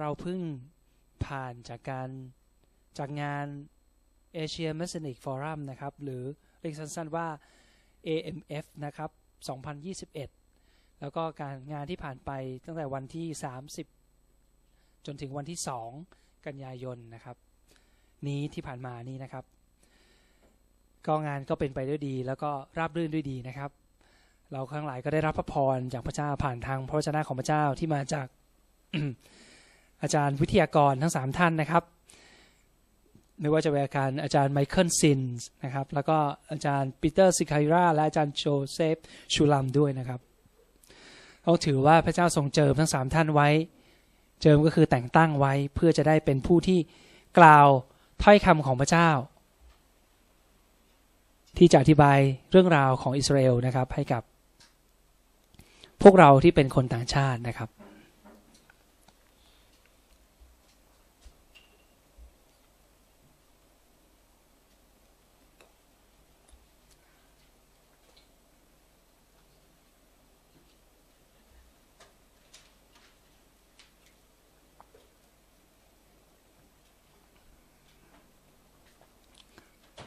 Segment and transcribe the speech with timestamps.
[0.00, 0.40] เราเพิ่ง
[1.24, 2.08] ผ่านจากการ
[2.98, 3.46] จากงาน
[4.36, 6.22] Asia Messianic Forum นะครับ หรือ
[6.60, 7.26] เรียกสั้นๆว่า
[8.06, 9.10] AMF นะครับ
[9.84, 12.30] 2021 แล้วก็การงานที่ผ่านไป
[12.64, 13.26] ตั้งแต่วันที่
[14.16, 15.58] 30 จนถึงวันที่
[16.02, 17.36] 2 กันยายนนะครับ
[18.26, 19.44] นี้ที่ผ่านมานี้นะครับ
[21.06, 23.70] ก็งานก็เป็นไปด้วยดี แล้วก็ราบรื่นด้วยดีนะครับ
[24.52, 28.26] เราทั้งหลายก็ได้รับพระพรจากพระเจ้าผ่านทางพระวจนะของพระเจ้าที่มาจาก
[30.02, 31.84] อาจารย์วิทยากรทั้งสามท่านนะครับ
[33.40, 36.18] ไม่ว่าจะเป็นอาจารย์อาจารย์ไมเคิลซินส์นะครับ แล้วก็
[36.50, 38.96] อาจารย์ปีเตอร์ซิคายราและอาจารย์โจเซฟ
[39.32, 40.20] ชูลัมด้วยนะครับ
[41.44, 43.48] เราถือว่าพระเจ้าทรงเจิมทั้งสามท่านไว้
[44.42, 46.78] เจิมก็คือแต่งตั้งไว้เพื่อจะได้เป็นผู้ที่
[47.38, 47.66] กล่าว
[48.22, 49.10] ถ้อยคำของพระเจ้า
[51.58, 52.18] ที่จะอธิบาย
[52.50, 54.22] เรื่องราวของอิสราเอลนะครับให้กับ
[56.02, 57.68] พวกเราที่เป็นคนต่างชาตินะครับ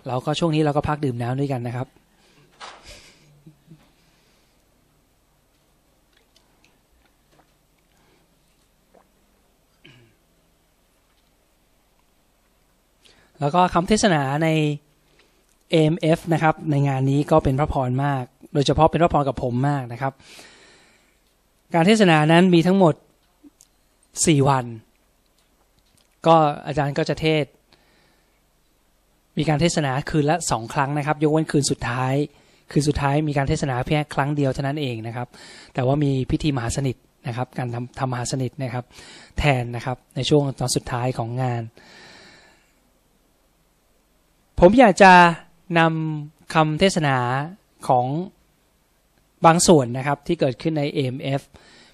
[0.07, 1.87] เราก็ช่วงนี้เราก็พักดื่มน้ำด้วยกันนะครับ
[13.39, 14.47] แล้วก็คำเทศนาใน
[15.73, 20.13] AMF นะครับ ในงานนี้ก็เป็นพระพรมาก โดยเฉพาะเป็นพระพรกับผมมากนะครับ
[21.73, 22.95] การเทศนานั้นมีทั้งหมด
[23.71, 24.65] 4 วัน
[26.27, 27.45] ก็อาจารย์ก็จะเทศ
[29.37, 32.13] มีการเทศนาคืนละสองครั้งนะครับ ยกเว้นคืนสุดท้าย
[32.71, 35.27] คืนสุดท้ายมีการเทศนาเพียงครั้งเดียวเท่านั้นเองนะครับ
[35.73, 36.95] แต่ว่ามีพิธีมหาสนิท
[37.27, 38.85] นะครับ การทำทำมหาสนิทนะครับ
[39.37, 41.61] แทนนะครับในช่วงตอนสุดท้ายของงาน
[44.59, 45.13] ผมอยากจะ
[45.79, 47.17] นำคำเทศนา
[47.87, 48.05] ของ
[49.45, 51.41] บางส่วนนะครับที่เกิดขึ้นใน AMF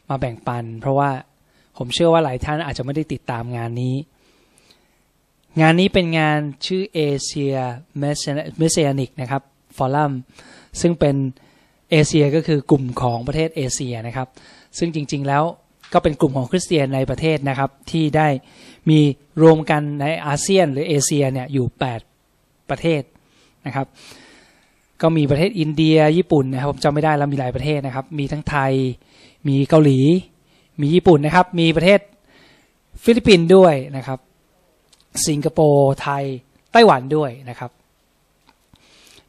[0.10, 1.10] มาแบ่งปัน เพราะว่า
[1.78, 3.96] ผมเชื่อว่าหลายท่านอาจจะไม่ได้ติดตามงานนี้
[5.62, 7.58] งานนี้เป็นงานชื่อ Asia
[8.62, 9.42] Messianic นะครับ
[9.78, 10.12] ฟอรัม
[10.82, 11.16] ซึ่งเป็น
[11.92, 14.28] เอเชียก็คือกลุ่มของประเทศเอเชียนะครับ
[14.78, 15.44] ซึ่งจริง ๆ แล้ว
[15.94, 18.28] ก็เป็นกลุ่มของคริสเตียนในประเทศนะครับ ที่ได้
[18.90, 19.00] มี
[19.42, 21.66] รวมกันในอาเซียนหรือเอเชียเนี่ยอยู่
[22.20, 23.02] 8 ประเทศ
[23.66, 23.88] นะครับ
[25.02, 28.74] ก็มีประเทศอินเดียญี่ปุ่นนะครับผมจำไม่ได้แล้วมีหลายประเทศนะครับ มีทั้งไทย
[29.48, 30.00] มีเกาหลี
[30.82, 32.00] มีญี่ปุ่นนะครับ มีประเทศ
[33.04, 34.20] ฟิลิปปินส์ด้วยนะครับ
[35.28, 36.24] สิงคโปร์ไทย
[36.72, 37.72] ไต้หวันด้วยนะครับ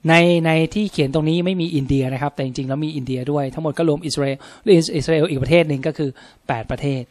[0.09, 0.15] ใน
[0.47, 4.37] ในที่เขียนตรงนี้ไม่มีอินเดียนะครับ แต่จริงๆแล้วมีอินเดียด้วยทั้งหมดก็รวมอิสราเอล
[4.97, 7.03] อิสราเอลอีกประเทศหนึ่งก็คือ 8 ประเทศ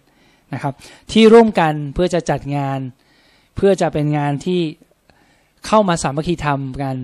[0.54, 0.74] นะครับ
[1.12, 2.80] ที่ร่วมกันเพื่อจะจัดงาน
[3.56, 4.62] เพื่อจะเป็นงานที่
[5.68, 6.96] เข้ามาสามัคคีธรรมกัน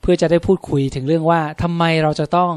[0.00, 2.52] เพื่อจะได้พูดคุยถึงเรื่องว่าทำไมเราจะต้อง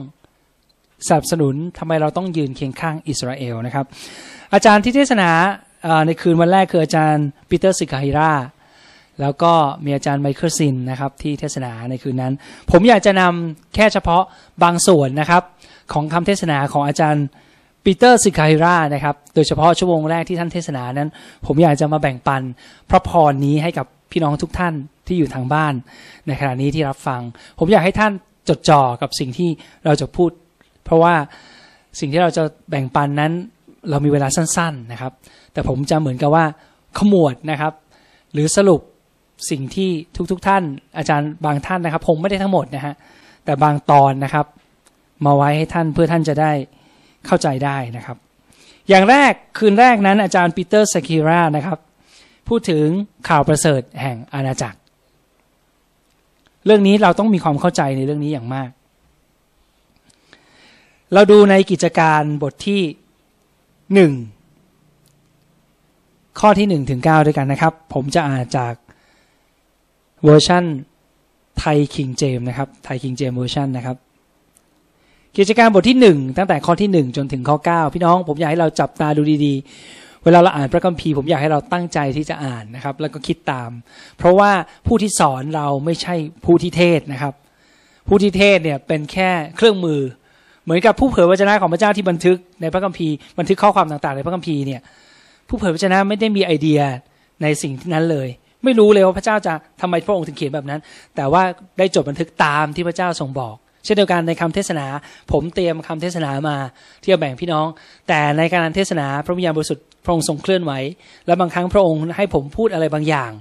[1.07, 3.85] สนับสนุนทำไมเราต้องยืนเคียงข้างอิสราเอลนะครับ
[4.53, 5.29] อาจารย์ที่เทศนา
[6.05, 8.31] ในคืนวันแรกคืออาจารย์ปีเตอร์สิกาฮิรา
[9.21, 9.53] แล้วก็
[9.85, 12.33] มีอาจารย์ไมเคิลซินนะครับที่เทศนาในคืนนั้น
[12.71, 14.23] ผมอยากจะนำแค่เฉพาะ
[14.63, 15.43] บางส่วนนะครับ
[15.93, 17.25] ของคำเทศนาของอาจารย์
[17.83, 21.09] ปีเตอร์สิกาฮิรานะครับ โดยเฉพาะชั่วโมงแรกที่ท่านเทศนานั้น
[21.45, 22.41] ผมอยากจะมาแบ่งปัน
[22.89, 24.73] พระพรนี้ให้กับพี่น้องทุกท่าน
[25.07, 25.73] ที่อยู่ทางบ้าน
[26.27, 27.21] ในขณะนี้ที่รับฟัง
[27.59, 28.11] ผมอยากให้ท่าน
[28.49, 29.49] จดจ่อกับสิ่งที่
[29.85, 30.31] เราจะพูด
[30.85, 31.13] เพราะว่า
[31.99, 33.31] สิ่งที่เราจะแบ่งปันนั้น
[33.89, 35.11] เรามีเวลาสั้น ๆนะครับ
[35.53, 36.45] แต่ผมจะเหมือนกับว่า
[36.97, 37.73] ขมวดนะครับ
[38.33, 38.81] หรือสรุป
[39.49, 39.89] สิ่งที่
[40.31, 40.63] ทุกๆทท่าน
[40.97, 42.95] อาจารย์บางท่านนะครับ ผมไม่ได้ทั้งหมดนะฮะ
[43.45, 44.45] แต่บางตอนนะครับ
[45.25, 46.51] มาไว้ให้ท่านเพื่อท่านจะได้
[47.25, 48.17] เข้าใจได้นะครับ
[48.89, 51.79] อย่างแรกคืนแรกนั้นอาจารย์ปีเตอร์สกิรานะครับ
[52.47, 52.85] พูดถึง
[53.29, 54.79] ข่าวประเสริฐแห่งอาณาจักร
[56.65, 58.69] เรื่องนี้เราต้องมีความเข้าใจในเรื่องนี้อย่างมาก
[61.13, 62.81] เราดูในกิจการบทที่
[63.93, 64.11] หนึ่ง
[66.39, 68.73] ข้อที่หนึ่งถึงเก้าด้วยกันนะครับ ผมจะอ่านจาก
[70.23, 70.63] เวอร์ชัน
[71.59, 73.97] ไทย King James นะครับไทย King James Version นะครับ
[75.37, 83.69] กิจการบทที่หนึ่งตั้งแต่ข้อที่หนึ่งจนถึงข้อเก้าพี่น้องผมอยากให้เราจับตาดูดีๆ เวลาเราอ่านพระคัมภีร์ผมอยากให้เราตั้งใจที่จะอ่านนะครับ แล้วก็คิดตาม
[84.17, 84.51] เพราะว่า
[84.87, 86.15] ผู้ที่สอนเราไม่ใช่
[86.45, 87.33] ผู้ที่เทศน์นะครับ
[88.07, 90.01] ผู้ที่เทศน์เนี่ยเป็นแค่เครื่องมือ
[90.63, 94.81] เหมือนกับผู้เผยวจนะของพระเจ้าที่บันทึกในพระคัมภีร์บันทึกข้อความต่างๆ ในพระคัมภีร์เนี่ย
[95.47, 96.81] ผู้เผยวจนะไม่ได้มีไอเดีย
[97.41, 98.27] ในสิ่งนั้นเลย
[98.67, 100.79] ไม่รู้เลยว่าพระเจ้าจะทำไมพระองค์ถึงเขียนแบบนั้น
[101.15, 101.43] แต่ว่า
[101.77, 103.55] ได้จดบันทึกตามที่พระเจ้าทรงบอก
[103.87, 104.85] ฉช่นเดียวกันในคำเทศนา
[105.31, 106.57] ผมเตรียมคำเทศนามา
[107.03, 107.67] ที่จะแบ่งพี่น้อง
[108.07, 110.71] แต่ในการเทศนาพระวิญญาณบริสุทธิ์พระองค์ทรงเคลื่อนไหว
[111.27, 113.31] และบางครั้งพระองค์ให้ผมพูดอะไรบางอย่าง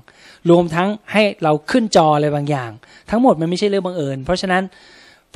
[0.50, 2.70] รวมทั้งให้เราขึ้นจออะไรบางอย่าง
[3.10, 4.62] ทั้งหมดมันไม่ใช่เรื่องบังเอิญ เพราะฉะนั้น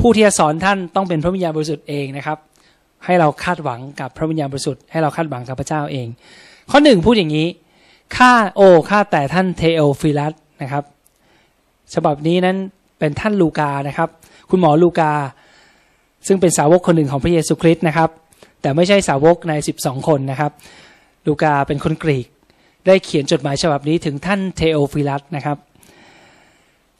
[0.00, 2.38] ผู้ที่จะสอนท่านต้องเป็นพระวิญญาณบริสุทธิ์เองนะครับ
[3.04, 6.06] ให้เราคาดหวังกับพระวิญญาณบริสุทธิ์ให้เราคาดหวังกับพระเจ้าเอง
[6.70, 7.46] ข้อหนึ่งพูดอย่างนี้
[8.16, 8.60] ข้าโอ
[8.90, 10.84] ข้าแต่ท่านเทโอฟิลัสนะครับ
[11.94, 12.56] ฉบับนี้นั้น
[12.98, 14.08] เป็นท่านลูกานะครับ
[14.50, 15.12] คุณหมอลูกา
[16.26, 18.10] ซึ่งเป็นสาวกคนหนึ่งของพระเยซูคริสต์นะครับ
[18.62, 20.52] แต่ไม่ใช่สาวกใน 12 คนนะครับ
[21.26, 22.26] ลูกาเป็นคนกรีก
[22.86, 25.56] ได้เขียนจดหมายฉบับนี้ถึงท่านเทโอฟิลัสนะครับ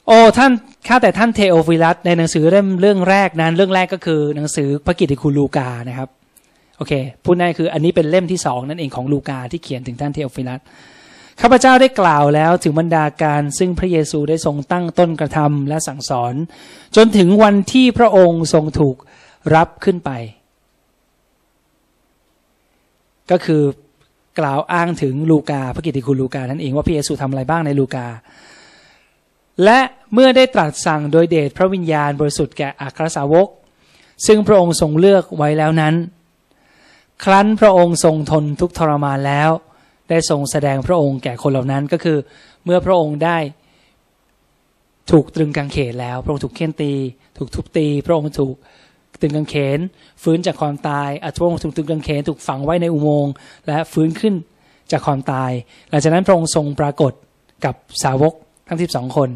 [0.07, 0.53] โอ้ท่าน
[0.89, 6.09] ข้าแต่ท่านเทโอฟิลัสในหนังสือเล่มเรื่องแรกนั้น เรื่องแรกก็คือหนังสือพระกิตติคุณลูกานะครับ
[6.77, 6.93] โอเค
[7.25, 10.61] พูดง่ายคืออันนี้เป็นเล่มที่สองนั่นเองของลูกาที่เขียนถึงท่านเทโอฟิลัส
[11.43, 16.35] ข้าพเจ้าได้กล่าวแล้วถึงบรรดาการซึ่งพระเยซูได้ทรงตั้งต้นกระทำและสั่งสอน
[16.97, 18.97] จนถึงวันที่พระองค์ทรงถูก
[19.55, 20.11] รับขึ้นไป
[23.31, 23.63] ก็คือ
[24.39, 28.07] กล่าวอ้างถึงลูกาพระกิตติคุณลูกานั่นเองว่าพระเยซูทำอะไรบ้างในลูกา
[29.65, 29.79] และ
[30.15, 33.49] เมื่อได้ตรัสสั่งโดยเดชพระวิญญาณบริสุทธิ์แก่อัครสาวก
[34.27, 35.95] ซึ่งพระองค์ทรงเลือกไว้แล้วนั้น
[37.25, 39.51] ครั้นพระองค์ทรงทนทุกทรมานแล้ว
[40.11, 42.19] ได้ทรงแสดงพระองค์แก่คนเหล่านั้นก็คือ
[42.65, 43.39] เมื่อพระองค์ได้
[45.11, 46.93] ถูกตรึงกางเขนแล้ว พระองค์ถูกเค้นตี
[47.39, 48.55] ถูกทุบตี พระองค์ถูก
[49.21, 49.79] ตรึงกางเขน
[50.23, 53.33] ฟื้นจากความตายอัพระองค์ถูกตรึงกางเขนถูกฝังไว้ในอุโมงค์
[53.67, 54.35] และฟื้นขึ้น
[54.91, 55.51] จากความตาย
[55.91, 57.13] หลังจากนั้นพระองค์ทรงปรากฏ
[57.65, 58.33] กับสาวก
[58.69, 59.29] ทั้งที่สองคน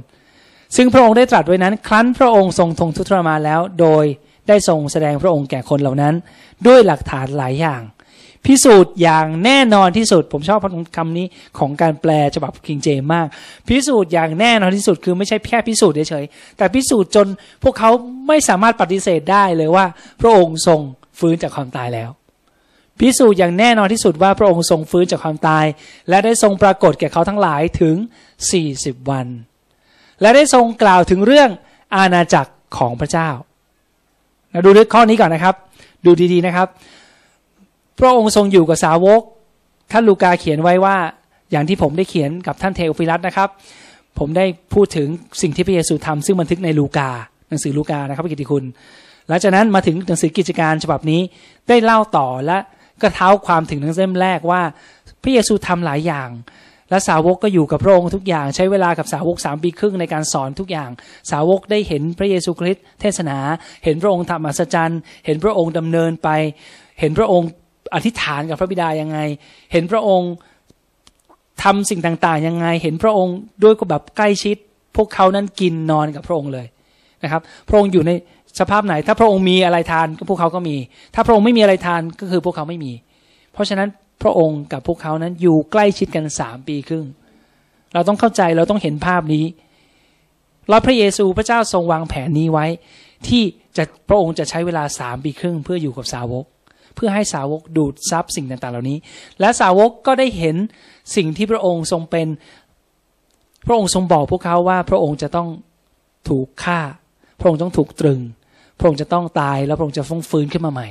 [0.76, 4.04] ซึ่งพระองค์ได้ตรัสไว้นั้น ครั้นพระองค์ทรงทงทุตรมาแล้ว โดย
[4.48, 6.14] ได้ทรงแสดงพระองค์แก่คนเหล่านั้น
[6.66, 7.82] ด้วยหลักฐานหลายอย่าง
[8.46, 10.60] พิสูจน์อย่างแน่นอนที่สุด ผมชอบ
[10.96, 11.26] คำนี้
[11.58, 13.26] ของการแปลฉบับคิงเจมมาก
[13.68, 17.26] พิสูจน์อย่างแน่นอนที่สุดคือไม่ใช่แค่พิสูจน์เฉยๆแต่พิสูจน์จน
[17.62, 17.90] พวกเขา
[18.28, 19.86] ไม่สามารถปฏิเสธได้เลยว่า
[20.20, 20.80] พระองค์ทรง
[21.18, 22.10] ฟื้นจากความตายแล้ว
[23.00, 25.64] พิสูจน์อย่างแน่นอนที่สุดว่าพระองค์ทรงฟื้นจากความตาย
[26.08, 27.96] และได้ทรงปรากฏแก่เขาทั้งหลายถึง
[28.52, 29.26] 40 วัน
[30.20, 31.50] และได้ทรงกล่าวถึงเรื่อง
[31.96, 33.28] อาณาจักรของพระเจ้า
[34.64, 35.54] ดูด้วยข้อนี้ก่อนนะครับ
[36.06, 36.68] ดูดีๆนะครับ
[37.98, 39.22] พระองค์ทรงอยู่กับสาวก
[39.92, 40.96] ท่านลูกาเขียนไว้ว่า
[41.50, 43.48] อย่างที่ผมได้เขียนกับท่านเทโอฟิลัสนะครับ
[44.18, 44.44] ผมได้
[44.74, 45.08] พูดถึง
[45.42, 47.10] สิ่งที่พระเยซูทำซึ่งบันทึกในลูกา
[47.48, 48.64] หนังสือลูกานะครับพระกิติคุณ
[49.28, 51.20] หลังจากนั้นมาถึงหนังสือกิจการฉบับนี้
[51.68, 52.58] ได้เล่าต่อและ
[53.02, 54.62] ก็เท้าความถึงหนังสือแรกว่า
[55.22, 56.28] พระเยซูทำหลายอย่าง
[56.90, 60.90] และสาวกก็อยู่กับพระองค์ทุกอย่าง ใช้เวลากับสาวกสามปีครึ่งในการสอนทุกอย่าง
[61.30, 63.38] สาวกได้เห็นพระเยซูคริสต์เทศนา
[63.84, 66.28] เห็นพระองค์ทำอัศจรรย์ เห็นพระองค์ดำเนินไป
[67.00, 67.48] เห็นพระองค์
[67.94, 69.18] อธิษฐานกับพระบิดายังไง
[69.72, 70.32] เห็นพระองค์
[71.62, 74.56] ทำสิ่งต่างๆยังไง เห็นพระองค์ด้วยแบบใกล้ชิด
[74.96, 76.66] พวกเขานั้นกินนอนกับพระองค์เลย
[77.22, 78.10] นะครับ พระองค์อยู่ใน
[78.60, 80.76] สภาพไหน ถ้าพระองค์มีอะไรทานก็พวกเขาก็มี
[81.14, 82.92] ถ้าพระองค์ไม่มีอะไรทานก็คือพวกเขาไม่มี
[83.52, 83.88] เพราะฉะนั้น
[84.22, 87.06] พระองค์กับพวกเขานั้นอยู่ใกล้ชิดกันสามปีครึ่ง
[87.94, 89.44] เราต้องเข้าใจเราต้องเห็นภาพนี้
[90.68, 92.66] แล้วพระเยซูพระเจ้าทรงวางแผนนี้ไว้
[93.28, 93.42] ที่
[93.76, 96.44] จะพระองค์จะใช้เวลาสามปีครึ่ง เพื่ออยู่กับสาวก
[96.94, 98.98] เพื่อให้สาวกดูดซับสิ่งต่างๆ เหล่านี้
[99.40, 100.56] และสาวกก็ได้เห็น
[101.16, 102.28] สิ่งที่พระองค์ทรงเป็น
[103.66, 105.48] พระองค์ทรงบอกพวกเขาว่าพระองค์จะต้อง
[106.28, 106.80] ถูกฆ่า
[107.40, 108.20] พระองค์ต้องถูกตรึง
[108.78, 110.88] พระองค์จะต้องตายแล้วพระองค์จะฟงฟื้นขึ้นมาใหม่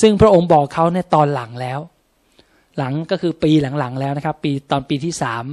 [0.00, 1.80] ซึ่งพระองค์บอกเขาในตอนหลังแล้ว
[2.78, 5.44] หลังก็คือปีหลังๆแล้วนะครับ ปีตอนปีที่สาม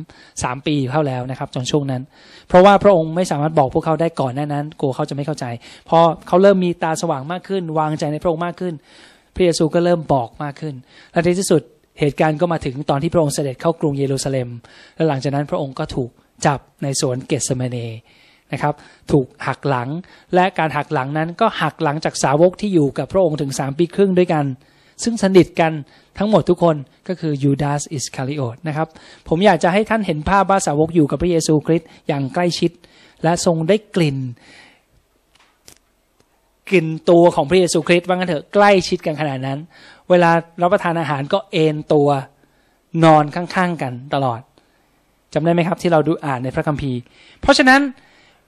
[0.43, 2.01] สามปีเข้าแล้วนะครับจนช่วงนั้น
[2.47, 5.45] เพราะว่าพระองค์ไม่สามารถบอกพวกเขาได้ก่อนหน้านั้น กลัวเขาจะไม่เข้าใจ
[5.89, 8.73] พอเขาเริ่มมีตาสว่างมากขึ้น วางใจในพระองค์มากขึ้น
[9.37, 10.75] พระเยซูก็เริ่มบอกมากขึ้น
[11.11, 11.61] และในที่สุด
[11.99, 14.49] เหตุการณ์ก็มาถึงตอนที่พระองค์เสด็จเข้ากรุงเยรูซาเล็ม
[14.95, 16.09] และหลังจากนั้นพระองค์ก็ถูก
[16.45, 17.77] จับในสวนเกสเมเน
[18.51, 18.73] นะครับ
[19.11, 19.89] ถูกหักหลัง
[20.35, 24.45] และการหักหลังนั้นก็หักหลังจากสาวกที่อยู่กับพระองค์ถึงสามปีครึ่งด้วยกัน
[25.03, 25.71] ซึ่งสนิทกัน
[26.17, 26.75] ทั้งหมดทุกคน
[27.07, 28.87] ก็คือยูดาสอิสคาริโอตนะครับ
[29.27, 32.71] ผมอยากจะให้ท่านเห็นภาพว่าสาวกอยู่กับพระเยซูคริสต์อย่างใกล้ชิด
[33.23, 34.17] และทรงได้กลิ่น
[36.69, 39.59] กลิ่นตัวของพระเยซูคริสต์ว่างั้นเถอะใกล้ชิดกันขนาดนั้น
[40.09, 40.29] เวลา
[40.61, 42.09] รับประทานอาหารก็เอนตัว
[43.03, 44.39] นอนข้างๆกันตลอด
[45.33, 46.99] จำได้ไหมครับที่เราดูอ่านในพระคัมภีร์
[47.41, 47.81] เพราะฉะนั้น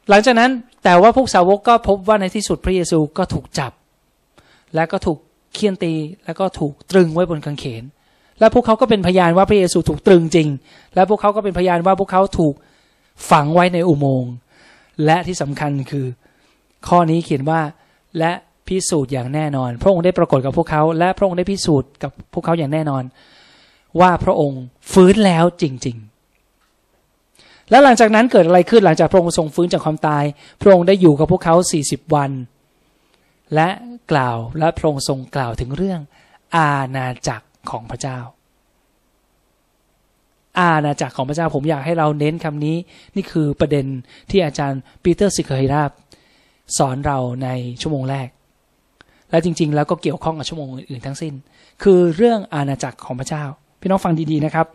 [0.10, 0.52] หลังจากนั้น
[0.84, 3.72] แต่ว่าพวกสาวกก็พบว่าในที่สุดพระเยซูก็ถูกจับ
[4.76, 5.18] และก็ถูก
[5.54, 5.94] เคี่ยนตี
[6.26, 7.84] แล้วก็ถูกตรึงไว้บนกางเขน
[8.40, 10.48] และพวกเขาก็เป็นพยานว่าพระเยซูถูกตรึงจริง
[10.96, 12.56] และพวกเขาก็เป็นพยานว่าพวกเขาถูก
[13.30, 14.34] ฝังไว้ในอุโมงค์
[15.06, 16.06] และที่สำคัญคือ
[16.88, 17.62] ข้อนี้เขียนว่า
[18.18, 18.32] และ
[18.68, 23.04] พิสูจน์อย่างแน่นอน พระองค์ได้ปรากฏกับพวกเขา และพระองค์ได้พิสูจน์กับพวกเขาอย่างแน่นอน
[24.00, 24.62] ว่าพระองค์
[24.92, 30.24] ฟื้นแล้วจริง ๆ แล้วหลังจากนั้นเกิดอะไรขึ้นหลังจากพระองค์ทรงฟื้นจากความตาย
[30.62, 32.32] พระองค์ได้อยู่กับพวกเขา 40 วัน
[33.56, 33.70] และ
[34.12, 36.00] กล่าวและพระองค์ทรงกล่าวถึงเรื่อง
[36.56, 38.20] อาณาจักรของพระเจ้า
[40.60, 42.78] อาณาจักรของพระเจ้าผมอยากให้เราเน้นคำนี้
[43.16, 43.86] นี่คือประเด็น
[44.30, 45.92] ที่อาจารย์ปีเตอร์สิกเฮราบ
[46.78, 47.48] สอนเราใน
[47.82, 48.28] ชั่วโมงแรก
[49.32, 51.34] และจริง ๆ แล้วก็เกี่ยวข้องกับชั่วโมงอื่นๆทั้งสิ้น
[51.84, 53.44] คือเรื่องอาณาจักรของพระเจ้า
[53.82, 54.68] พี่น้องฟังดีๆนะครับ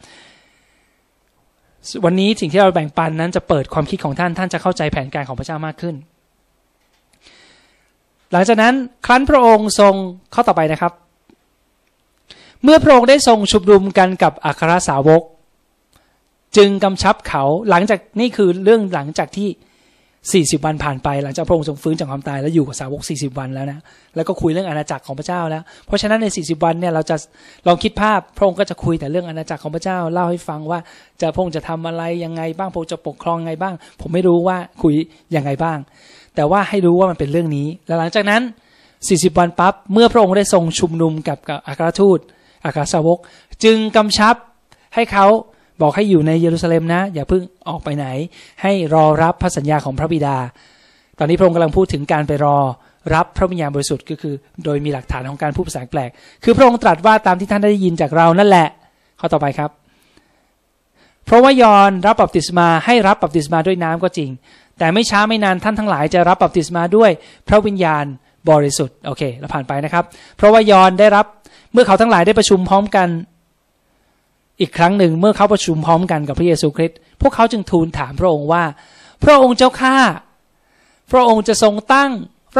[2.05, 5.95] วันนี้สิ่งที่เราแบ่งปันนั้นจะเปิดความคิดของท่านท่านจะเข้าใจแผนการของพระเจ้ามากขึ้น
[8.33, 8.75] หลังจากนั้น
[9.07, 9.95] ครั้นพระองค์ทรง
[10.35, 10.93] ข้อต่อไปนะครับ
[12.63, 15.23] เมื่อพระองค์ได้ทรงชุมนุมกันกับอัครสาวก
[16.57, 19.49] จึงกำชับเขาหลังจากนี่คือเรื่องหลังจากที่
[20.33, 23.78] 40วันผ่านไปหลังจากพระองค์ทรงฟื้นจากความตายแล้วอยู่กับสาวก40วันแล้วนะ
[24.16, 27.16] แล้วก็คุยเรื่องอาณาจักรของพระเจ้าแล้ว เพราะฉะนั้นใน40วันเนี่ยเราจะ
[27.66, 30.78] ลองคิดภาพพระองค์ก็จะคุยแต่เรื่องอาณาจักรของพระเจ้าเล่าให้ฟังว่า
[31.21, 34.95] จะพระองค์จะทำอะไรยังไงบ้างพระองค์จะปกครองไงบ้าง ผมไม่รู้ว่าคุย
[35.37, 35.78] ยังไงบ้าง
[36.37, 38.43] แต่ว่าให้รู้ว่ามันเป็นเรื่องนี้ แล้วหลังจากนั้น
[38.93, 41.38] 40วันปั๊บเมื่อพระองค์ได้ทรงชุมนุมกับ
[41.69, 42.19] อัครทูต
[42.64, 43.19] อัครสาวก
[43.64, 44.35] จึงกำชับ
[44.95, 45.26] ให้เขา
[45.83, 48.07] บอกให้อยู่ในเยรูซาเล็มนะ อย่าเพิ่งออกไปไหน
[48.62, 50.37] ให้รอรับพระสัญญาของพระบิดา
[51.19, 52.57] ตอนนี้พระองค์กำลังพูดถึงการไปรอ
[53.14, 56.11] รับพระวิญญาณบริสุทธิ์ก็คือ โดยมีหลักฐานของการพูดภาษาแปลก
[56.45, 58.69] คือพระองค์ตรัสว่าตามที่ท่านได้ยินจากเรานั่นแหละ
[59.21, 59.71] ข้อต่อไปครับ
[61.26, 64.31] เพราะว่ายอนรับบัพติศมาให้รับบัพติศมาด้วยน้ำก็จริง
[64.78, 67.11] แต่ไม่ช้าไม่นานท่านทั้งหลายจะรับบัพติศมาด้วย
[67.49, 68.04] พระวิญญาณ
[68.50, 70.04] บริสุทธิ์โอเคเราผ่านไปนะครับ
[70.37, 71.26] เพราะว่ายอนได้รับ
[71.73, 73.09] เมื่อเขาทั้งหลายได้ประชุมพร้อมกัน
[74.61, 78.65] อีกครั้งหนึ่งเมื่อเขาประชุมพร้อมกันกับพระเยซูคริสต์พวกเขาจึงทูลถามพระองค์ว่า
[79.25, 79.97] พระองค์เจ้าข้า
[81.13, 82.11] พระองค์จะทรงตั้ง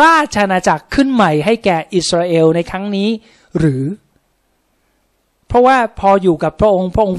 [0.03, 3.09] ราชอาณาจักรขึ้นใหม่ให้แก่อิสราเอลในครั้งนี้
[3.59, 3.83] หรือ
[5.49, 7.19] เพราะว่าพออยู่กับพระองค์พระองค์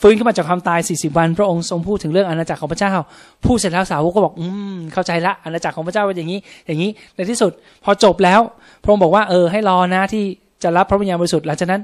[0.00, 2.92] ฟื้นขึ้นมาจากความตาย 40 วัน พระองค์ทรงพูดถึงเรื่องอาณาจักรของพระเจ้า
[3.44, 7.52] พูดเสร็จแล้วสาวกก็บอก อืม เข้าใจละอาณาจักรของพระเจ้าเป็นอย่างนี้ อย่างนี้ ในที่สุด
[7.84, 8.40] พอจบแล้ว
[8.82, 10.24] พระองค์บอกว่าเออให้รอนะที่
[10.62, 11.82] จะรับพระวิญญาณบริสุทธิ์หลังจากนั้น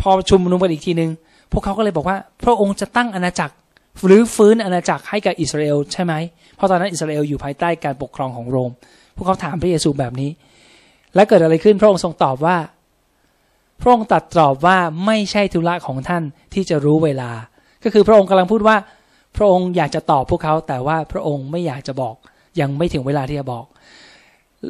[0.00, 1.10] พอชุมนุมกันอีกทีหนึ่ง
[1.52, 3.54] พวกเขาก็เลยบอกว่า พระองค์จะตั้งอาณาจักร
[4.06, 6.14] หรือฟื้นอาณาจักรให้กับอิสราเอลใช่ไหม
[6.56, 8.70] เพราะตอนนั้นอิสราเอลอยู่ภายใต้การปกครองของโรม
[9.16, 10.30] พวกเขาถามพระเยซูแบบนี้
[11.14, 12.56] และเกิดอะไรขึ้นพระองค์ทรงตอบว่า
[13.80, 16.22] พระองค์ตรัสตอบว่าไม่ใช่ธุระของท่าน
[16.54, 17.30] ที่จะรู้เวลา
[17.84, 18.76] ก็คือพระองค์กำลังพูดว่า
[19.36, 22.14] พระองค์อยากจะตอบพวกเขา แต่ว่าพระองค์ไม่อยากจะบอก
[22.60, 23.64] ยังไม่ถึงเวลาที่จะบอก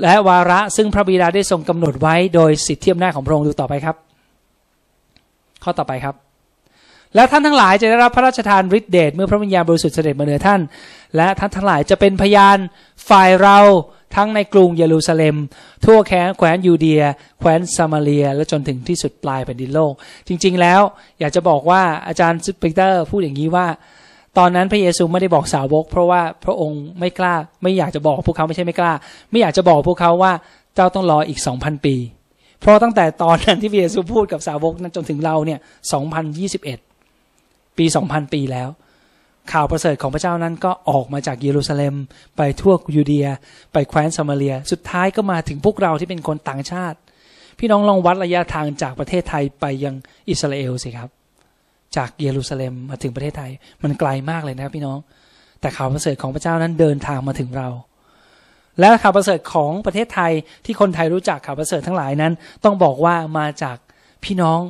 [0.03, 3.97] และวาระซึ่งพระบิดาได้ทรงกำหนดไว้โดยสิทธิอำนาจของพระองค์ดูต่อไปครับ
[5.63, 6.15] ข้อต่อไปครับ
[7.15, 10.61] แล้วท่านทั้งหลายจะได้รับพระราชทานฤทธิเดชเมื่อพระวิญญาณบริสุทธิ์เสด็จมาเหนือท่าน
[11.17, 12.57] และท่านทั้งหลายจะเป็นพยาน
[13.09, 13.59] ฝ่ายเรา
[14.17, 15.37] ทั้งในกรุงเยรูซาเล็ม
[15.85, 17.03] ทั่วแคว้นยูเดีย
[17.39, 19.93] แควนซามาเรีย และจนถึงที่สุดปลายแผ่นดินโลก
[20.29, 20.81] จริง ๆ แล้ว
[21.21, 23.67] อยากจะบอกว่าอาจารย์ปีเตอร์พูดอย่างนี้ว่า
[24.39, 28.93] ตอนนั้นพระเยซูไม่ได้บอกสาวก เพราะว่าพระองค์ไม่กล้าไม่อยากจะบอกพวกเขาไม่ใช่ไม่กล้า
[29.31, 30.33] ไม่อยากจะบอกพวกเขาว่า
[30.75, 31.97] เจ้าต้องรออีกสองพันปี
[32.61, 35.59] เพราะตั้งแต่ตอนนั้นที่พระเยซูพูดกับสาวกนั้นจนถึงเราเนี่ย
[35.93, 36.79] สองพันยี่สิบเอ็ด
[37.79, 38.69] ปีสองพันปีแล้ว
[39.53, 41.95] ข่าวประเสริฐของพระเจ้านั้นก็ออกมาจากเยรูซาเล็ม
[42.37, 43.29] ไปทั่วยูเดีย
[43.73, 46.99] ไปแคว้นซามาเรีย สุดท้ายก็มาถึงพวกเราที่เป็นคนต่างชาติ
[47.59, 49.95] พี่น้องลองวัดระยะทางจากประเทศไทยไปยัง
[50.31, 51.09] อิสราเอลสิครับ
[51.97, 53.51] จากเยรูซาเล็มมาถึงประเทศไทย
[53.83, 54.99] มันไกลมากเลยนะครับพี่น้อง
[55.61, 57.69] แต่ข่าวประเสริฐของพระเจ้านั้นเดินทางมาถึงเรา
[58.79, 60.33] และข่าวประเสริฐของประเทศไทย
[60.65, 62.33] ที่คนไทยรู้จักข่าวประเสริฐทั้งหลายนั้น
[62.65, 63.77] ต้องบอกว่ามาจาก
[64.25, 64.61] พี่น้อง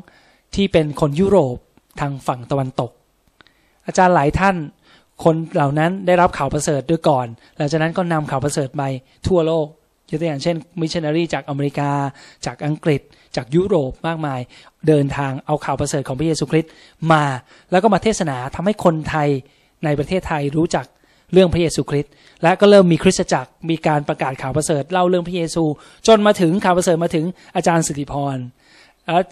[0.54, 1.56] ที่เป็นคนยุโรป
[2.00, 2.90] ทางฝั่งตะวันตก
[3.87, 4.56] อาจารย์หลายท่าน
[5.25, 8.82] คนเหล่านั้นได้รับข่าวประเสริฐด้วยก่อน หลังจากนั้นก็นำข่าวประเสริฐไป
[9.28, 9.66] ทั่วโลก
[10.11, 11.90] ยกตัวอย่างเช่นมิชชันนารีจากอเมริกา
[12.46, 13.00] จากอังกฤษ
[13.37, 14.40] จากยุโรปมากมาย
[14.88, 16.70] เดินทางเอาข่าวประเสริฐของพระเยซูคริสต์
[17.12, 17.25] มา
[17.70, 19.28] แล้วก็มาเทศนาทำให้คนไทย
[19.84, 20.87] ในประเทศไทยรู้จัก
[21.32, 25.64] เรื่องพระเยซูคริสต์และก็เริ่มมีคริสตจักรมีการประกาศข่าวประเสริฐเล่าเรื่องพระเยซู
[26.06, 27.25] จนมาถึงข่าวประเสริฐมาถึง
[27.56, 28.37] อาจารย์สิริพร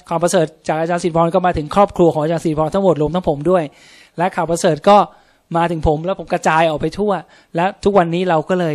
[0.09, 3.65] ข่าวประเสริฐจากอาจารย์สิริพรก็มาถึงครอบครัวของอาจารย์สิริพรทั้งหมดรวมทั้งผมด้วย
[4.19, 4.97] และข่าวประเสริฐก็
[5.57, 7.13] มาถึงผมแล้วผมกระจายออกไปทั่ว
[7.57, 8.75] และทุกวันนี้เราก็เลย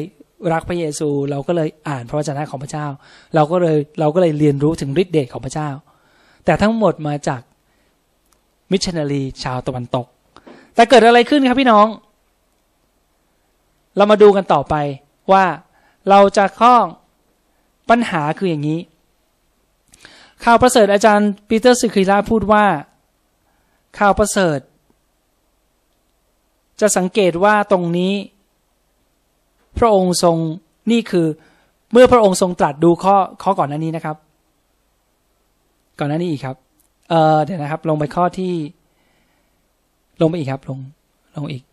[0.53, 2.87] รักพระเยซู เราก็เลยอ่านพระวจนะของพระเจ้า
[3.35, 5.69] เราก็เลยเราก็เลยเรียนรู้ถึงฤทธิเดชของพระเจ้า
[6.45, 7.41] แต่ทั้งหมดมาจาก
[8.71, 10.05] มิชชันนารีชาวตะวันตก
[10.75, 11.87] แต่เกิดอะไรขึ้นครับพี่น้อง
[13.97, 14.75] เรามาดูกันต่อไป
[15.31, 15.45] ว่า
[16.09, 16.85] เราจะข้อง
[17.89, 18.79] ปัญหาคืออย่างนี้
[20.43, 22.65] ข่าวประเสริฐอาจารย์ปีเตอร์สิคิราพูดว่า
[23.99, 24.59] ข่าวประเสริฐ
[26.81, 28.13] จะสังเกตว่าตรงนี้
[29.77, 30.37] พระองค์ทรง
[30.91, 31.27] นี่คือ
[31.91, 34.15] เมื่อพระองค์ทรงตรัสดูข้อข้อก่อนหน้านี้นะครับ
[35.99, 36.55] ก่อนหน้านี้อีกครับ
[37.09, 38.53] เเดี๋ยวนะครับ ลงไปข้อที่
[40.21, 40.79] ลงไปอีกครับ ลง
[41.35, 41.63] ลงอีก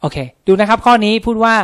[0.00, 0.16] โอเค
[0.46, 1.54] ดูนะครับข้อนี้พูดว่า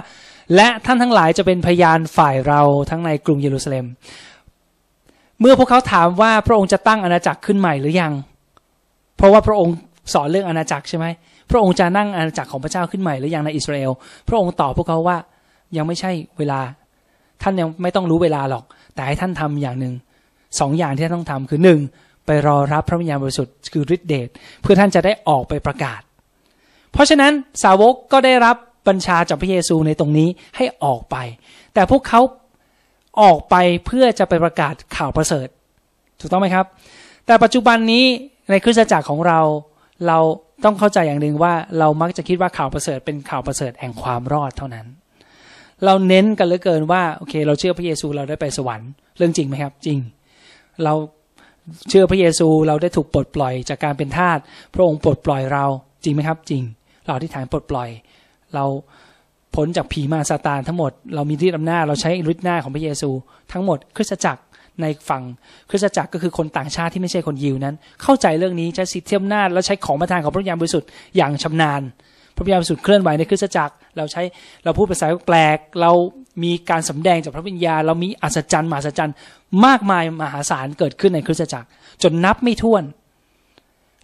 [0.54, 2.60] และท่านทั้งหลายจะเป็นพยานฝ่ายเรา
[2.90, 3.86] ทั้งในกรุงเยรูซาเล็ม
[5.42, 8.12] เมื่อพวกเขาถามว่าพระองค์จะตั้งอาณาจักรขึ้นใหม่หรือยัง
[9.16, 9.74] เพราะว่าพระองค์
[10.12, 11.06] สอนเรื่องอาณาจักรใช่ไหม
[11.50, 13.90] พระองค์จะนั่งอาณาจักรของพระเจ้าขึ้นใหม่หรือยังในอิสราเอล
[14.28, 15.16] พระองค์ตอบพวกเขาว่า
[15.76, 16.60] ยังไม่ใช่เวลา
[17.42, 19.94] ท่านยังไม่ต้องรู้เวลาหรอก แต่ให้ท่านทำอย่างหนึ่ง
[20.60, 21.80] สองอย่างที่ท่านต้องทำคือหนึ่ง
[22.26, 24.28] ไปรอรับพระวิญญาณบริสุทธิ์คือฤทธิเดช
[24.62, 26.00] เพื่อท่านจะได้ออกไปประกาศ
[26.92, 27.32] เพราะฉะนั้น
[27.62, 28.56] สาวกก็ได้รับ
[28.88, 31.16] บัญชาจากพระเยซูในตรงนี้ให้ออกไป
[31.74, 32.20] แต่พวกเขา
[33.20, 33.54] ออกไป
[33.86, 35.48] เพื่อจะไปประกาศข่าวประเสริฐ
[36.20, 36.66] ถูกต้องไหมครับ
[37.26, 38.04] แต่ปัจจุบันนี้
[38.50, 39.40] ในคริสตจักรของเรา
[40.06, 40.18] เรา
[40.64, 44.86] ต้องเข้าใจอย่างหนึ่งว่าเรามักจะคิดว่าข่าวประเสริฐเป็นข่าวประเสริฐแห่งความรอดเท่านั้น
[45.84, 49.98] เราเน้นกันเหลือเกินว่าโอเค เราเชื่อพระเยซูเราได้ไปสวรรค์เรื่องจริงไหมครับ จริง
[50.84, 50.94] เรา
[51.88, 54.38] เชื่อพระเยซูเราได้ถูกปลดปล่อยจากการเป็นทาส
[54.74, 55.64] พระองค์ปลดปล่อยเรา
[56.04, 56.62] จริงไหมครับ จริง
[57.06, 57.88] เราที่ฐานปลดปล่อย
[58.54, 58.64] เรา
[59.54, 63.10] พ้นจากผีมาซาตานทั้งหมด เรามีฤทธิ์อำนาจเราใช้ฤทธิ์หน้าของพระเยซู
[63.52, 64.42] ทั้งหมดคริสตจักร
[64.80, 65.22] ในฝั่ง
[65.70, 71.82] คริสตจักรก็คือคนต่างชาติที่ไม่ใช่คนยิวนั้น เข้าใจเรื่องนี้ใช้สิทธิอำนาจแล้วใช้ของประทานของพระยามบริสุทธิ์อย่างชำนาญ
[72.36, 74.22] พระยามบริสุทธิ์เคลื่อนไหวในคริสตจักร เราใช้
[74.64, 75.90] เราพูดภาษาแปลก เรา
[76.42, 79.14] มีการสำแดงจากพระวิญญาเรามีอัศจรรย์มหัศจรรย์
[79.66, 81.66] มากมายมหาศาลเกิดขึ้นในคริสตจักร
[82.02, 82.84] จนนับไม่ถ้วน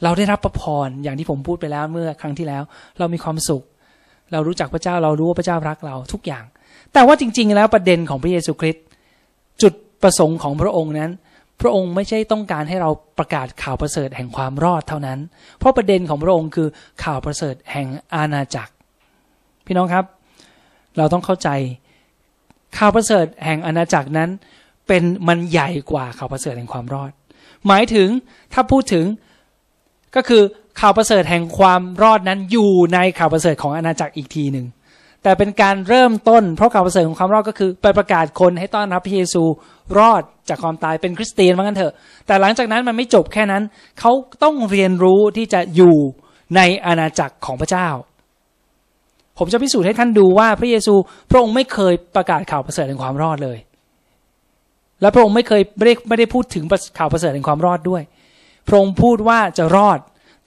[0.05, 2.63] เราได้รับประพรอย่างที่ผมพูดไปแล้วเมื่อครั้งที่แล้ว
[2.99, 3.63] เรามีความสุข
[4.33, 6.45] เรารู้จักพระเจ้าเรารู้ว่าพระเจ้ารักเราทุกอย่าง
[6.93, 8.85] แต่ว่าจริง ๆ แล้วประเด็นของพระเยซูคริสต์
[9.63, 11.11] จุดประสงค์ของพระองค์นั้น
[11.61, 15.19] พระองค์ไม่ใช่ต้องการให้เราประกาศข่าวประเสริฐแห่งความรอดเท่านั้น
[15.59, 16.69] เพราะประเด็นของพระองค์คือ
[17.05, 18.73] ข่าวประเสริฐแห่งอาณาจักร
[19.67, 20.05] พี่น้องครับ
[20.99, 21.49] เราต้องเข้าใจ
[22.79, 24.31] ข่าวประเสริฐแห่งอาณาจักรนั้น
[24.89, 27.11] เป็นมันใหญ่กว่าข่าวประเสริฐแห่งความรอด
[27.67, 28.09] หมายถึง
[28.53, 29.05] ถ้าพูดถึง
[30.17, 30.43] ก็คือ
[30.81, 34.67] ข่าวประเสริฐแห่งความรอดนั้นอยู่ในข่าวประเสริฐของอาณาจักรอีกทีหนึ่ง
[35.23, 39.43] แต่เป็นการเริ่มต้นเพราะข่าวประเสริฐของความรอดก็คือไปประกาศคนให้ต้อนรับพระเยซู
[39.99, 41.93] รอดจากความตายเป็นคริสเตียนว่างั้นเถอะ
[42.27, 43.63] แต่หลังจากนั้นมันไม่จบแค่นั้น
[44.01, 45.97] เขาต้องเรียนรู้ที่จะอยู่
[46.57, 47.89] ในอาณาจักรของพระเจ้า
[49.39, 50.95] ผมจะพิสูจน์ให้ท่านดูว่าพระเยซู
[51.31, 53.59] พระองค์ไม่เคยประกาศข่าวประเสริฐแห่งความรอดเลย
[55.01, 56.65] และพระองค์ไม่เคยไม่ได้ไม่ได้พูดถึง
[56.99, 58.03] ข่าวประเสริฐแห่งความรอดด้วย
[58.69, 59.99] พระองค์พูดว่าจะรอด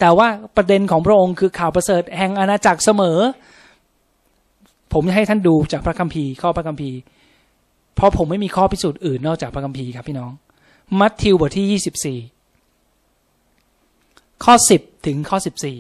[0.02, 3.18] แต่ว่าประเด็นของพระองค์คือข่าวประเสริฐแห่งอาณาจักรเสมอ
[4.94, 6.98] ผมจะให้ท่านดูจากพระคัมภีร์ข้อพระคัมภีร์
[7.96, 10.32] เพราะผมไม่มีข้อพิสูจน์อื่นนอกจากพระคัมภีร์ครับพี่น้อง
[11.00, 12.20] มัทธิวบทที่ยี่สิบสี่
[14.44, 15.78] ข้อสิบถึงข้อสิบสี่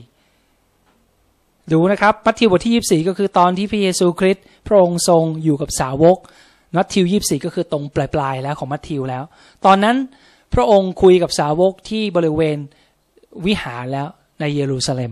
[1.71, 6.17] ดูนะครับมัทธิวบทที่ยี่บสี่ก็คือตอนที่พระเยซูคริสต์พระองค์ทรงอยู่กับสาวก
[6.75, 9.23] มัทธิวยี่บสี่ก็คือตรงปลายๆแล้วของมัทธิวแล้ว
[9.65, 9.95] ตอนนั้น
[10.53, 12.57] พระองค์คุยกับสาวกที่บริเวณ
[13.45, 14.07] วิหารแล้ว
[14.39, 15.11] ในเยรูซาเล็ม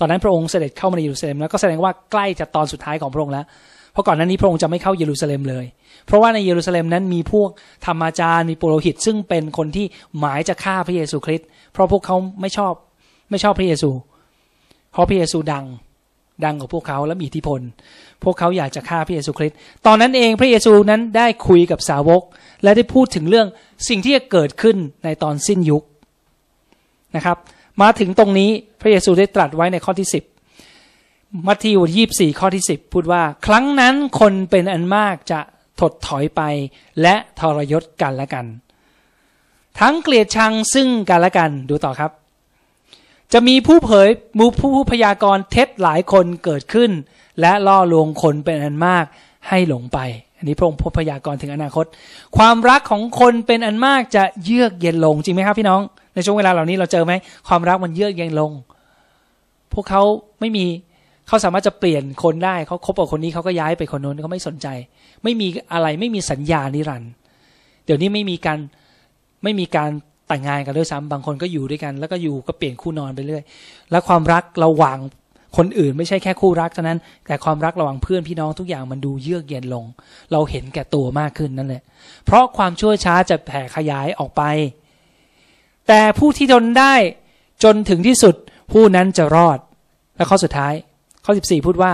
[0.00, 3.44] ตอนนั้นพระองค์เสด็จเข้ามาในเยรูซาเล็มแล้วก็แสดงว่าใกล้จะตอนสุดท้ายของพระองค์แล้ว
[3.92, 5.64] เพราะก่อนหน้านี้พระองค์จะไม่เข้าเยรูซาเล็มเลย
[6.06, 7.48] เพราะว่าในเยรูซาเล็มนั้นมีพวก
[7.86, 9.86] ธรรมาจารย์มีปุโรหิต ซึ่งเป็นคนที่
[10.18, 12.72] หมายจะฆ่าพระเยซูคริสต์ เพราะพวกเขาไม่ชอบ
[13.30, 13.90] ไม่ชอบพระเยซู
[14.92, 15.64] เพราะพระเยซูดัง
[16.44, 17.60] ดังกว่าพวกเขาและมีอิทธิพล
[18.24, 22.22] พวกเขาอยากจะฆ่าพระเยซูคริสต์ ตอนนั้นเองพระเยซูนั้นได้คุยกับสาวก
[22.62, 23.46] และได้พูดถึงเรื่อง
[23.88, 25.82] สิ่งที่จะเกิดขึ้นในตอนสิ้นยุค
[27.16, 27.36] นะครับ
[27.82, 30.24] มาถึงตรงนี้พระเยซูได้ตรัสไว้ในข้อที่สิบ
[31.46, 35.40] มัทธิวยี่สี่ข้อที่สิบพูดว่า ครั้งนั้นคนเป็นอันมากจะ
[35.80, 36.42] ถดถอยไป
[37.02, 38.46] และทรยศกันและกัน
[39.80, 42.10] ทั้งเกลียดชังซึ่งกันและกันดูต่อครับ
[43.32, 46.90] จะมีผู้เผยมูผู้พยากรณ์เท็จหลายคนเกิดขึ้น
[47.40, 49.04] และล่อลวงคนเป็นอันมาก
[49.48, 49.98] ให้หลงไป
[50.38, 51.84] อันนี้พระองค์พยากรณ์ถึงอนาคต
[52.36, 55.80] ความรักของคนเป็นอันมากจะเยือกเย็นลงจริงไหมครับพี่น้อง
[56.14, 57.12] ในช่วงเวลาเหล่านี้เราเจอไหม
[57.48, 58.52] ความรักมันเยือกเย็นลง
[59.72, 60.02] พวกเขา
[60.40, 60.64] ไม่มี
[61.28, 64.66] เขาสามารถจะเปลี่ยนคนได้เขาคบกับคนนี้เขาก็ย้ายไปคนโน้นเขาไม่สนใจ
[65.22, 67.10] ไม่มีอะไรไม่มีสัญญานิรันด์
[67.84, 68.58] เดี๋ยวนี้ไม่มีการ
[69.42, 69.90] ไม่มีการ
[70.28, 73.42] แต่งงานกันด้วยซ้ำบางคนก็อยู่ด้วยกัน แล้วก็อยู่ก็เปลี่ยนคู่นอนไปเรื่อย
[73.90, 74.98] แล้วความรักระหว่าง
[75.56, 79.84] คนอื่นไม่ใช่แค่คู่รักเท่านั้น แต่ความรักระหว่างเพื่อนพี่น้องทุกอย่างมันดูเยือกเย็นลง
[80.32, 81.82] เราเห็นแก่ตัวมากขึ้นนั่นแหละ
[82.24, 84.42] เพราะความชั่วช้าจะแผ่ขยายออกไป
[85.88, 86.94] แต่ผู้ที่ทนได้
[87.64, 88.34] จนถึงที่สุด
[88.72, 89.58] ผู้นั้นจะรอด
[90.16, 90.74] และข้อสุดท้าย
[91.24, 91.92] ข้อ 14 พูดว่า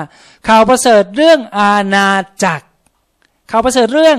[0.49, 2.09] ข่าวประเสริฐเรื่องอาณา
[2.45, 2.67] จักร
[3.51, 4.19] ข่าวประเสริฐเรื่อง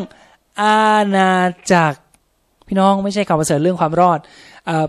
[0.62, 0.82] อา
[1.16, 1.32] ณา
[1.74, 2.00] จักร
[2.68, 4.20] พี่น้องไม่ใช่ข่าวประเสริฐเรื่องความรอด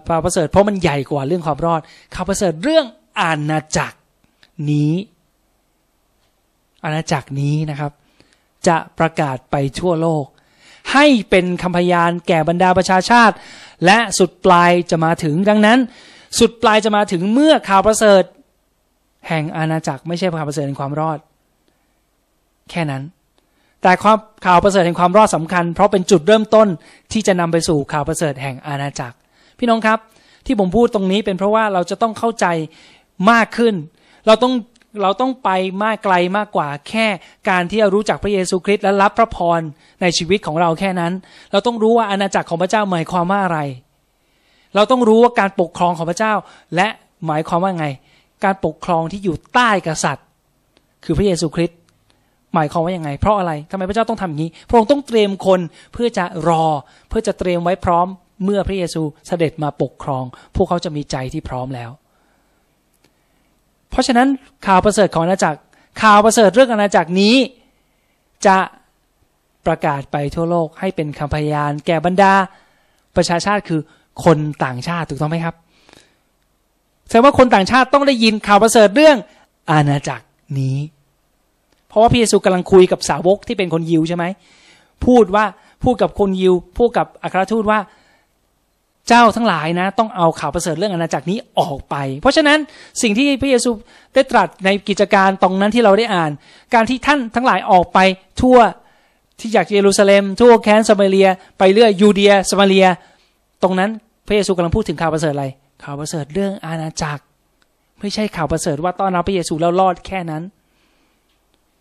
[0.08, 1.80] ข่าวประเสริฐเพราะมันใหญ่กว่าเรื่องความรอด
[2.14, 2.86] ข่าวประเสริฐเรื่อง
[3.20, 3.96] อาณาจักร
[4.70, 4.92] นี้
[6.84, 7.92] อาณาจักรนี้นะครับ
[8.68, 10.24] จะประกาศไปทั่วโลก
[10.92, 13.34] ให้เป็นคำพยานแก่บรรดาประชาชาติ
[13.86, 15.78] และสุดปลายจะมาถึงดังนั้น
[16.38, 18.22] สุดปลายจะมาถึงเมื่อข่าวประเสริฐ
[19.28, 21.18] แห่งอาณาจักรไม่ใช่ข่าวประเสริฐแห่งความรอด
[22.70, 23.02] แค่นั้น
[23.82, 26.68] แต่ความข่าวประเสริฐแห่งความรอดสำคัญ เพราะเป็นจุดเริ่มต้น
[27.12, 29.16] ที่จะนำไปสู่ข่าวประเสริฐแห่งอาณาจักร
[29.58, 29.98] พี่น้องครับ
[30.46, 32.46] ที่ผมพูดตรงนี้เป็นเพราะว่าเราจะต้องเข้าใจ
[33.30, 33.74] มากขึ้น
[34.26, 34.54] เราต้อง
[35.02, 35.50] เราต้องไป
[35.82, 37.06] มากไกลมากกว่าแค่
[37.48, 39.60] การที่เรารู้จักพระเยซูคริสต์และรับพระพร
[40.02, 41.12] ในชีวิตของเราแค่นั้น
[41.52, 43.58] เราต้องรู้ว่าอาณาจักรของพระเจ้าหมายความว่าอะไร
[44.74, 46.34] เราต้องรู้ว่าการปกครองของพระเจ้า
[46.76, 46.88] และ
[47.26, 47.86] หมายความว่าไง
[48.44, 50.26] การปกครองที่อยู่ใต้กษัตริย์
[51.04, 51.78] คือพระเยซูคริสต์
[52.54, 55.60] หมายความว่ายังไง เพราะอะไรทำไมพระเจ้าต้องทำอย่างนี้ พระองค์ต้องเตรียมคน
[55.92, 56.64] เพื่อจะรอ
[57.08, 58.06] เพื่อจะเตรียมไว้พร้อม
[58.44, 60.24] เมื่อพระเยซูเสด็จมาปกครอง
[60.56, 61.90] พวกเขาจะมีใจที่พร้อมแล้ว
[63.90, 64.28] เพราะฉะนั้น
[64.66, 65.58] ข่าวประเสริฐของอาณาจักร
[66.02, 67.36] ข่าวประเสริฐเรื่องอาณาจักรนี้
[68.46, 68.58] จะ
[69.66, 72.32] ประกาศไปทั่วโลกให้เป็นคำพยาน แก่บรรดา
[73.16, 73.80] ประชาชาติคือ
[74.24, 75.54] คนต่างชาติถูกต้องไหมครับ
[77.06, 79.16] แสดงว่าคนต่างชาติต้องได้ยินข่าวประเสริฐเรื่อง
[79.70, 80.24] อาณาจักร
[80.58, 80.76] นี้
[81.88, 84.24] เพราะว่าพระเยซูกำลังคุยกับสาวกที่เป็นคนยิวใช่ไหม
[85.06, 85.44] พูดว่า
[85.84, 87.78] พูดกับคนยิวพูดกับอัครทูตว่า
[89.10, 92.58] เจ้าทั้งหลายนะ ต้องเอาข่าวประเสริฐเรื่องอาณาจักรนี้ออกไป เพราะฉะนั้น
[93.02, 93.70] สิ่งที่พระเยซู
[94.14, 96.30] ได้ตรัสในกิจการตรงนั้นที่เราได้อ่าน
[96.74, 97.98] การที่ท่านทั้งหลายออกไป
[98.40, 98.58] ทั่ว
[99.40, 102.86] ที่จากเยรูซาเล็ม ทั่วแคนซามาเรีย ไปเรื่อยยูเดียสมาเรีย
[103.62, 103.90] ตรงนั้น
[104.26, 105.46] พระเยซูกำลังพูดถึงข่าวประเสริฐอะไร
[105.82, 107.22] ข่าวประเสริฐเรื่องอาณาจักร
[108.00, 110.42] ไม่ใช่ข่าวประเสริฐว่าต้อนรับพระเยซูแล้วรอดแค่นั้น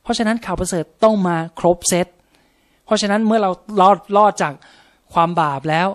[0.03, 2.07] เพราะฉะนั้นข่าวประเสริฐต้องมาครบเซต
[2.85, 4.53] เพราะฉะนั้นเมื่อเรารอดรอดจาก
[5.13, 5.87] ความบาปแล้ว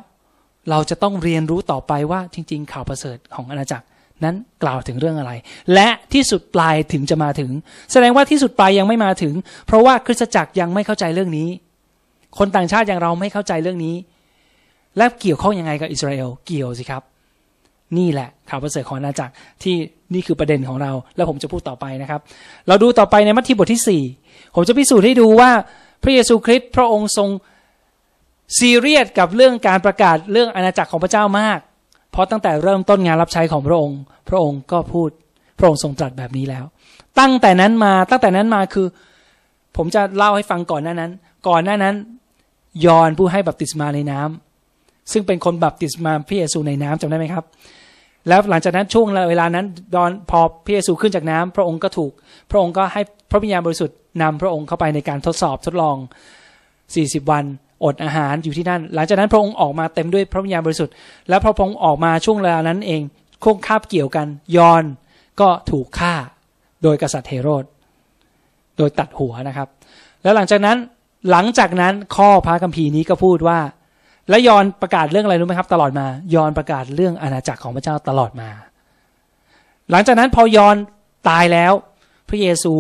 [0.70, 3.87] เราจะต้องเรียนรู้ต่อไปว่าจริง ๆ ข่าวประเสริฐของอาณาจักร
[4.24, 5.33] นั้นกล่าวถึงเรื่องอะไร
[5.74, 7.50] และที่สุดปลายถึงจะมาถึง
[7.92, 9.35] แสดงว่าที่สุดปลายยังไม่มาถึง
[9.66, 11.48] เพราะว่าคริสตจักรยังไม่เข้าใจเรื่องนี้
[12.38, 13.94] คนต่างชาติอย่างเราไม่เข้าใจเรื่องนี้
[14.96, 17.03] และเกี่ยวข้องยังไงกับอิสราเอลเกี่ยวสิครับ
[17.98, 19.74] นี่แหละข่าวประเสริฐของอาณาจักรที่
[20.14, 22.20] นี่คือประเด็นของเรา แล้วผมจะพูดต่อไปนะครับ
[22.68, 24.03] เราดูต่อไปในมัทธิวบทที่สี่
[24.55, 25.50] ผมจะพิสูจน์ให้ดูว่า
[26.03, 27.29] พระเยซูคริสต์พระองค์ทรง
[28.59, 31.59] ซีเรียสกับเรื่องการประกาศเรื่องอาณาจักรของพระเจ้ามาก
[32.12, 35.09] เพราะตั้งแต่เริ่มต้นงานรับใช้ของพระองค์ พระองค์ก็พูด
[35.59, 36.64] พระองค์ทรงตรัสแบบนี้แล้ว
[37.20, 38.87] ตั้งแต่นั้นมาตั้งแต่นั้นมาคือ
[39.76, 41.11] ผมจะเล่าให้ฟังก่อนหน้านั้น
[41.48, 41.94] ก่อนหน้านั้น
[42.87, 47.44] ยอนผู้ให้บัพติศมาในน้ำซึ่งเป็นคนบัพติศมาพระเยซูในน้ำจำได้ไหมครับ
[48.28, 52.12] แล้วหลังจากนั้นช่วงเวลานั้นดอนพอพระเยซูขึ้นจากน้ำพระองค์ก็ถูก
[52.50, 55.96] พระองค์ก็ให้พระวิญญาณบริสุทธิ์นำพระองค์เข้าไปในการทดสอบทดลอง
[56.85, 57.44] 40วัน
[57.85, 60.94] อดอาหารอยู่ที่นั่น หลังจากนั้นพระองค์ออกมาเต็มด้วยพระวิญญาณบริสุทธิ์
[61.29, 63.01] แล้วพระองค์ออกมาช่วงเวลานั้นเอง
[63.44, 64.85] คงคาบเกี่ยวกัน ยอน
[65.40, 66.14] ก็ถูกฆ่า
[66.83, 67.64] โดยกษัตริย์เฮโรด
[68.77, 69.68] โดยตัดหัวนะครับ
[70.23, 70.77] แล้วหลังจากนั้น
[71.31, 73.59] หลังจากนั้นข้อพระคัมภีร์นี้ก็พูดว่า
[74.29, 78.51] และยอนประกาศเรื่องอะไรรู้ไหมครับ ตลอดมา ยอนประกาศเรื่องอาณาจักรของพระเจ้าตลอดมา
[79.90, 80.77] หลังจากนั้นพอยอน
[81.29, 81.73] ตายแล้ว
[82.29, 82.75] พระเยซู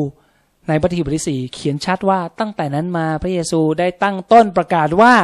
[0.68, 5.14] ในปฏิบทที่สี่เขียนชัดว่าตั้งแต่นั้นมาพระเยซูได้ตั้งต้นประกาศว่า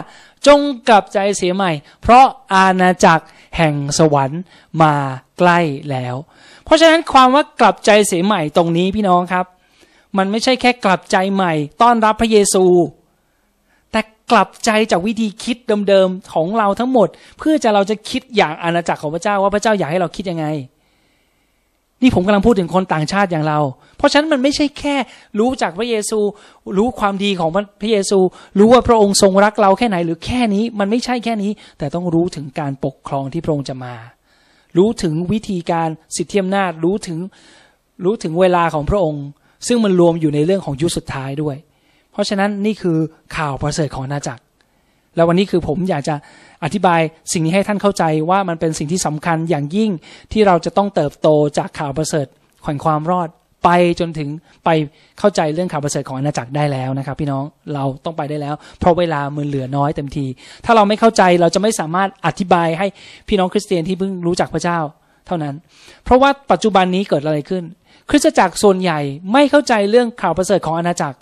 [0.47, 1.73] จงกลับใจเสียใหม่
[2.03, 3.25] เพราะอาณาจักร
[3.57, 4.41] แห่งสวรรค์
[4.83, 4.95] มา
[5.39, 5.59] ใกล้
[5.91, 6.15] แล้ว
[6.65, 9.47] เพราะฉะนั้นความว่ากลับใจเสียใหม่ตรงนี้พี่น้องครับ
[10.19, 12.65] มันไม่ใช่แค่กลับใจใหม่ ต้อนรับพระเยซู
[13.93, 14.01] แต่
[14.31, 15.57] กลับใจจากวิธีคิด
[15.89, 20.47] เดิมๆของเราทั้งหมด เพื่อจะเราจะคิดอย่างอาณาจักรของพระเจ้าว่าพระเจ้าอยากให้เราคิดยังไง
[22.03, 23.59] นี่ผมกำลังพูดถึงคนต่างชาติอย่างเรา
[23.97, 24.97] เพราะฉะนั้นมันไม่ใช่แค่
[25.39, 26.19] รู้จักพระเยซู
[26.79, 28.19] รู้ความดีของพระเยซู
[28.59, 33.95] รู้ว่าพระองค์ทรงรักเราแค่ไหน หรือแค่นี้มันไม่ใช่แค่นี้ แต่ต้องรู้ถึงการปกครองที่พระองค์จะมา
[34.77, 37.19] รู้ถึงวิธีการสิทธิอำนาจรู้ถึง
[38.05, 39.25] รู้ถึงเวลาของพระองค์
[39.67, 41.57] ซึ่งมันรวมอยู่ในเรื่องของยุคสุดท้ายด้วย
[42.13, 42.99] เพราะฉะนั้นนี่คือ
[43.37, 44.43] ข่าวประเสริฐของนาจักร
[45.17, 46.15] แล้ววันนี้คือผมอยากจะ
[46.65, 47.01] อธิบาย
[47.33, 49.91] สิ่งนี้ให้ท่านเข้าใจว่ามันเป็นสิ่งที่สำคัญอย่างยิ่ง
[50.33, 52.27] ที่เราจะต้องเติบโตจากข่าวประเสริฐ
[52.63, 53.29] แข่งความรอด
[53.65, 53.71] ไป
[54.01, 54.29] จนถึง
[54.65, 54.71] ไป
[55.19, 57.45] เข้าใจเรื่องข่าวประเสริฐของอาณาจักรได้แล้วนะครับ พี่น้อง
[57.75, 60.27] เราต้องไปได้แล้ว เพราะเวลามันเหลือน้อยเต็มที
[60.65, 62.87] ถ้าเราไม่เข้าใจเราจะไม่สามารถอธิบายให้
[63.29, 64.79] พี่น้องคริสเตียนที่เพิ่งรู้จักพระเจ้า
[65.27, 65.55] เท่านั้น
[66.05, 67.65] เพราะว่าปัจจุบันนี้เกิดอะไรขึ้น
[68.11, 69.01] คริสตจักรส่วนใหญ่
[69.33, 71.17] ไม่เข้าใจเรื่องข่าวประเสริฐของอาณาจักร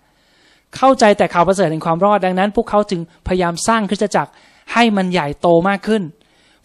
[0.77, 4.31] เข้าใจแต่ข่าวประเสริฐแห่งความรอดดังนั้น พวกเขาจึงพยายามสร้างคริสตจักร
[4.73, 6.03] ให้มันใหญ่โตมากขึ้น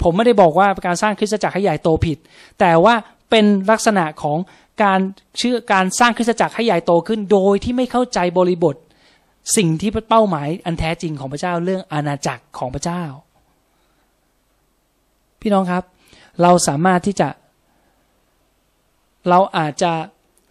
[0.03, 2.17] ผมไม่ได้บอกว่าการสร้างคริสตจักรให้ใหญ่โตผิด
[2.59, 2.95] แต่ว่า
[3.29, 4.37] เป็นลักษณะของ
[4.83, 4.99] การ
[5.37, 8.75] เชื่อการสร้างคริสตจักรให้ใหญ่โตขึ้น โดยที่ไม่เข้าใจบริบท
[9.57, 13.03] สิ่งที่เป้าหมายอันแท้จริงของพระเจ้าเรื่องอาณาจักรของพระเจ้า
[15.41, 15.83] พี่น้องครับ
[16.41, 17.29] เราสามารถที่จะ
[19.29, 19.93] เราอาจจะ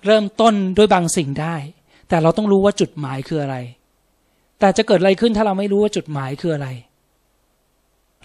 [0.06, 1.56] เริ่มต้นด้วยบางสิ่งได้
[2.12, 3.56] แต่เราต้องรู้ว่าจุดหมายคืออะไร
[4.60, 6.68] แต่จะเกิดอะไรขึ้นถ้าเราไม่รู้ว่าจุดหมายคืออะไร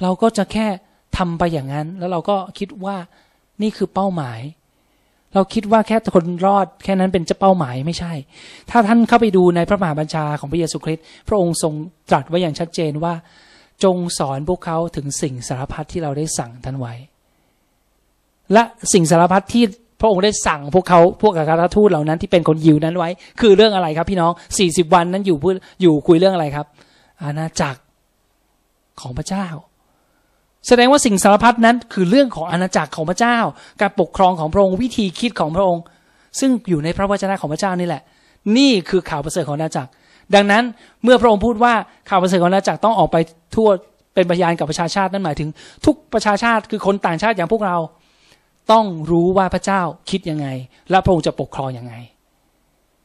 [0.01, 0.67] เราก็จะแค่
[1.17, 2.97] ทำไปอย่างนั้น แล้วเราก็คิดว่า
[3.61, 4.39] นี่คือเป้าหมาย
[5.33, 8.13] เราคิดว่าแค่คนรอดแค่นั้นเป็นจะเป้าหมายไม่ใช่
[8.69, 11.73] ถ้าท่านเข้าไปดูในพระมหาบัญชาของพระเยซูคริสต์พระองค์ทรง
[12.09, 13.13] ตรัสไว้อย่างชัดเจนว่า
[13.83, 16.93] จงสอนพวกเขาถึงสิ่งสารพัดที่เราได้สั่งท่านไว้
[18.53, 19.63] และสิ่งสารพัดที่
[19.99, 23.09] พระองค์ได้สั่งพวกเขาพวกอัครทูตเหล่านั้นที่เป็นคนยิวนั้นไว้
[23.41, 26.65] คือเรื่องอะไรครับ พี่น้องสี่สิบวันนั้นอยู่พูดอยู่คุยเรื่องอะไรครับ
[27.23, 27.79] อาณาจักร
[29.01, 29.47] ของพระเจ้า
[30.67, 33.37] แสดงว่าสิ่งสารพัดนั้นคือเรื่องของอาณาจักรของพระเจ้า
[33.81, 35.83] การปกครองของพระองค์วิธีคิดของพระองค์
[36.39, 38.01] ซึ่งอยู่ในพระวจนะของพระเจ้านี่แหละ
[38.57, 39.89] นี่คือข่าวประเสริฐของอาณาจักร
[40.35, 40.63] ดังนั้น
[41.03, 41.73] เมื่อพระองค์พูดว่า
[42.09, 43.17] ข่าวประเสริฐของอาณาจักรต้องออกไป
[43.55, 43.69] ทั่ว
[44.13, 45.49] เป็นพยานกับประชาชาตินั่นหมายถึง
[45.85, 47.77] ทุกประชาชาติคือคนต่างชาติอย่างพวกเรา
[48.71, 50.47] ต้องรู้ว่าพระเจ้าคิดยังไง
[50.89, 51.93] และพระองค์จะปกครองยังไง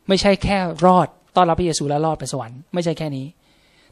[0.09, 3.27] ไม่ใช่แค่รอดต้อนรับพระเยซูและรอดไปสวรรค์ไม่ใช่แค่นี้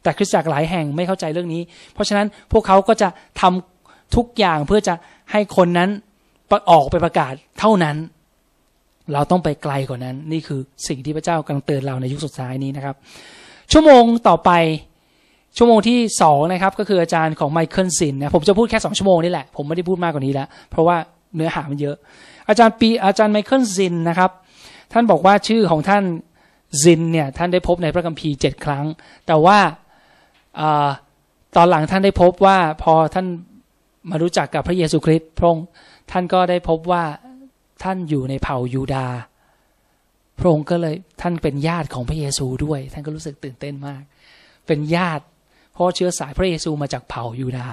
[0.02, 1.62] แต่คริสตจักรหลายแห่งไม่เข้าใจเรื่องนี้
[1.94, 3.08] เพราะฉะนั้นพวกเขาก็จะ
[3.40, 4.94] ทำทุกอย่างเพื่อจะ
[5.32, 5.90] ให้คนนั้น
[6.70, 7.96] ออกไปประกาศเท่านั้น
[9.12, 12.94] เราต้องไปไกลกว่านั้น นี่คือสิ่งที่พระเจ้ากำลังเตือนเราในยุคสุดท้ายนี้นะครับ
[13.72, 14.50] ชั่วโมงต่อไป
[15.56, 20.96] ชั่วโมงที่สองนะครับก็คืออาจารย์ของไมเคิลซินนะผมจะพูดแค่สองชั่วโมงนี่แหละ ผมไม่ได้พูดมากกว่านี้แล้ว เพราะว่า
[21.36, 21.96] เนื้อหามันเยอะ
[22.48, 24.30] อาจารย์ปีอาจารย์ไมเคิลซินนะครับ
[24.92, 26.04] ท่านบอกว่าชื่อของท่าน
[26.82, 28.86] ซินเนี่ยท่านได้พบในพระคัมภีร์เจ็ดครั้ง
[29.26, 29.58] แต่ว่า
[30.60, 33.26] ตอนหลังท่านได้พบว่าพอท่าน
[34.10, 35.66] มารู้จักกับพระเยซูคริสต์พระองค์
[36.10, 37.04] ท่านก็ได้พบว่า
[37.82, 39.06] ท่านอยู่ในเผ่ายูดา
[40.38, 44.02] พระองค์ก็เลยท่านเป็นญาติของพระเยซูด้วย ท่านก็รู้สึกตื่นเต้นมาก
[44.66, 45.24] เป็นญาติ
[45.72, 47.66] เพราะเชื้อสายพระเยซูมาจากเผ่ายูดา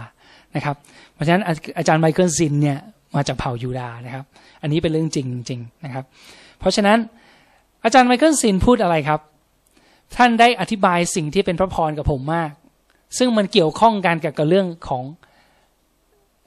[0.55, 0.75] นะครับ
[1.13, 1.43] เพราะฉะนั้น
[1.77, 2.79] อาจารย์ไมเคิลซินเนี่ย
[3.15, 4.25] มาจากเผ่ายูดาห์นะครับ
[4.61, 6.05] อันนี้เป็นเรื่องจริงจริงนะครับ
[6.59, 6.97] เพราะฉะนั้น
[7.83, 9.19] อาจารย์ไมเคิลซินพูดอะไรครับ
[10.15, 12.51] ท่านได้อธิบายสิ่งที่เป็นพระพรกับผมมาก
[13.17, 15.03] ซึ่งมันเกี่ยวข้องกันกับเรื่องของ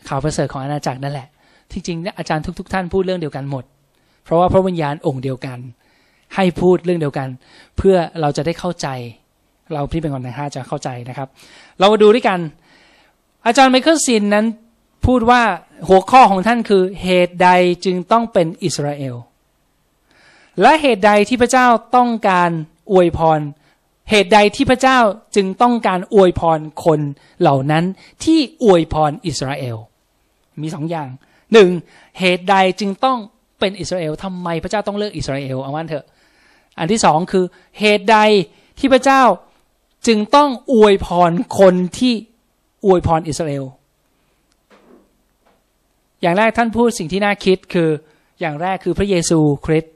[0.09, 1.29] ข่าวประเสริฐของอาณาจักรนั่นแหละ
[1.73, 3.65] ที่จริงอาจารย์ทุก ๆ ท่านพูดเรื่องเดียวกันหมด
[4.25, 5.59] เพราะว่าพระวิญญาณองค์เดียวกัน
[6.35, 7.29] ให้พูดเรื่องเดียวกัน
[7.77, 8.89] เพื่อเราจะได้เข้าใจ
[9.73, 11.29] เราพี่เป็นคนนะฮะจะเข้าใจนะครับ
[11.79, 12.39] เรามาดูด้วยกัน
[13.47, 14.45] อาจารย์ไมเคิลซินนั้น
[15.07, 15.43] พูดว่า
[15.89, 17.51] หัวข้อของท่านคือเหตุใด
[17.85, 19.15] จึงต้องเป็นอิสราเอล
[20.61, 22.51] และเหตุใดที่พระเจ้าต้องการ
[22.93, 23.41] อวยพร
[24.11, 24.99] เหตุใดที่พระเจ้า
[25.37, 27.01] จึงต้องการอวยพรคน
[27.41, 27.85] เหล่านั้น
[28.25, 29.77] ที่อวยพรอิสราเอล
[30.63, 31.09] มีสองอย่าง
[31.53, 31.71] หนึ่ง
[32.19, 33.19] เหตุใดจึงต้อง
[33.59, 36.07] เป็นอิสราเอลทำไมพระเจ้าต้องเลือกอิสราเอลเอาวันเถอะ
[36.79, 37.45] อันที่สองคือ
[37.79, 38.19] เหตุใด
[38.79, 39.23] ที่พระเจ้า
[40.07, 42.15] จึงต้องอวยพรคนที่
[42.87, 43.65] อวยพรอิสราเอล
[46.23, 47.89] อย่างแรกท่านพูดสิ่งที่น่าคิดคือ
[48.41, 49.95] อย่างแรกคือพระเยซูคริสต์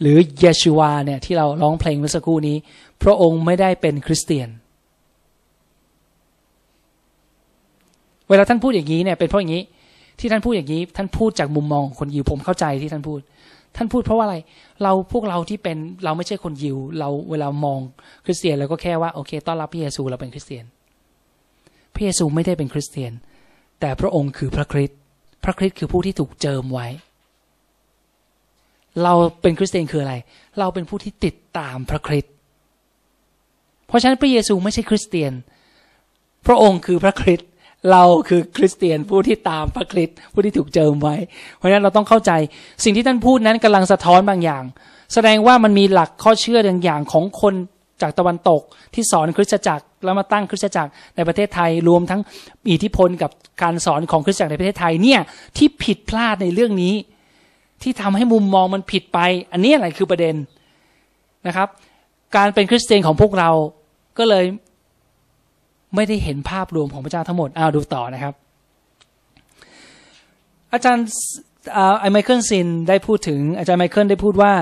[0.00, 2.56] หรือเยชูวาเนี่ยที่เราร้องเพลงเมื่อสักครู่นี้
[3.02, 4.48] พระองค์ไม่ได้เป็นคริสเตียน
[8.28, 9.64] เวลาท่านพูดอย่างนี้เนี่ยเป็นเพราะอย่างนี้
[10.18, 13.20] ที่ท่านพูดอย่างนี้ ท่านพูดจากมุมมองคนยิวผมเข้าใจที่ท่านพูด
[13.76, 14.36] ท่านพูดเพราะว่าอะไร
[14.82, 17.78] เราพวกเราที่เป็นเราไม่ใช่คนยิว เราเวลามอง
[18.24, 20.64] คริสเตียนเราก็แค่ว่าโอเค ต้อนรับพระเยซูเราเป็นคริสเตียน
[21.94, 23.12] พระเยซูไม่ได้เป็นคริสเตียน
[23.80, 24.98] แต่พระองค์คือพระคริสต์
[25.44, 26.88] พระคริสต์คือผู้ที่ถูกเจิมไว้
[29.02, 30.14] เราเป็นคริสเตียนคืออะไร
[30.58, 32.32] เราเป็นผู้ที่ติดตามพระคริสต์
[33.86, 35.32] เพราะฉะนั้นพระเยซูไม่ใช่คริสเตียน
[36.46, 37.48] พระองค์คือพระคริสต์
[37.90, 41.16] เราคือคริสเตียนผู้ที่ตามพระคริสต์ผู้ที่ถูกเจิมไว้
[41.56, 42.32] เพราะฉะนั้นเราต้องเข้าใจ
[42.84, 44.64] สิ่งที่ท่านพูดนั้นกำลังสะท้อนบางอย่าง
[45.14, 47.54] แสดงว่ามันมีหลักข้อเชื่อบางอย่างของคน
[48.02, 48.62] จากตะวันตก
[48.94, 52.20] ที่สอนคริสตจักร แล้วมาตั้งคริสตจักรในประเทศไทยรวมทั้ง
[52.70, 53.30] อิทธิพลกับ
[53.62, 55.20] การสอนของคริสตจักรในประเทศไทยเนี่ย
[55.56, 56.94] ที่ผิดพลาดในเรื่องนี้
[57.82, 59.18] ที่ทำให้มุมมองมันผิดไป
[59.52, 60.34] อันนี้อะไรคือประเด็น
[61.46, 61.68] นะครับ
[62.36, 63.50] การเป็นคริสเตียนของพวกเรา
[64.18, 64.44] ก็เลย
[65.94, 68.34] ไม่ได้เห็นภาพรวมของพระเจ้าทั้งหมดอ้าวดูต่อนะครับ
[70.72, 71.06] อาจารย์
[72.00, 74.52] ไอไมเคิลซินได้พูดถึงอาจารย์ไมเคิลได้พูดว่า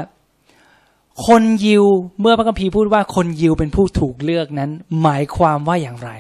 [1.27, 1.85] คนยิว
[2.21, 4.71] เมื่อพระคัมภีร์พูดว่าคนยิวเป็นผู้ถูกเลือกนั้น
[5.03, 6.11] หมายความว่าอย่างไร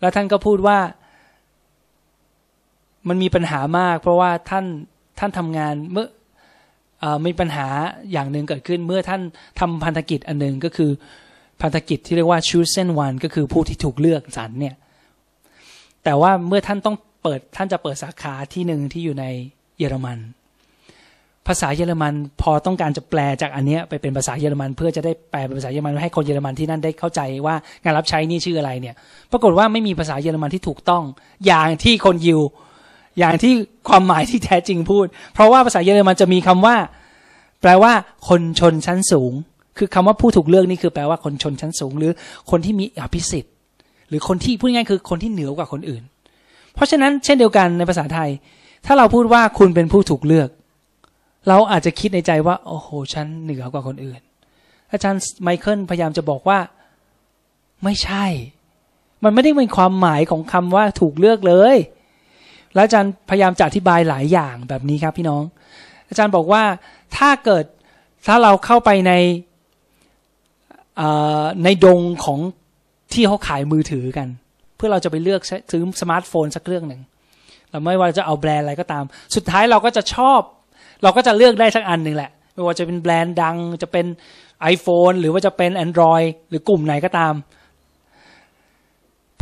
[0.00, 0.78] แล้วท่านก็พูดว่า
[3.08, 4.64] มันมีปัญหามาก เพราะว่าท่าน
[5.18, 6.08] ท่านทำงานเมื่อ
[7.02, 7.66] อมีปัญหา
[8.12, 9.20] อย่างหนึ่งเกิดขึ้น เมื่อท่าน
[9.60, 10.90] ทำพันธกิจอันหนึ่งก็คือ
[11.62, 14.74] พันธกิจที่เรียกว่า chosen one ก็คือผู้ที่ถูกเลือกสรรเนี่ย
[16.04, 19.24] แต่ว่าเมื่อท่านต้องเปิดท่านจะเปิดสาขาที่หนึ่งที่อยู่ใน
[19.78, 20.18] เยอรมัน
[21.48, 28.94] ภาษาเยอรมันพอต้องการจะแปลจากอันนี้ไปเป็นภาษาเยอรมัน เพื่อจะได้แปลเป็นภาษาเยอรมันให้คนเยอรมันที่นั่นได้เข้าใจว่างานรับใช้นี่ชื่ออะไรเนี่ย
[29.32, 31.02] ปรากฏว่าไม่มีภาษาเยอรมันที่ถูกต้อง
[31.46, 32.40] อย่างที่คนยิว
[33.18, 33.52] อย่างที่
[33.88, 36.76] ความหมายที่แท้จริงพูด เพราะว่าภาษาเยอรมันจะมีคำว่า
[37.62, 37.92] แปลว่า
[38.28, 39.32] คนชนชั้นสูง
[39.78, 42.12] คือคำว่าผู้ถูกเลือกนี่คือแปลว่าคนชนชั้นสูง หรือ
[42.50, 43.52] คนที่มีอภิสิทธิ์
[44.08, 46.02] หรือคนที่พูดง่ายคือคนที่เหนือกว่าคนอื่น
[46.74, 48.30] เพราะฉะนั้นเช่นเดียวกันในภาษาไทย
[48.86, 50.48] ถ้าเราพูดว่าคุณเป็นผู้ถูกเลือก
[51.48, 54.20] เราอาจจะคิดในใจว่า โอ้โห ฉันเหนือกว่าคนอื่น
[54.92, 56.58] อาจารย์ไมเคิลพยายามจะบอกว่า
[57.84, 58.26] ไม่ใช่
[59.24, 61.76] มันไม่ได้เป็นความหมายของคำว่าถูกเลือกเลย
[62.74, 65.42] และอาจารย์พยายามจะอธิบายหลายอย่างแบบนี้ครับพี่น้อง
[66.08, 66.62] อาจารย์บอกว่า
[67.16, 67.64] ถ้าเกิด
[68.26, 69.12] ถ้าเราเข้าไปใน
[71.64, 72.38] ในดงของ
[73.12, 74.28] ที่เขาขายมือถือกัน
[74.76, 77.00] เพื่อเราจะไปเลือกซื้อสมาร์ทโฟนสักเครื่องหนึ่ง
[77.70, 80.40] เราไม่ว่าจะเอาแบรนด์อะไรก็ตาม สุดท้ายเราก็จะชอบ
[81.02, 84.06] เราก็จะเลือกได้สักอันหนึ่งแหละ ไม่ว่าจะเป็นแบรนด์ดังจะเป็น
[84.74, 87.34] iPhone หรือว่าจะเป็น Android หรือกลุ่มไหนก็ตาม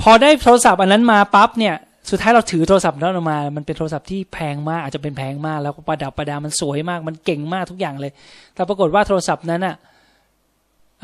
[0.01, 1.75] พอได้โทรศัพท์อันนั้นมาปั๊บเนี่ย
[2.11, 8.13] สุดท้ายเราถือโทรศัพท์นั้นออกมา มันเป็นโทรศัพท์ที่แพงมากอาจจะเป็นแพงมาก แล้วก็ประดับประดา มันสวยมาก มันเก่งมากทุกอย่างเลย
[8.55, 9.77] แต่ปรากฏว่าโทรศัพท์นั้นอะ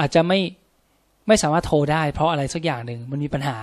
[0.01, 0.39] อาจจะไม่
[1.29, 3.57] ไม่สามารถโทรได้ เพราะอะไรสักอย่างหนึ่งมันมีปัญหา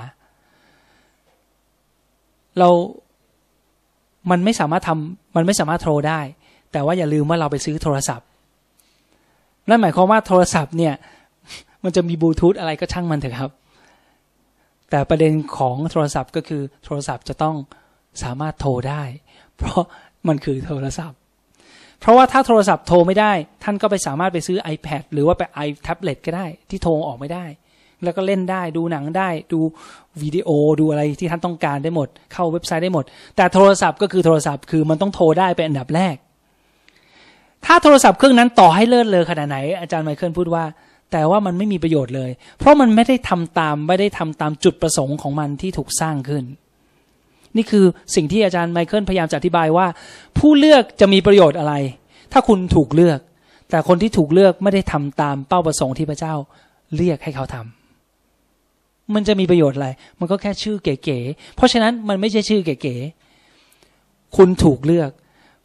[2.60, 2.70] เรา
[4.32, 6.20] มันไม่สามารถทำมันไม่สามารถโทรได้
[6.72, 8.28] แต่ว่าอย่าลืมว่าเราไปซื้อโทรศัพท์
[9.70, 10.94] นั่นหมายความว่าโทรศัพท์เนี่ย
[11.84, 13.52] มันจะมีบลูทูธอะไรก็ช่างมันเถอะครับ
[14.90, 17.56] แต่ประเด็นของโทรศัพท์ก็คือโทรศัพท์จะต้อง
[18.24, 19.04] สามารถโทรได้
[19.58, 19.84] เพราะ
[20.28, 21.18] มันคือโทรศัพท์
[22.00, 23.32] เพราะว่าถ้าโทรศัพท์โทรไม่ได้
[23.64, 27.46] ท่านก็ไปสามารถไปซื้อ iPad หรือว่าไป iTablet ก็ได้ ที่โทรออกไม่ได้
[28.04, 29.60] แล้วก็เล่นได้ดูหนังได้ ดู
[30.22, 33.06] วิดีโอดูอะไรที่ท่านต้องการได้หมด เข้าเว็บไซต์ได้หมด
[33.36, 36.16] แต่โทรศัพท์ก็คือโทรศัพท์คือมันต้องโทรได้เป็นอันดับแรก
[37.66, 40.64] ถ้าโทรศัพท์เครื่องนั้นต่อให้เลิศเลยขนาดไหน อาจารย์ไมเคิลพูดว่า
[41.12, 46.44] แต่ว่ามันไม่มีประโยชน์เลย เพราะมันไม่ได้ทำตามไม่ได้ทำตามจุดประสงค์ของมันที่ถูกสร้างขึ้น
[47.56, 49.88] นี่คือสิ่งที่อาจารย์ไมเคิลพยายามจะอธิบายว่า
[50.38, 51.74] ผู้เลือกจะมีประโยชน์อะไร
[52.34, 53.20] ถ้าคุณถูกเลือก
[53.70, 56.34] แต่คนที่ถูกเลือกไม่ได้ทำตามเป้าประสงค์ที่พระเจ้า
[56.98, 65.10] เรียกให้เขาทำมันจะมีประโยชน์อะไร มันก็แค่ชื่อเก๋ๆ เพราะฉะนั้นมันไม่ใช่ชื่อเก๋ๆ คุณถูกเลือก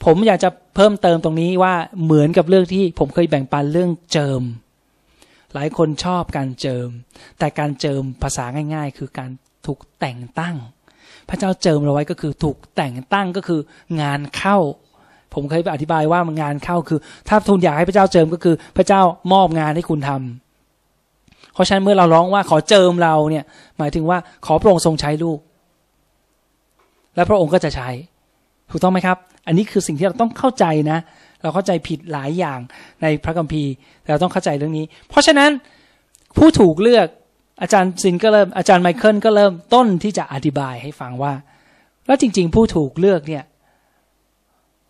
[0.05, 4.43] ผมอยากจะเพิ่มเติมตรงนี้ว่าเหมือนกับเรื่องที่ผมเคยแบ่งปันเรื่องเจิม
[5.55, 6.89] หลายคนชอบการเจิม
[7.39, 9.31] แต่การเจิมภาษาง่าย ๆ คือการ
[9.67, 10.57] ถูกแต่งตั้ง
[11.29, 13.61] พระเจ้าเจิมเราไว้ก็คือถูกแต่งตั้งก็คือ
[14.01, 14.59] งานเข้า
[15.35, 19.01] ผมเคยไปอธิบายว่างานเข้าคือ ถ้าทุนอยากให้พระเจ้าเจิมก็คือ พระเจ้า
[19.33, 23.45] มอบงานให้คุณทำเพราะฉะนั้นเมื่อเราร้องว่าขอเจิมเราเนี่ย
[23.79, 25.39] หมายถึงว่าขอพระองค์ทรงใช้ลูก
[27.15, 27.89] และพระองค์ก็จะใช้
[28.71, 30.99] ถูกต้องไหมครับ อันนี้คือสิ่งที่เราต้องเข้าใจนะ
[31.43, 32.59] เราเข้าใจผิดหลายอย่าง
[33.03, 35.51] ในพระคัมภีร์แต่เราต้องเข้าใจเรื่องนี้ เพราะฉะนั้น
[36.37, 37.07] ผู้ถูกเลือก
[37.63, 41.33] อาจารย์ซินก็เริ่มอาจารย์ไมเคิลก็เริ่มต้นที่จะอธิบายให้ฟังว่า
[42.07, 43.45] แล้วจริง ๆ ผู้ถูกเลือกเนี่ย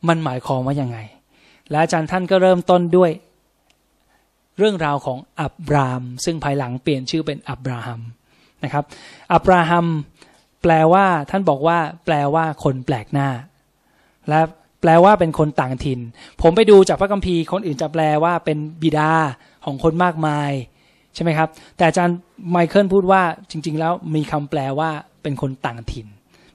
[0.09, 0.99] มันหมายความว่ายังไง
[1.71, 3.11] และอาจารย์ท่านก็เริ่มต้นด้วย
[4.59, 8.01] เรื่องราวของอับราม ซึ่งภายหลังเปลี่ยนชื่อเป็นอับราฮัม
[8.65, 8.85] นะครับ
[9.33, 9.87] อับราฮัม
[10.63, 13.29] แปลว่าท่านบอกว่า แปลว่าคนแปลกหน้า
[14.29, 14.41] และ
[14.81, 16.01] แปลว่าเป็นคนต่างถิ่น
[16.43, 19.13] ผมไปดูจากพระคัมภีร์คนอื่นจะแปลว่าเป็นบิดา
[19.65, 20.51] ของคนมากมาย
[21.15, 22.17] ใช่ไหมครับ แต่อาจารย์
[22.51, 24.91] ไมเคิลพูดว่าจริง ๆ แล้วมีคำแปลว่า
[25.23, 26.07] เป็นคนต่างถิ่น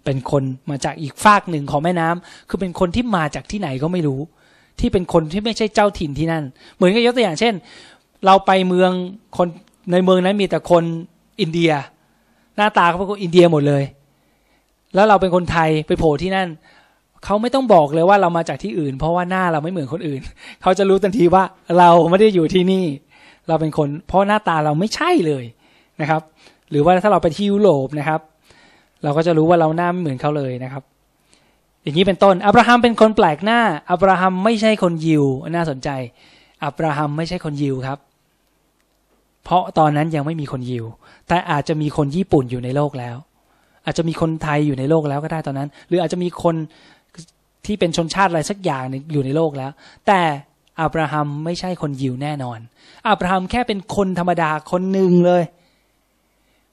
[0.05, 4.19] เป็นคนมาจากอีกฝากหนึ่งของแม่น้ำคือเป็นคนที่มาจากที่ไหนก็ไม่รู้
[4.79, 6.43] ที่เป็นคนที่ไม่ใช่เจ้าถิ่นที่นั่น
[6.75, 7.53] เหมือนกับยกตัวอย่างเช่น
[8.25, 8.91] เราไปเมือง
[9.37, 9.47] คน
[9.91, 10.83] ในเมืองนั้นมีแต่คน
[11.41, 11.71] อินเดีย
[12.55, 13.83] หน้าตาเขาเป็นคนอินเดียหมดเลย
[14.95, 16.47] แล้วเราเป็นคนไทยไปโผล่ที่นั่น
[17.25, 20.21] เขาไม่ต้องบอกเลยว่าเรามาจากที่อื่น เพราะว่าหน้าเราไม่เหมือนคนอื่น
[20.61, 21.43] เขาจะรู้ทันทีว่า
[21.77, 22.85] เราไม่ได้อยู่ที่นี่
[23.47, 25.45] เราเป็นคน เพราะหน้าตาเราไม่ใช่เลย
[26.01, 26.21] นะครับ
[26.71, 28.21] หรือว่าถ้าเราไปที่ยุโรปนะครับ
[29.03, 30.83] เราก็จะรู้ว่าเราหน้าไม่เหมือนเขาเลยนะครับ
[31.83, 33.59] อย่างนี้เป็นต้น อับราฮัมเป็นคนแปลกหน้า
[33.91, 35.23] อับราฮัมไม่ใช่คนยิว
[35.55, 35.89] น่าสนใจ
[36.63, 37.99] อับราฮัมไม่ใช่คนยิวครับ
[39.43, 40.85] เพราะตอนนั้นยังไม่มีคนยิว
[41.27, 43.17] แต่อาจจะมีคนญี่ปุ่นอยู่ในโลกแล้ว
[43.85, 46.55] อาจจะมีคนไทยอยู่ในโลกแล้วก็ได้ตอนนั้น หรืออาจจะมีคน
[47.69, 49.71] ที่เป็นชนชาติอะไรสักอย่างอยู่ในโลกแล้ว
[50.07, 50.21] แต่
[50.81, 52.59] อับราฮัมไม่ใช่คนยิวแน่นอน
[53.09, 55.43] อับราฮัมแค่เป็นคนธรรมดาคนหนึ่งเลย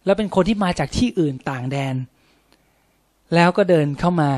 [0.04, 1.94] แล้วเป็นคนที่มาจากที่อื่นต่างแดน
[3.34, 4.30] แล้วก็เดินเข้ามา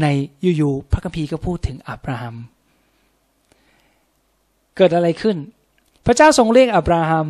[0.00, 0.06] ใน
[0.56, 2.36] อยู่ๆพระคัมภีร์ก็พูดถึงอับราฮัม
[4.76, 5.36] เกิดอะไรขึ้น
[6.06, 7.26] พระเจ้าทรงเรียกอับราฮัม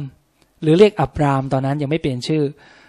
[0.62, 2.42] หรือเรียกอับรามตอนนั้นยังไม่เปลี่ยนชื่อ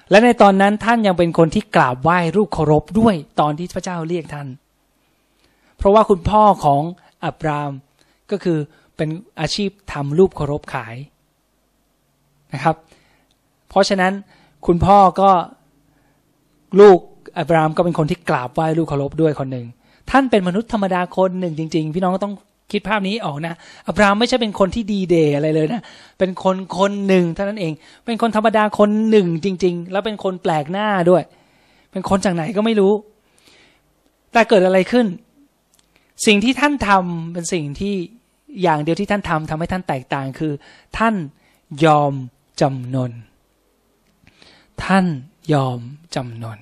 [0.10, 4.48] และในตอนนั้นท่านยังเป็นคนที่กราบไหว้รูปเคารพด้วยตอนที่พระเจ้าเรียกท่าน
[5.78, 6.82] เพราะว่าคุณพ่อของ
[7.26, 7.72] อับราม
[8.32, 8.58] ก็คือ
[8.96, 10.96] เป็นอาชีพทำรูปเคารพขาย
[12.54, 12.76] นะครับ
[13.70, 14.14] เพราะฉะนั้น
[14.68, 15.30] คุณพ่อก็
[16.80, 17.00] ลูก
[17.38, 19.66] อับรามก็เป็นคนที่กราบไหว้ลูกเคารพด้วยคนหนึ่ง
[20.12, 22.34] ท่านเป็นมนุษย์ธรรมดาคนหนึ่งจริง ๆ พี่น้องต้อง
[22.72, 23.54] คิดภาพนี้ออกนะ
[23.88, 25.82] อับรามไม่ใช่เป็นคนที่ดีเดย์อะไรเลยนะ
[26.20, 27.74] เป็นคนคนหนึ่งเท่านั้นเอง
[28.06, 31.24] เป็นคนธรรมดาคนหนึ่งจริง ๆ แล้วเป็นคนแปลกหน้าด้วย
[31.92, 32.94] เป็นคนจากไหนก็ไม่รู้
[34.34, 35.06] แต่เกิดอะไรขึ้น
[36.26, 37.96] สิ่งที่ท่านทำเป็นสิ่งที่
[38.62, 40.54] อย่างเดียวที่ท่านทำทำให้ท่านแตกต่างคือ
[40.98, 41.16] ท่าน
[41.86, 42.14] ยอม
[42.62, 43.12] จำนน
[44.86, 45.06] ท่าน
[45.54, 45.80] ยอม
[46.16, 46.60] จำนน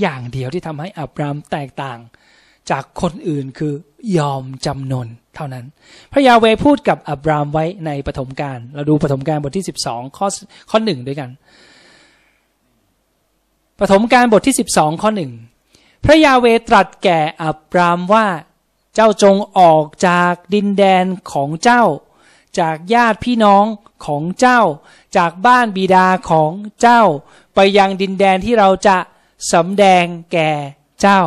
[0.00, 1.98] อย่างเดียวที่ทำให้อับรามแตกต่าง
[2.70, 3.74] จากคนอื่นคือ
[4.18, 5.64] ยอมจำนนเท่านั้น
[6.12, 10.28] พระยาเวพูดกับอับรามไว้ในปฐมกาลเราดูปฐมกาลบทที่สิบสองข้อ
[10.70, 11.30] ข้อหนึ่งด้วยกัน
[13.80, 15.32] ปฐมกาลบทที่สิบสองข้อหนึ่ง
[16.04, 18.26] พระยาเวตรัสแก่อับรามว่า
[18.94, 21.84] เจ้าจงออกจากดินแดนของเจ้า
[22.58, 23.64] จากญาติพี่น้อง
[24.06, 24.60] ของเจ้า
[25.16, 27.02] จากบ้านบิดาของเจ้า
[27.54, 28.96] ไปยังดินแดนที่เราจะ
[29.52, 30.50] สำแดงแก่
[31.00, 31.22] เจ้า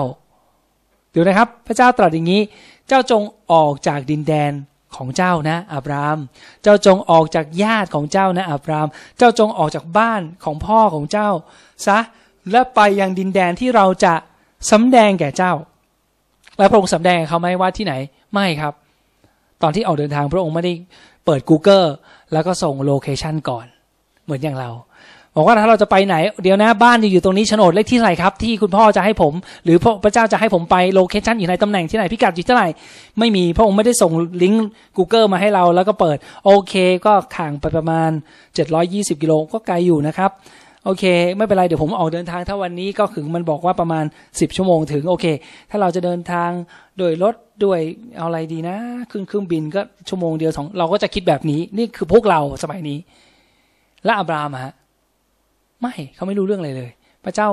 [1.14, 2.42] ดูนะครับ พระเจ้าตรัสอย่างนี้
[2.88, 4.52] เจ้าจงออกจากดินแดน
[4.96, 6.18] ของเจ้านะอับราม
[6.64, 8.88] เจ้าจงออกจากญาติของเจ้านะอับราม
[9.18, 11.30] เจ้าจงออกจากบ้านของพ่อของเจ้า
[11.86, 12.00] ซะ
[12.52, 14.14] และไปยังดินแดนที่เราจะ
[14.72, 15.54] สำแดงแก่เจ้า
[16.58, 17.94] แล้วพระองค์สำแดงเขาไหมว่าที่ไหน
[18.34, 18.74] ไม่ครับ
[19.62, 20.74] ตอนที่ออกเดินทางพระองค์ไม่ได้
[21.26, 21.88] เปิด Google
[22.34, 23.66] แล้วก็ส่งโลเคชันก่อน
[24.24, 24.70] เหมือนอย่างเรา
[25.36, 29.34] บอกว่าถ้าเราจะไปไหนเดี๋ยวนะบ้านอยู่ตรงนี้โฉนดเลขที่ไหร่ครับที่คุณพ่อจะให้ผม
[29.66, 32.66] หรือพระเจ้าจะให้ผมไปโลเคชันอยู่ในตำแหน่งที่ไหนพิกัดอยู่ที่ไหน
[33.20, 34.12] ไม่มีพระองค์ไม่ได้ส่ง
[34.42, 34.68] ลิงก์
[34.98, 36.74] Google มาให้เราแล้วก็เปิด โอเค
[37.06, 38.10] ก็ข่างไปประมาณ
[38.66, 40.32] 720กิโลก็ไกลอยู่นะครับ
[40.86, 41.04] โอเค
[41.38, 45.26] ไม่เป็นไร เดี๋ยวผมออกเดินทางถ้าวันนี้ก็ถึงมันบอกว่าประมาณ 10 ชั่วโมงถึง โอเค
[45.70, 46.50] ถ้าเราจะเดินทาง
[46.98, 47.80] โดยรถด้วย
[48.18, 48.78] เอาอะไรดีนะ
[49.12, 53.00] ขึ้นเครื่องบินก็ชั่วโมงเดียวสองเราก็จะคิดแบบนี้ นี่คือพวกเราสมัยนี้
[54.06, 54.74] และอับรามฮะ
[55.84, 56.92] ไม่เขาไม่รู้เรื่องอะไรเลย
[57.26, 57.48] พระเจ้า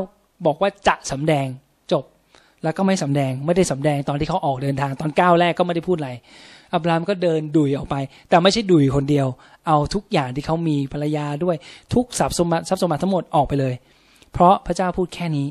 [0.46, 1.46] บอกว่าจะสำแดง
[1.92, 2.04] จบ
[2.62, 6.10] แล้วก็ไม่สำแดงไม่ได้สำแดงตอนที่เขาออกเดินทางตอนก้าวแรกก็ไม่ได้พูดอะไร
[6.74, 7.96] อับรามก็เดินดุยออกไป
[8.28, 9.26] แต่ไม่ใช่ดุยคนเดียว
[9.66, 11.56] เอาทุกอย่างที่เขามีภรรยาด้วย
[11.94, 13.74] ทุกทรัพย์สมบัติทรัพย์สมบัติทั้งหมดออกไปเลย
[14.32, 15.48] เพราะพระเจ้าพูดแค่นี้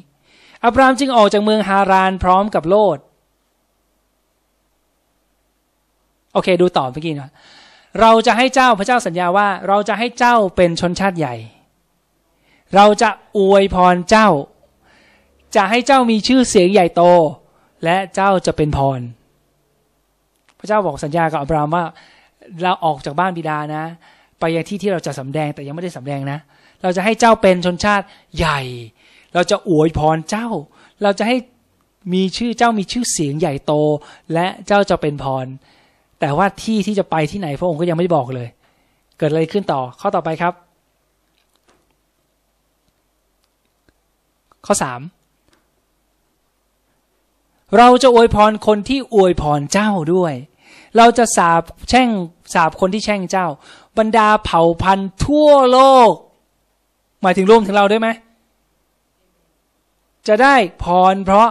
[0.66, 2.98] อับรามจึงออกจากเมืองฮารานพร้อมกับโลด
[6.34, 7.30] โอเค ดูต่อเมื่อกี้นะ
[8.02, 11.36] เราจะให้เจ้าพระเจ้าสัญญาว่า เราจะให้เจ้าเป็นชนชาติใหญ่
[12.76, 14.30] เราจะอวยพรเจ้า
[15.56, 17.04] จะให้เจ้ามีชื่อเสียงใหญ่โต
[17.84, 19.00] และเจ้าจะเป็นพร
[20.60, 21.84] พระเจ้าบอกสัญญากับอับรามว่า
[22.62, 23.86] เราออกจากบ้านบิดานะ
[24.40, 26.40] ไปยังที่ที่เราจะสำแดงแต่ยังไม่ได้สำแดงนะ
[26.82, 28.06] เราจะให้เจ้าเป็นชนชาติ
[28.38, 28.62] ใหญ่
[29.34, 30.48] เราจะอวยพรเจ้า
[31.04, 31.38] เราจะให้
[32.14, 33.74] มีชื่อเจ้ามีชื่อเสียงใหญ่โต
[34.34, 35.46] และเจ้าจะเป็นพร
[36.20, 38.50] แต่ว่าที่ที่จะไปที่ไหนพระองค์ก็ยังไม่บอกเลย
[39.18, 40.54] เกิดอะไรขึ้นต่อข้อต่อไปครับ
[44.66, 45.02] ข้อสาม
[47.78, 50.34] เราจะอวยพรคนที่อวยพรเจ้าด้วย
[50.98, 52.10] เราจะสาบแช่ง
[52.54, 53.48] สาบคนที่แช่งเจ้า
[53.98, 55.80] บรรดาเผ่าพันธุ์ทั่วโล
[56.10, 56.12] ก
[57.22, 58.10] หมายถึงรวมถึงเราด้วยไหม
[60.28, 61.50] จะได้พรเพราะ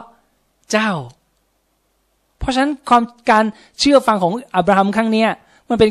[0.72, 0.90] เจ้า
[2.38, 3.44] เพราะฉะนั้นความการ
[3.78, 5.24] เชื่อฟังของอับราฮัมครั้งนี้
[5.68, 5.90] มันเป็น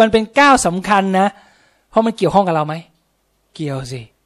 [0.00, 1.28] มันเป็นก้าวสำคัญนะ
[1.90, 2.74] เพราะมันเกี่ยวข้องกับเราไหม
[3.54, 4.17] เกี่ยวสิเ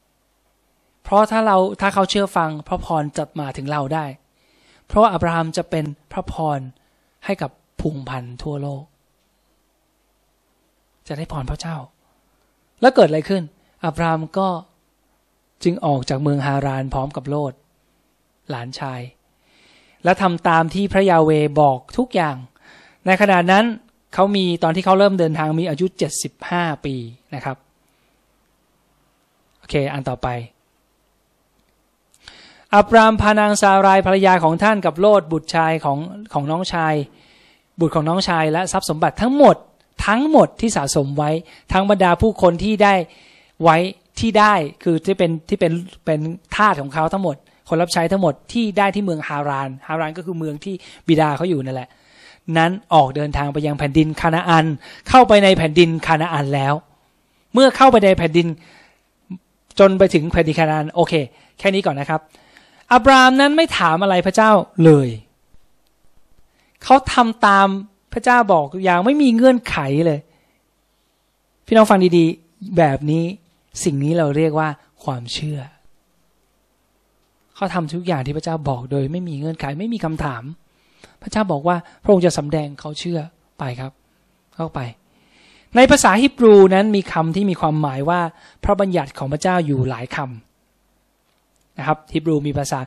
[1.12, 4.04] ราะถ้าเราถ้าเขาเชื่อฟังพระพรจะมาถึงเราได้
[4.86, 6.58] เพราะอับราฮัมจะเป็นพระพร
[7.24, 7.50] ให้กับ
[7.80, 8.84] พุงพันธ์ทั่วโลก
[11.08, 11.76] จะได้พรพระเจ้า
[12.80, 13.42] แล้วเกิดอะไรขึ้น
[13.84, 14.48] อับราฮัมก็
[15.64, 17.52] จึงออกจากเมืองฮารานพร้อมกับโลด
[18.50, 19.00] หลานชาย
[20.04, 22.36] และทำตามที่พระยาเวบอกทุกอย่าง
[23.06, 23.64] ในขณะนั้น
[24.14, 25.86] เขามีตอนที่เขาเริ่มเดินทางมีอายุ
[26.34, 26.94] 75 ปี
[27.34, 27.56] นะครับ
[29.58, 30.28] โอเค อันต่อไป
[32.76, 35.98] อับรามพานางซารายภรรยาของท่านกับโลดบุตรชายของ
[36.32, 36.94] ของน้องชาย
[37.80, 39.56] บุตรของน้องชายและทรัพย์สมบัติทั้งหมด
[40.06, 41.30] ทั้งหมดที่สะสมไว้
[41.72, 42.94] ทั้งบรรดาผู้คนที่ได้
[43.62, 43.76] ไว้
[44.20, 45.72] ที่ได้คือที่เป็นที่เป็น
[46.04, 46.20] เป็น
[46.56, 47.36] ทาสของเขาทั้งหมด
[47.68, 50.74] คนรับใช้ทั้งหมดที่ได้ที่เมืองฮาราน ฮารานก็คือเมืองที่
[51.08, 51.88] บิดาเขาอยู่นั่นแหละ
[52.56, 54.66] นั้นออกเดินทางไปยังแผ่นดินคานาอัน
[55.08, 56.74] เข้าไปในแผ่นดินคานาอันแล้ว
[57.54, 58.46] เมื่อเข้าไปในแผ่นดิน
[59.78, 61.14] จนไปถึงแผ่นดินคานาอันโอเค
[61.58, 62.20] แค่นี้ก่อนนะครับ
[62.92, 64.50] อับรามนั้นไม่ถามอะไรพระเจ้า
[64.84, 65.08] เลย
[66.84, 67.66] เขาทำตาม
[68.12, 69.76] พระเจ้าบอกอย่างไม่มีเงื่อนไข
[70.06, 70.20] เลย
[71.66, 73.24] พี่น้องฟังดีๆ แบบนี้
[73.84, 74.68] สิ่งนี้เราเรียกว่า
[75.04, 75.60] ความเชื่อ
[77.54, 80.42] เขาทำทุกอย่างที่พระเจ้าบอกโดย ไม่มีเงื่อนไขไม่มีคำถาม
[81.22, 83.20] พระเจ้าบอกว่าพระองค์จะสำแดงเขาเชื่อ
[83.58, 83.92] ไปครับ
[84.54, 84.80] เข้าไป
[85.76, 88.20] ในภาษาฮิบรูนั้นมีคำที่มีความหมายว่า
[88.64, 90.51] พระบัญญัติของพระเจ้าอยู่หลายคำ
[91.82, 92.78] นะครับฮิบรูมีภาษา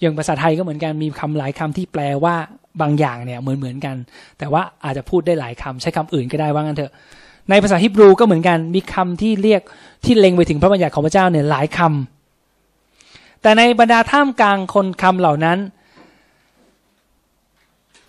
[0.00, 2.34] อย่างภาษาไทยก็เหมือนกันมีคำหลายคำที่แปลว่า
[2.80, 3.96] บางอย่างเนี่ยเหมือนเหมือนกัน
[4.38, 6.92] แต่ว่าอาจจะพูดได้หลายคำใช้คำอื่นก็ได้ว่างั้นเถอะ
[7.50, 9.62] ในภาษาฮิบรูก็เหมือนกันมีคำที่เรียก
[10.04, 15.58] ที่เล็งไปถึงพระบัญญัติของพระเจ้าเนี่ยหลายคำแต่ในบรรดาท่ามกลางคนคำเหล่านั้น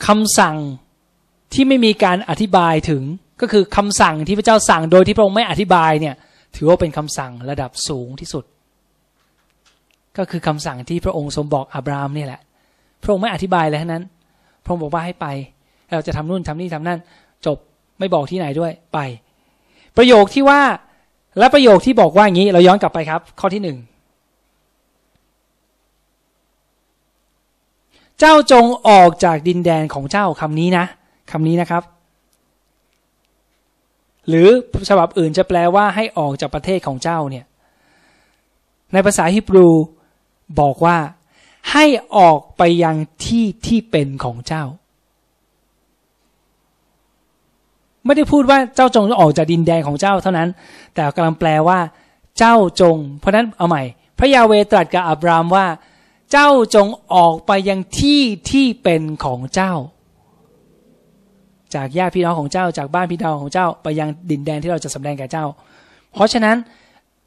[0.07, 0.55] คำสั่ง
[1.53, 3.03] ที่ไม่มีการอธิบายถึง
[3.41, 6.15] ก็คือคำสั่งที่พระเจ้าสั่งโดยที่พระองค์ไม่อธิบายเนี่ย
[6.55, 8.43] ถือว่าเป็นคำสั่งระดับสูงที่สุด
[10.17, 12.41] ก็คือคำสั่งที่พระองค์ทรงบอกอับราฮัมนี่แหละ
[13.03, 14.03] พระองค์ไม่อธิบายเลยทั้งนั้น
[14.63, 15.27] พระองค์บอกว่าให้ไป
[15.95, 16.99] เราจะทำนู่นทำนี่ทำนั่น
[17.45, 17.57] จบ
[17.99, 18.99] ไม่บอกที่ไหนด้วยไป
[19.97, 20.61] ประโยคที่ว่า
[21.39, 23.77] และประโยคที่บอกว่าอย่างนี้เราย้อนกลับไปครับ ข้อที่หนึ่ง
[28.19, 30.85] เจ้าจงออกจากดินแดนของเจ้าคำนี้นะ
[31.31, 31.83] คำนี้นะครับ
[34.27, 34.47] หรือ
[34.89, 37.45] ฉบับอื่นจะแปลว่าให้ออกจากประเทศของเจ้าเนี่ย
[38.93, 39.69] ในภาษาฮิบรู
[40.59, 40.97] บอกว่า
[41.71, 41.85] ให้
[42.17, 42.95] ออกไปยัง
[43.25, 44.63] ที่ที่เป็นของเจ้า
[48.05, 50.49] ไม่ได้พูดว่าเจ้าจงออกจากดินแดนของเจ้าเท่านั้น
[50.93, 51.79] แต่กำลังแปลว่า
[52.39, 53.83] เจ้าจง เพราะนั้นเอาใหม่
[54.17, 55.65] พระยาเวตรัสกับอับรามว่า
[56.31, 59.73] เจ้าจงออกไปยังที่ที่เป็นของเจ้า
[61.73, 65.45] จากญาติพี่น้องของเจ้าจากบ้านพี่น้องของเจ้า ไปยังดินแดนที่เราจะสำแดงแก่เจ้า
[66.13, 66.55] เพราะฉะนั้น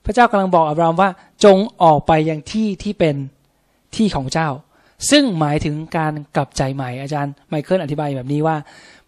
[0.06, 1.10] พระเจ้ากำลังบอกอับรามว่า
[1.44, 3.16] จงออกไปยังที่ที่เป็น
[3.96, 4.48] ที่ของเจ้า
[5.10, 8.56] ซึ่งหมายถึงการกลับใจใหม่ อาจารย์ไมเคิลอธิบายแบบนี้ว่า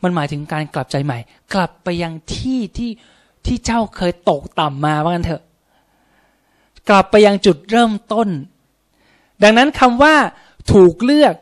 [0.02, 1.18] มันหมายถึงการกลับใจใหม่
[1.54, 2.90] กลับไปยังที่ที่
[3.46, 5.42] ที่เจ้าเคยตกต่ำมาว่ากันเถอะ
[6.88, 8.28] กลับไปยังจุดเริ่มต้น
[9.42, 10.14] ดังนั้นคำว่า
[10.72, 11.34] ถูกเลือก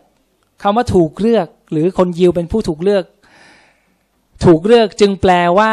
[0.62, 3.04] คำว่าถูกเลือก หรือคนยิวเป็นผู้ถูกเลือก
[4.44, 5.72] ถูกเลือกจึงแปลว่า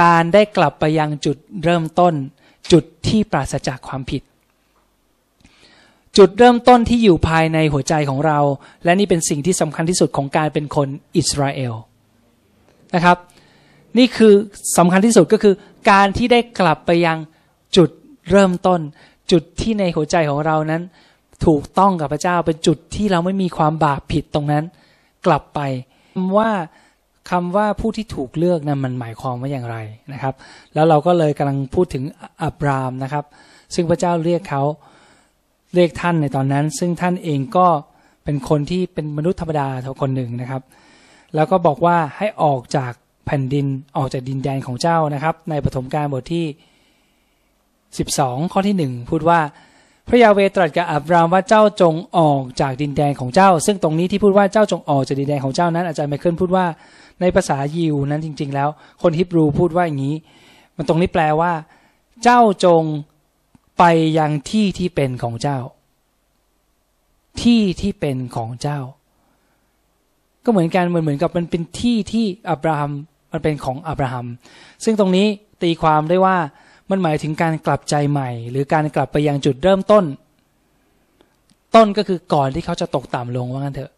[0.00, 2.14] การได้กลับไปยังจุดเริ่มต้น
[2.72, 4.22] จุดที่ปราศจากความผิด
[6.18, 8.38] จุดเริ่มต้นที่อยู่ภายในหัวใจของเรา
[8.84, 11.74] และนี่เป็นสิ่งที่สำคัญที่สุดของการเป็นคนอิสราเอล
[12.94, 13.16] นะครับ
[13.98, 14.34] นี่คือ
[14.76, 15.54] สำคัญที่สุดก็คือ
[15.90, 17.18] การที่ได้กลับไปยัง
[17.76, 17.90] จุด
[18.30, 18.80] เริ่มต้น
[19.32, 20.82] จุดที่ในหัวใจของเรานั้น
[21.46, 24.64] ถูกต้องกับพระเจ้าเป็นจุดที่เราไม่มีความบาปผิดตรงนั้น
[25.26, 25.60] กลับไป
[26.36, 26.50] ว่า
[27.30, 29.76] คำว่าผู้ที่ถูกเลือกนั้นมันหมายความว่าอย่างไร
[30.12, 30.34] นะครับ
[30.74, 32.04] แล้วเราก็เลยกำลังพูดถึง
[32.42, 33.24] อับรามนะครับ
[33.74, 34.62] ซึ่งพระเจ้าเรียกเขา
[35.74, 37.66] เรียกท่านในตอนนั้น ซึ่งท่านเองก็
[38.24, 40.62] เป็นคนที่เป็นมนุษย์ธรรมดาเท่าคนหนึ่งนะครับ
[41.34, 42.92] แล้วก็บอกว่าให้ออกจาก
[43.26, 43.66] แผ่นดิน
[43.96, 46.46] ออกจากดินแดนของเจ้านะครับ ในปฐมกาลบทที่
[47.68, 49.40] 12 ข้อที่ 1 พูดว่า
[50.08, 56.66] พระยาเวตรัสกับอับรามว่าเจ้าจงออกจากดินแดนของเจ้า ซึ่งตรงนี้ที่พูดว่าเจ้าจงออกจากดินแดนของเจ้านั้นอาจารย์ไมเคิลพูดว่า
[57.20, 58.68] ในภาษายิวนั้นจริง ๆ แล้ว
[59.02, 60.16] คนฮิบรูพูดว่าอย่างนี้
[60.76, 61.52] มันตรงนี้แปลว่า
[62.22, 62.82] เจ้าจง
[63.78, 63.84] ไป
[64.18, 65.58] ยังที่ที่เป็นของเจ้า
[67.42, 68.78] ที่ที่เป็นของเจ้า
[70.44, 72.92] ก็เหมือนกันเหมือนเหมือนกับมันเป็นที่ที่อับราฮัม
[73.32, 74.26] มันเป็นของอับราฮัม
[74.84, 75.26] ซึ่งตรงนี้
[75.62, 76.36] ตีความได้ว่า
[76.90, 80.04] มันหมายถึงการกลับใจใหม่ หรือการกลับไปยังจุดเริ่มต้น
[81.74, 83.92] ต้นก็คือก่อนที่เขาจะตกต่ำลงว่างั้นเถอะ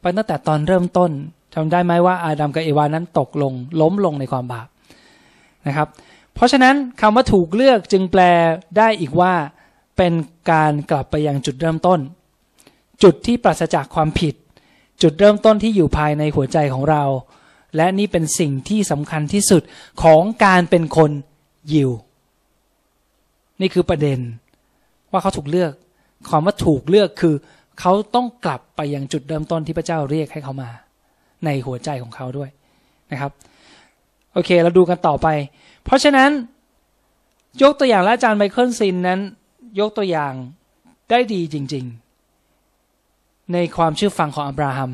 [0.00, 1.10] ไปตั้งแต่ตอนเริ่มต้น
[1.54, 4.68] จำได้ไหมว่าอาดัมกับเอวานั้นตกลง ล้มลงในความบาป
[5.66, 5.88] นะครับ
[6.34, 8.22] เพราะฉะนั้นคำว่าถูกเลือกจึงแปล
[8.78, 9.32] ได้อีกว่า
[9.96, 10.12] เป็น
[10.50, 12.00] การกลับไปยังจุดเริ่มต้น
[13.02, 14.34] จุดที่ปราศจากความผิด
[15.02, 17.02] จุดเริ่มต้นที่อยู่ภายในหัวใจของเรา
[17.76, 19.62] และนี่เป็นสิ่งที่สำคัญที่สุด
[20.02, 21.10] ของการเป็นคน
[21.72, 21.90] ยิว
[23.60, 24.18] นี่คือประเด็น
[25.10, 25.72] ว่าเขาถูกเลือก
[26.30, 27.34] ความว่าถูกเลือกคือ
[27.80, 30.70] เขาต้องกลับไปยังจุดเริ่มต้นที่พระเจ้าเรียกให้เขามา
[31.44, 32.50] ในหัวใจของเขาด้วย
[33.12, 33.32] นะครับ
[34.32, 35.28] โอเค เราดูกันต่อไป
[35.84, 36.30] เพราะฉะนั้น
[37.62, 39.20] ยกตัวอย่างและอาจารย์ไมเคิลซินนั้น
[39.80, 40.32] ยกตัวอย่าง
[41.10, 41.84] ได้ดีจริง
[42.68, 44.92] ๆ ในความเชื่อฟังของอับราฮัม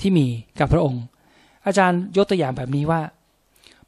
[0.00, 0.26] ที่มี
[0.58, 1.04] กับพระองค์
[1.66, 3.00] อาจารย์ยกตัวอย่างแบบนี้ว่า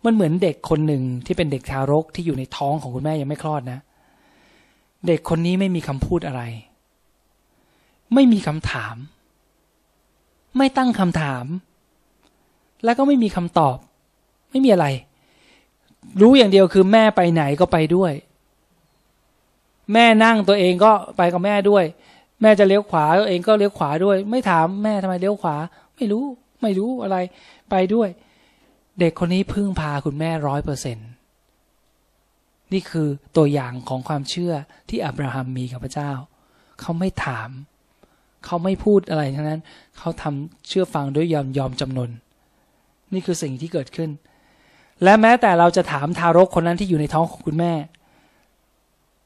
[0.04, 3.78] มันเหมือนเด็กคนหนึ่งที่เป็นเด็กทารกที่อยู่ในท้องของคุณแม่ยังไม่คลอดนะ
[5.06, 6.42] เด็กคนนี้ไม่มีคำพูดอะไร
[8.14, 8.96] ไม่มีคำถาม
[10.56, 11.44] ไม่ตั้งคำถาม
[12.84, 13.76] แล้วก็ไม่มีคำตอบ
[14.50, 14.86] ไม่มีอะไร
[16.20, 18.12] รู้อย่างเดียวคือแม่ไปไหนก็ไปด้วย
[19.92, 21.84] แม่นั่งตัวเองก็ไปกับแม่ด้วย
[22.42, 25.56] แม่จะเลี้ยวขวาตัวเองก็เลี้ยวขวาด้วย ไม่ถามแม่ทำไมเลี้ยวขวา
[25.96, 26.24] ไม่รู้
[26.62, 27.16] ไม่รู้อะไร
[27.70, 28.08] ไปด้วย
[29.00, 31.02] เด็กคนนี้พึ่งพาคุณแม่ร้อยเปอร์เซ็นต
[32.72, 34.54] นี่คือตัวอย่างของความเชื่อ
[34.88, 36.12] ที่อับราฮัมมีกับพระเจ้า
[36.80, 37.48] เขาไม่ถาม
[38.46, 39.60] เขาไม่พูดอะไรทั้งนั้น
[39.98, 42.10] เขาทำเชื่อฟังด้วยยอมยอมจำนน
[43.12, 44.10] นี่คือสิ่งที่เกิดขึ้น
[45.02, 47.72] และแม้แต่เราจะถามทารกคนนั้นที่อยู่ในท้องของคุณแม่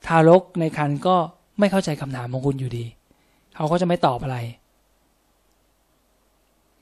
[0.07, 1.17] ทารกในครรภ์ก็
[1.59, 2.85] ไม่เข้าใจคำถามของคุณอยู่ดี
[3.57, 4.39] เขาก็จะไม่ตอบอะไร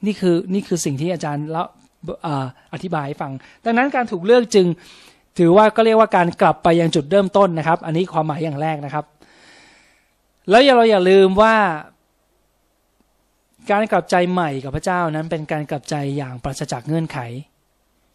[0.06, 1.66] นี่คือนี่คือสิ่งที่อาจารย์แล้ว
[2.72, 3.32] อธิบายให้ฟัง
[3.64, 4.66] ดังนั้นการถูกเลือกจึง
[5.38, 9.04] ถือว่าก็เรียกว่าการกลับไปยังจุดเริ่มต้นนะครับ อันนี้ความหมายอย่างแรกนะครับ
[10.50, 11.54] แล้วอย่าเราอย่าลืมว่า
[13.70, 17.18] การกลับใจใหม่กับพระเจ้านั้นเป็นการกลับใจอย่างปราศจากเงื่อนไข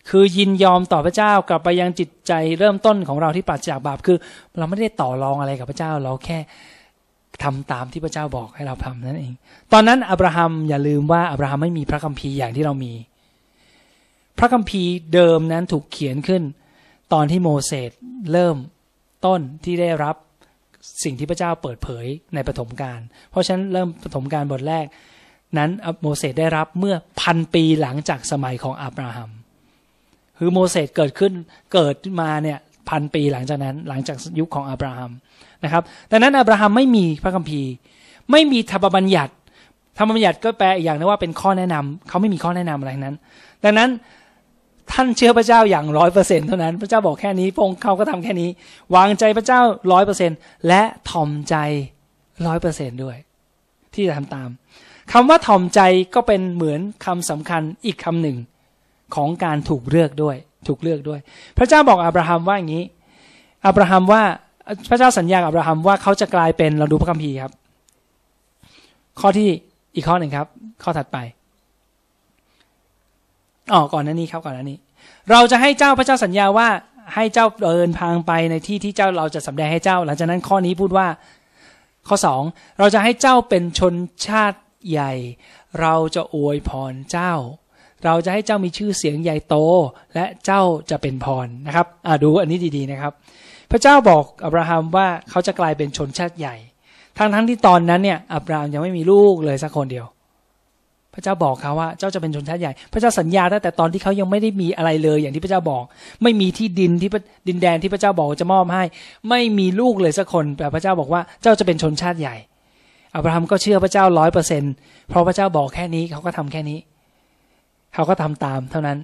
[0.10, 4.18] คือยินยอมต่อพระเจ้ากลับไปยังจิตใจเริ่มต้นของเราที่ปราศจากบาปคือ
[4.58, 6.38] เราไม่ได้ต่อรองอะไรกับพระเจ้าเราแค่
[7.44, 9.34] ทำตามที่พระเจ้าบอกให้เราทำนั่นเอง
[9.74, 12.94] ตอนนั้นอับราฮัมอย่าลืมว่าอับราฮัมไม่มีพระคัมภีร์อย่างที่เรามี
[14.38, 16.44] พระคัมภีร์เดิมนั้นถูกเขียนขึ้น
[17.14, 17.92] ตอนที่โมเสส
[18.34, 18.56] เริ่ม
[19.26, 20.16] ต้นที่ได้รับ
[21.04, 23.00] สิ่งที่พระเจ้าเปิดเผยในปฐมกาล
[23.32, 24.86] เพราะฉะนั้นเริ่มปฐมกาลบทแรก
[25.58, 25.70] นั้น
[26.02, 29.30] โมเสสได้รับเมื่อพันปีหลังจากสมัยของอับราฮัม
[30.38, 31.34] คือโมเสสเกิดขึ้น
[31.74, 35.12] เกิดมาเนี่ยพันปีหลังจากนั้นหลังจากยุคของอับราฮัม
[35.64, 37.72] นะครับดังนั้นอับราฮัมไม่มีพระคัมภีร์
[38.32, 39.34] ไม่มีธรรมบัญญัติ
[39.98, 43.16] ธรรมบัญญัติก็แปลอีกอย่างนึงว่าเป็นข้อแนะนำเขาไม่มีข้อแนะนำอะไรนั้น
[43.66, 43.90] ดังนั้น
[44.92, 48.50] ท่านเชื่อพระเจ้าอย่างร้อยเปอร์เซ็นเท่านั้น พระเจ้าบอกแค่นี้พงเขาก็ทำแค่นี้
[48.96, 50.32] วางใจพระเจ้าร้อยเปอร์เซ็น
[50.68, 51.56] และถ่อมใจ
[52.48, 53.18] ร้อยเปอร์เซ็นด้วย
[53.94, 54.50] ที่จะทำตาม
[55.12, 55.80] คำว่าถ่อมใจ
[56.16, 58.38] ก็เป็นเหมือนคำสำคัญอีกคำหนึ่ง
[59.16, 60.36] ของการถูกเลือกด้วย
[60.68, 61.20] ถูกเลือกด้วย
[61.58, 62.86] พระเจ้าบอกอับราฮัมว่าอย่างนี้
[63.66, 64.22] อับราฮัมว่า
[64.90, 67.54] พระเจ้าสัญญากับอับราฮัมว่าเขาจะกลายเป็นเราดูพระคัมภีร์ครับ
[69.20, 69.50] ข้อที่
[69.96, 70.48] อีกข้อหนึ่งครับ
[70.84, 71.18] ข้อถัดไป
[73.74, 74.78] อ๋อก่อนหน้านี้ครับก่อนหน้านี้
[75.32, 76.68] เราจะให้เจ้าพระเจ้าสัญญาว่า
[77.16, 81.08] ให้เจ้าเดินทางไปในที่ที่เจ้าเราจะสำแดงให้เจ้า หลังจากนั้นข้อนี้พูดว่า
[82.08, 82.42] ข้อสอง
[82.80, 83.94] เราจะให้เจ้าเป็นชน
[84.28, 84.58] ชาติ
[84.92, 85.14] ใหญ่
[85.80, 87.34] เราจะอวยพรเจ้า
[88.06, 89.56] เราจะให้เจ้ามีชื่อเสียงใหญ่โต
[90.16, 93.14] และเจ้าจะเป็นพรนะครับอ่าดูอันนี้ดีๆนะครับ
[93.72, 96.56] พระเจ้าบอกอับราฮัมว่าเขาจะกลายเป็นชนชาติใหญ่
[97.18, 100.06] ทั้งทั้งที่ตอนนั้นเนี่ยอับราฮัมยังไม่มีลูกเลยสักคนเดียว
[101.14, 105.84] พระเจ้าบอกเขาว่าเจ้าจะเป็นชนชาติใหญ่ พระเจ้าสัญญาตั้งแต่ตอนที่เขายังไม่ได้มีอะไรเลย อย่างที่พระเจ้าบอก
[106.24, 107.10] ไม่มีที่ดินที่
[107.48, 108.84] ดินแดนที่พระเจ้าบอกจะมอบให้
[109.30, 112.36] ไม่มีลูกเลยสักคน แต่พระเจ้าบอกว่าเจ้าจะเป็นชนชาติใหญ่
[113.16, 114.64] อับราฮัมก็เชื่อพระเจ้าร้อยเปอร์เซ็น
[115.10, 116.80] เพราะพระเจ้าบอกแค่นี้เขาก็ทำแค่นี้
[117.94, 118.98] เขาก็ทำตามเท่านั้น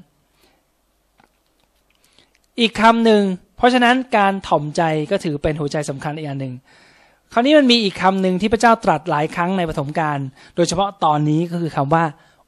[2.60, 3.22] อีกคำหนึ่ง
[3.58, 4.82] เพราะฉะนั้นการถ่อมใจ
[5.12, 6.54] ก็ถือเป็นหัวใจสำคัญอีกอันหนึ่ง
[7.34, 10.20] คราวนี้มันมีอีกคำหนึ่งที่พระเจ้าตรัสหลายครั้งในปฐมกาล
[10.56, 12.04] โดยเฉพาะตอนนี้ก็คือคำว่า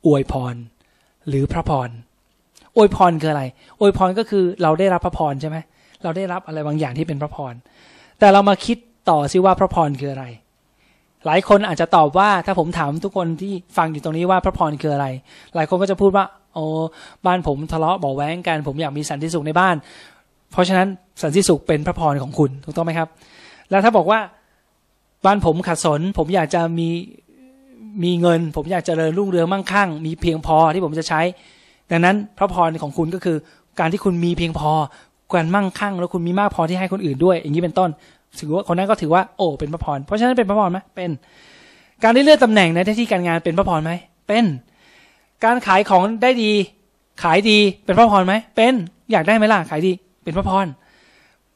[0.06, 0.56] อวยพร
[1.28, 1.90] หรือพระพร
[2.78, 3.44] อวยพรคืออะไร
[3.80, 5.58] อวยพรก็คือเราได้รับพระพรใช่ไหม
[6.04, 7.54] เราได้รับอะไรบางอย่างที่เป็นพระพร
[8.20, 8.78] แต่เรามาคิด
[9.10, 10.26] ต่อซิว่าพระพรคืออะไร
[11.26, 15.08] หลายคนอาจจะตอบว่าถ้าผมถามทุกคนที่ฟังอยู่ตรงนี้ว่าพระพรคืออะไร
[15.56, 16.64] หลายคนก็จะพูดว่า โอ้
[17.26, 19.76] บ้านผมทะเลาะเบาแว้งกันผมอยากมีสันติสุขในบ้าน
[20.52, 20.88] เพราะฉะนั้น
[21.22, 23.08] สันติสุขเป็นพระพรของคุณถูกต้องไหมครับ
[23.70, 24.20] แล้วถ้าบอกว่า
[25.26, 26.90] บ้านผมขัดสน ผมอยากจะมี
[28.04, 31.22] มีเงิน ผมอยากจเจริญรุ่งเรืองมั่งคั่ง มีเพียงพอที่ผมจะใช้
[31.92, 33.38] ดังนั้นพระพรของคุณก็คือ
[33.80, 34.72] การที่คุณมีเพียงพอ
[35.34, 37.90] การมั่งคั่ง แล้วคุณมีมากพอที่ให้คนอื่นด้วย อย่างนี้เป็นต้น
[38.40, 41.10] ถือว่าคนนั้นก็ถือว่าโอ้เป็นพระพรเพราะฉะนั้นเป็นพระพรไหมเป็น
[42.04, 43.92] การได้เลื่อนตำแหน่งในที่การงานเป็นพระพรไหม
[44.28, 44.46] เป็น
[45.44, 46.52] การขายของได้ดี
[47.24, 48.74] ขายดีเป็นพระพรไหมเป็น
[49.12, 49.92] อยากได้ไหมล่ะขายดี
[50.24, 50.66] เป็นพระพร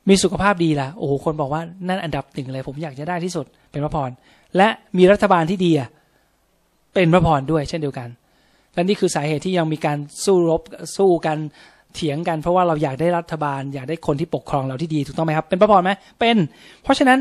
[0.10, 4.10] มีสุขภาพดีล่ะโอ้โหคนบอกว่านั่นอันดับหนึ่งเลยผมอยากจะได้ที่สุดเป็นพระพร
[4.58, 4.68] และ
[4.98, 5.90] มีรัฐบาลที่ดีอะ
[6.94, 8.10] เป็นพระพรด้วย เช่นเดียวกัน
[8.74, 10.62] และนี่คือสาเหตุที่ยังมีการสู้รบ
[10.98, 11.38] สู้กัน
[11.96, 16.38] เถียงกันเพราะว่าเราอยากได้รัฐบาล อยากได้คนที่ปกครองเราที่ดีถูกต้องไหมครับ เป็นพระพรไหมเป็น
[16.84, 17.20] เพราะฉะนั้น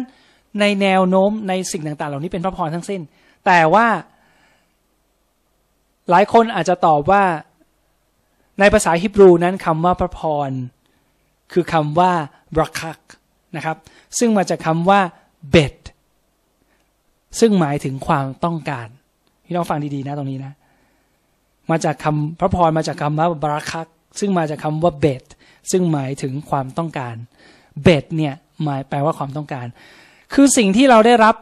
[0.60, 3.00] ในแนวโน้มในสิ่งต่างๆ เหล่านี้เป็นพระพรทั้งสิ้น
[3.46, 3.86] แต่ว่า
[6.10, 7.22] หลายคนอาจจะตอบว่า
[8.60, 10.50] ในภาษาฮิบรูนั้นคำว่าพระพร
[11.52, 12.12] คือคำว่า
[12.54, 12.98] บรักคัก
[13.56, 13.76] นะครับ
[14.18, 15.00] ซึ่งมาจากคาว่า
[15.50, 15.74] เบ็ด
[17.40, 18.88] ซึ่งหมายถึงความต้องการ
[19.44, 20.52] พี่น้องฟังดีๆนะตรงนี้นะ
[21.70, 23.86] มาจากคำพระพรมาจากคำว่าบรัคัก
[24.18, 25.22] ซึ่งมาจากคาว่าเบ็ด
[25.70, 27.14] ซึ่งหมายถึงความต้องการ
[27.82, 29.66] เบ็ดเนี่ยหมายแปลว่าความต้องการ
[30.34, 31.34] คือสิ่งที่เราได้รับ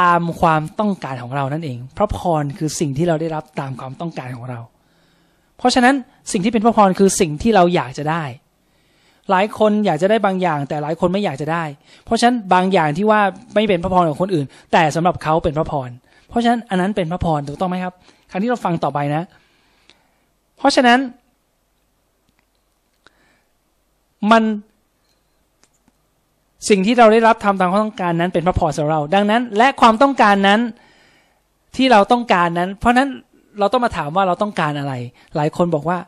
[0.00, 4.60] ตามความต้องการของเรานั่นเอง พระพรคือสิ่งที่เราได้รับตามความต้องการของเรา
[5.58, 5.94] เพราะฉะนั้น
[6.32, 8.24] สิ่งที่เป็นพระพรคือสิ่งที่เราอยากจะได้
[9.30, 11.64] หลายคนอยากจะได้บางอย่าง แต่หลายคนไม่อยากจะได้
[12.04, 13.20] เพราะฉะนั้นบางอย่างที่ว่า
[13.54, 15.90] ไม่เป็นพระพรของคนอื่น แต่สำหรับเขาเป็นพระพร
[16.28, 17.94] เพราะฉะนั้นอันนั้นเป็นพระพรถูกต้องไหมครับ
[18.30, 19.22] ครั้งที่เราฟังต่อไปนะ
[20.58, 20.98] เพราะฉะนั้น
[24.30, 24.42] มัน
[26.68, 30.60] สิ่งที่เราได้รับทำตามความต้องการนั้นเป็นพระพรสำหรับเรา ดังนั้น และความต้องการนั้น
[31.76, 33.08] ที่เราต้องการนั้น เพราะนั้น
[33.58, 34.94] เราต้องมาถามว่าเราต้องการอะไร
[35.36, 35.98] หลายคนบอกว่า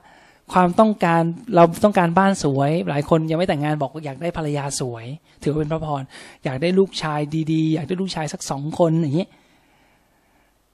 [0.53, 1.23] ความต้องการ
[1.57, 5.05] เราต้องการบ้านสวย หลายคนยังไม่แต่งงานบอกอยากได้ภรรยาสวย
[5.43, 6.03] ถือว่าเป็นพระพร
[6.45, 7.21] อยากได้ลูกชาย
[7.53, 9.27] ดีๆ อยากได้ลูกชายสักสองคนอย่างนี้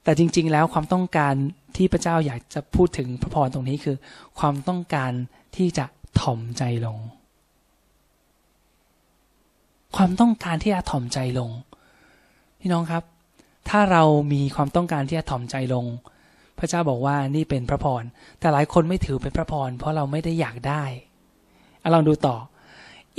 [0.03, 1.33] แต่จริง ๆ แล้วความต้องการ
[1.77, 3.95] ที่พระเจ้าอยากจะพูดถึงพระพรตรงนี้คือ
[4.39, 5.11] ความต้องการ
[5.55, 5.85] ที่จะ
[6.19, 6.97] ถ่อมใจลง
[9.95, 11.49] ความต้องการที่จะถ่อมใจลง
[12.59, 13.03] พี่น้องครับ
[13.69, 15.85] ถ้าเรามีความต้องการที่จะถ่อมใจลง
[16.59, 18.03] พระเจ้าบอกว่านี่เป็นพระพร
[18.39, 20.83] แต่หลายคนไม่ถือเป็นพระพร เพราะเราไม่ได้อยากได้
[21.83, 22.35] อลองดูต่อ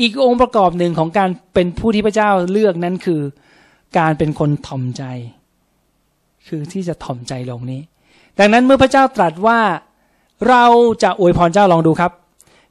[0.00, 3.20] อีกองค์ประกอบหนึ่งของการเป็นผู้ที่พระเจ้าเลือกนั้นคือ
[3.98, 5.04] การเป็นคนถ่อมใจ
[6.48, 7.80] คือที่จะถ่อมใจลงนี้
[8.38, 9.60] ดังนั้นเมื่อพระเจ้าตรัสว่า
[10.48, 10.64] เรา
[11.02, 12.12] จะอวยพรเจ้าลองดูครับ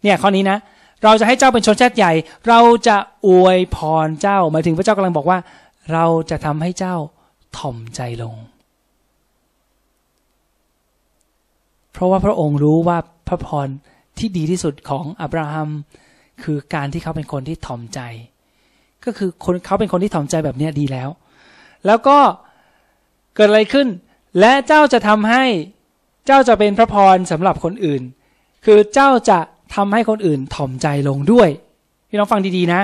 [0.04, 0.58] เนี่ยข้อนี้นะ
[1.04, 2.14] เราจะให้เจ้าเป็นชนชาติใหญ่
[2.47, 2.97] เราจะ
[3.28, 5.39] อวยพรเจ้าหมายถึงพระเจ้ากำลังบอกว่า
[5.91, 6.95] เราจะทำให้เจ้า
[7.58, 8.36] ถ่อมใจลง
[11.91, 12.97] เพราะว่าพระองค์รู้ว่า
[13.28, 13.68] พระพร
[14.18, 15.70] ที่ดีที่สุดของอับราฮัม
[16.43, 17.99] คือการที่เขาเป็นคนที่ถ่อมใจ
[19.06, 21.10] ก็คือคนเขาเป็นคนที่ถ่อมใจแบบนี้ดีแล้ว
[21.86, 22.18] แล้วก็
[23.36, 23.88] เกิดอะไรขึ้น
[24.39, 25.45] และเจ้าจะทำให้
[26.26, 28.02] เจ้าจะเป็นพระพรสำหรับคนอื่น
[28.66, 29.39] คือเจ้าจะ
[29.76, 31.49] ทำให้คนอื่นถ่อมใจลงด้วย
[32.09, 32.82] พี่น้องฟังดีๆนะ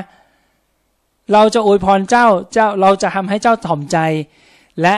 [1.34, 3.98] เราจะอวยพรเจ้าเจ้าเราจะทำให้เจ้าถ่อมใจ
[4.82, 4.96] และ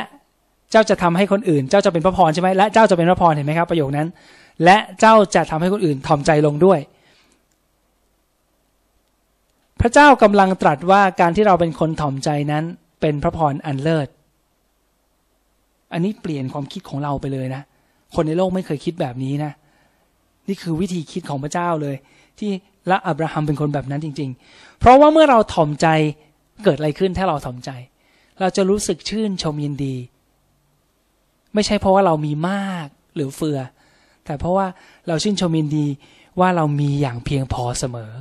[0.72, 4.08] เจ้าจะทำให้คนอื่น เจ้าจะเป็นพระพรใช่ไหมและเจ้าจะเป็นพระพรเห็นไหมครับ ประโยคนั้น
[4.66, 6.80] และเจ้าจะทำให้คนอื่นถ่อมใจลงด้วย
[9.82, 12.64] พระเจ้ากำลังตรัสว่าการที่เราเป็นคนถ่อมใจนั้น
[13.02, 14.08] เป็นพระพรอันเลิศ
[15.94, 17.62] อันนี้เปลี่ยนความคิดของเราไปเลยนะ
[18.16, 19.52] คนในโลกไม่เคยคิดแบบนี้นะ
[20.50, 21.96] นี่คือวิธีคิดของพระเจ้าเลย
[22.40, 22.52] ที่
[22.92, 25.88] ละอับราฮัมเป็นคนแบบนั้นจริง ๆ เพราะว่าเมื่อเราถ่อมใจ
[26.64, 27.72] เกิดอะไรขึ้นถ้าเราถ่อมใจ
[28.40, 29.96] เราจะรู้สึกชื่นชมยินดี
[31.54, 33.60] ไม่ใช่เพราะว่าเรามีมากหรือเฟือ
[34.26, 34.68] แต่เพราะว่า
[35.08, 35.88] เราชื่นชมยินดี
[36.40, 38.12] ว่าเรามีอย่างเพียงพอเสมอ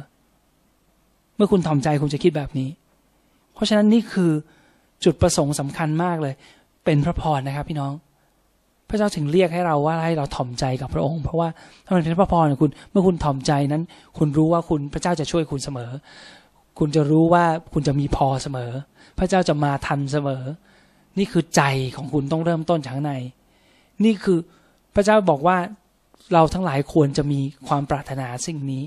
[1.37, 2.69] เมื่อคุณถ่อมใจคุณจะคิดแบบนี้
[3.55, 4.31] เพราะฉะนั้นนี่คือ
[5.05, 6.35] จุดประสงค์สำคัญมากเลย
[6.85, 7.93] เป็นพระพรนะครับพี่น้อง
[8.89, 11.49] พระเจ้าถึงเรียกให้เราว่าให้เราถ่อมใจกับพระองค์ เพราะว่า
[11.87, 13.83] ถ้ามันเป็นพระพรของคุณ เมื่อคุณถ่อมใจนั้น
[14.19, 15.91] คุณรู้ว่าคุณพระเจ้าจะช่วยคุณเสมอ
[16.79, 18.71] คุณจะรู้ว่าคุณจะมีพอเสมอ
[19.19, 20.43] พระเจ้าจะมาทันเสมอ
[21.19, 21.63] นี่คือใจ
[21.97, 23.15] ของคุณต้องเริ่มต้นจากข้างใน
[24.05, 24.39] นี่คือ
[24.95, 25.57] พระเจ้าบอกว่า
[26.33, 28.85] เราทั้งหลายควรจะมีความปรารถนาสิ่งนี้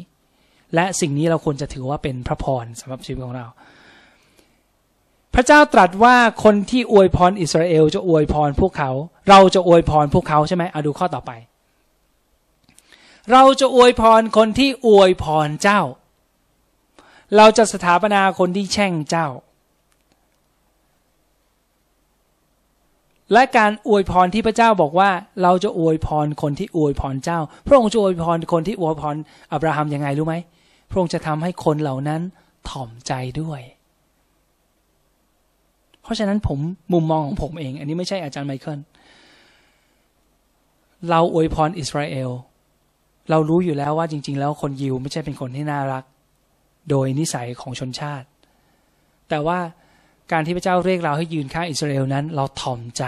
[0.76, 3.48] และสิ่งนี้เราควรจะถือว่าเป็นพระพรสำหรับชีวิตของเรา
[5.34, 8.92] พระเจ้าตรัสว่าคนที่อวยพรอิสราเอลจะอวยพรพวกเขา
[9.30, 11.32] เราจะอวยพรพวกเขาใช่ไหมเอาดูข้อต่อไป
[13.32, 15.82] เราจะอวยพรคนที่อวยพรเจ้า
[17.38, 19.28] เราจะสถาปนาคนที่แช่งเจ้า
[23.34, 25.10] และการอวยพรที่พระเจ้าบอกว่า
[25.44, 29.16] เราจะอวยพรคนที่อวยพรเจ้า พระองค์จะอวยพรคนที่อวยพร
[29.52, 30.36] อับราฮัมยังไงรู้ไหม
[30.90, 32.22] พระองค์จะทำให้คนเหล่านั้น
[32.70, 33.62] ถ่อมใจด้วย
[36.04, 36.60] เพราะฉะนั้นผม
[36.94, 38.80] มุมมองของผมเอง อันนี้ไม่ใช่อาจารย์ไมเคิล
[41.10, 42.30] เราอวยพรอิสราเอล
[43.30, 46.04] เรารู้อยู่แล้วว่าจริง ๆ แล้วคนยิวไม่ใช่เป็นคนที่น่ารัก
[46.90, 48.28] โดยนิสัยของชนชาติ
[49.30, 49.60] แต่ว่า
[50.32, 53.04] การที่พระเจ้าเรียกเราให้ยืนข้างอิสราเอลนั้น เราถ่อมใจ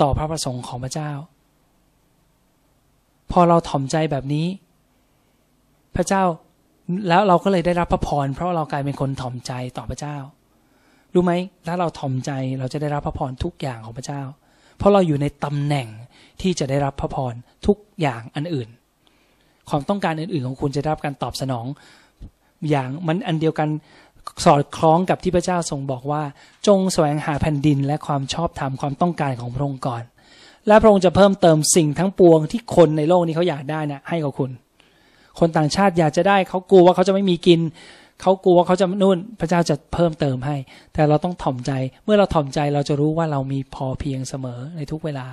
[0.00, 1.10] ต่อพระประสงค์ของพระเจ้า
[3.32, 4.46] พอเราถ่อมใจแบบนี้
[5.96, 6.22] พระเจ้า
[7.08, 10.16] แล้วเราก็เลยได้รับพระพรเพราะเรากลายเป็นคนถ่อมใจต่อพระเจ้า
[11.18, 14.22] รู้ไหมถ้าเราถ่อมใจเราจะได้รับพระพรทุกอย่างของพระเจ้า
[14.78, 15.88] เพราะเราอยู่ในตำแหน่ง
[16.40, 17.34] ที่จะได้รับพระพร
[17.66, 18.68] ทุกอย่างอันอื่น
[19.70, 21.66] ความต้องการอื่น ๆ ของคุณจะได้รับการตอบสนอง
[22.70, 23.68] อย่างมันอันเดียวกัน
[24.44, 26.22] สอดคล้องกับที่พระเจ้าทรงบอกว่า
[26.66, 30.02] จงแสวงหาแผ่นดินและความชอบธรรมความต้องการของพระองค์ก่อน
[30.66, 34.50] และพระองค์จะเพิ่มเติมสิ่งทั้งปวงที่คนในโลกนี้เขาอยากได้นะให้กับคุณ
[35.38, 37.60] คนต่างชาติอยากจะได้เขากลัวว่าเขาจะไม่มีกิน
[38.20, 40.56] เขากลัวเขาจะนู่นพระเจ้าจะเพิ่มเติมให้
[40.94, 41.72] แต่เราต้องถ่อมใจ
[42.04, 45.26] เมื่อเราถ่อมใจเราจะรู้ว่าเรามีพอเพียงเสมอในทุกเวลา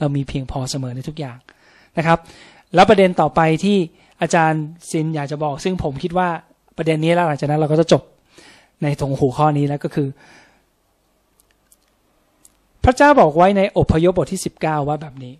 [0.00, 1.38] เรามีเพียงพอเสมอในทุกอย่าง
[1.98, 2.18] นะครับ
[2.74, 3.78] แล้วประเด็นต่อไปที่
[4.20, 6.28] อาจารย์ซินอยากจะบอก ซึ่งผมคิดว่า
[6.76, 8.02] ประเด็นนี้แล้วหลังจากนั้นเราก็จะจบ
[8.82, 10.08] ในตรงหัวข้อนี้แล้วก็คือ
[12.84, 15.34] พระเจ้าบอกไว้ในอพยพบทที่สิบเก้าว่าแบบนี้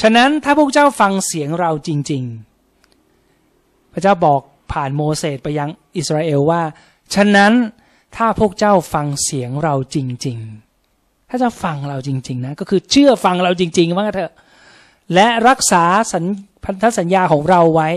[0.00, 2.22] ฉะนั้นถ้าพวกเจ้าฟังเสียงเราจริง
[3.08, 4.40] ๆ พระเจ้าบอก
[4.72, 6.62] ผ่านโมเสสไปยังอิสราเอลว่า
[7.14, 7.52] ฉะนั้น
[8.16, 10.38] ถ้าพวกเจ้าฟังเสียงเราจริง
[10.84, 14.32] ๆ ถ้าจะฟังเราจริง ๆ นะ ก็คือเชื่อฟังเราจริงๆว่าเถอะ
[15.14, 16.24] และรักษาสัญ
[16.64, 17.88] พันธสัญญาของเราไว้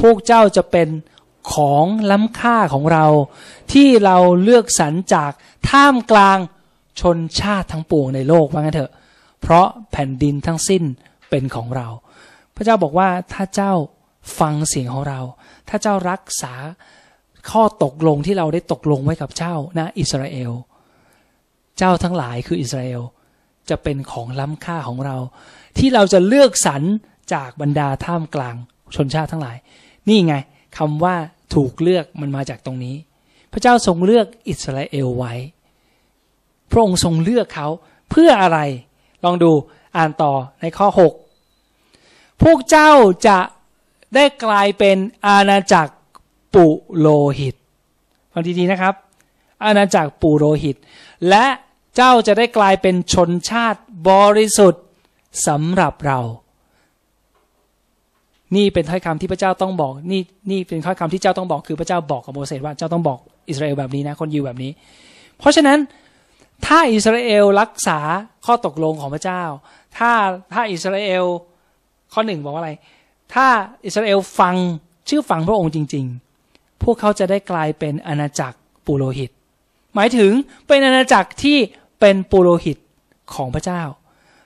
[0.00, 0.88] พวกเจ้าจะเป็น
[1.52, 3.06] ของล้ำค่าของเรา
[3.72, 5.30] ที่เราเลือกสรรจาก
[5.70, 6.38] ท่ามกลาง
[7.00, 8.92] ชนชาติทั้งปวงในโลกว่างั้นเถอะ
[9.40, 10.82] เพราะแผ่นดินทั้งสิ้น
[11.30, 11.88] เป็นของเรา
[12.56, 13.72] พระเจ้าบอกว่าถ้าเจ้า
[14.40, 15.20] ฟังเสียงของเรา
[15.68, 16.54] ถ้าเจ้ารักษา
[17.50, 20.52] ข้อตกลงที่เราได้ตกลงไว้กับเจ้านะอิสราเอล
[21.78, 23.02] เจ้าทั้งหลายคืออิสราเอล
[23.70, 25.16] จะเป็นของล้ำค่าของเรา
[25.78, 26.82] ที่เราจะเลือกสรร
[27.34, 28.56] จากบรรดาท่ามกลาง
[28.94, 29.56] ชนชาติทั้งหลาย
[30.08, 30.34] นี่ไง
[30.78, 31.16] คำว่า
[31.54, 32.96] ถูกเลือกมันมาจากตรงนี้
[33.52, 35.34] พระเจ้าทรงเลือกอิสราเอลไว้
[36.70, 37.68] พระองค์ทรงเลือกเขา
[38.10, 38.58] เพื่ออะไร
[39.24, 39.50] ลองดู
[39.96, 40.88] อ่านต่อในข้อ
[41.64, 42.92] 6 พวกเจ้า
[43.26, 43.38] จะ
[44.14, 45.92] ได้กลายเป็นอาณาจักร
[46.54, 46.66] ปุ
[46.96, 47.08] โร
[47.38, 47.54] หิต
[48.32, 48.94] ฟังดีๆนะครับ
[49.64, 50.76] อาณาจักรปุโรหิต
[51.28, 51.46] และ
[51.96, 54.84] เจ้าจะได้กลายเป็นชนชาติบริสุทธิ์
[55.46, 56.20] สำหรับเรา
[58.56, 63.18] นี่เป็นถ้อยคำที่พระเจ้าต้องบอก นี่นี่เป็นถ้อยคำที่เจ้าต้องบอก คือพระเจ้าบอกกับโมเสสว่าเจ้าต้องบอก
[63.48, 64.70] อิสราเอลแบบนี้นะ คนยิวแบบนี้
[65.38, 65.78] เพราะฉะนั้น
[66.66, 67.98] ถ้าอิสราเอลรักษา
[68.46, 69.42] ข้อตกลงของพระเจ้า
[69.96, 70.10] ถ้า
[70.52, 71.24] ถ้าอิสราเอล
[72.12, 72.72] ข้อหนึ่งบอกว่าอะไร
[73.34, 73.46] ถ้า
[73.84, 74.54] อิสราเอลฟัง
[75.08, 76.04] ชื่อฟังพระองค์จริง
[76.44, 78.56] ๆ พวกเขาจะได้กลายเป็นอาณาจักร
[78.86, 79.30] ปุโรหิต
[79.94, 80.32] หมายถึง
[80.66, 81.58] เป็นอาณาจักรที่
[82.00, 82.76] เป็นปุโรหิต
[83.34, 83.82] ของพระเจ้า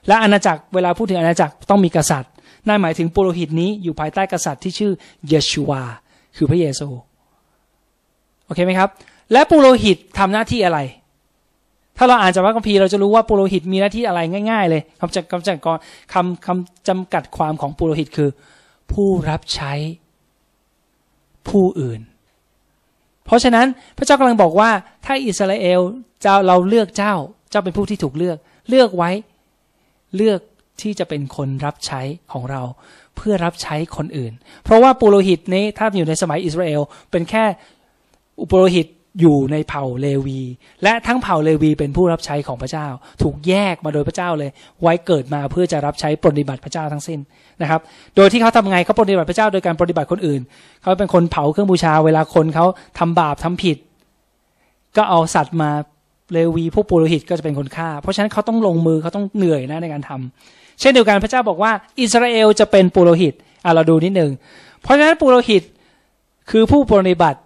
[0.07, 2.31] และอาณาจักรเวลาพูดถึงอาณาจักรต้องมีกษัตริย์
[2.67, 4.91] นั่นหมายถึงปุโรหิตนี้อยู่ภายใต้กษัตริย์ที่ชื่อ
[5.27, 5.81] เยชูวา
[6.35, 6.87] คือพระเยซู
[8.45, 8.89] โอเคไหมครับ
[9.31, 10.79] และปุโรหิตทำหน้าที่อะไร
[11.97, 14.19] ถ้าเราอ่านจากพระคัมภีร์เราจะรู้ว่าปุโรหิตมีหน้าที่อะไร
[14.51, 15.77] ง่ายๆ เลยคำจัดคำจัดกร
[16.13, 18.29] คำคำจำกัดความของปุโรหิตคือ
[18.91, 19.73] ผู้รับใช้
[21.47, 22.01] ผู้อื่น
[23.25, 23.67] เพราะฉะนั้น
[23.97, 24.69] พระเจ้ากำลังบอกว่า
[25.05, 25.81] ถ้าอิสราเอล
[26.21, 27.13] เจ้าเราเลือกเจ้า
[27.49, 28.37] เจ้าเป็นผู้ที่ถูกเลือก
[28.69, 29.11] เลือกไว้
[30.15, 30.39] เลือก
[30.81, 32.61] ที่จะเป็นคนรับใช้ของเรา
[33.15, 34.33] เพื่อรับใช้คนอื่น
[34.63, 36.81] เพราะว่าปุโรหิตนี้ถ้าอยู่ในสมัยอิสราเอล
[37.11, 37.43] เป็นแค่
[38.41, 38.87] อุปโรหิต
[39.19, 40.41] อยู่ในเผ่าเลวี
[40.83, 42.87] และทั้งเผ่าเลวีเป็นผู้รับใช้ของพระเจ้า
[43.21, 44.49] ถูกแยกมาโดยพระเจ้าเลย
[44.81, 47.19] ไว้เกิดมาเพื่อจะรับใช้ปฏิบัติพระเจ้าทั้งสิ้น
[47.61, 47.81] นะครับ
[48.15, 50.41] โดยที่เขาทำไงเขาปฏิบัติพระเจ้าโดยการปฏิบัติคนอื่น
[50.81, 52.65] เขาเป็นคนเผาเครื่องบูชา เวลาคนเขา
[52.99, 53.77] ทำบาปทำผิด
[54.97, 55.69] ก็เอาสัตว์มา
[56.33, 63.33] เลวีผู้ปุโรหิตก็จะเป็นคนฆ่า เพราะฉะนั้นเขาต้องลงมือเขาต้องเหนื่อยนะในการทำเช่นเดียวกันพระเจ้าบอกว่า อิสราเอลจะเป็นปุโรหิต
[63.65, 64.31] อะเราดูนิดหนึ่ง
[64.81, 65.63] เพราะฉะนั้นปุโรหิต
[66.51, 67.39] คือผู้ปฏิบัติ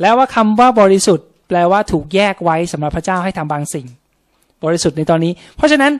[0.00, 3.86] แล้วว่าคำว่าบริสุทธิ์ แปลว่าถูกแยกไว้สำหรับพระเจ้าให้ทำบางสิ่ง
[4.64, 5.92] บริสุทธิ์ในตอนนี้ เพราะฉะนั้น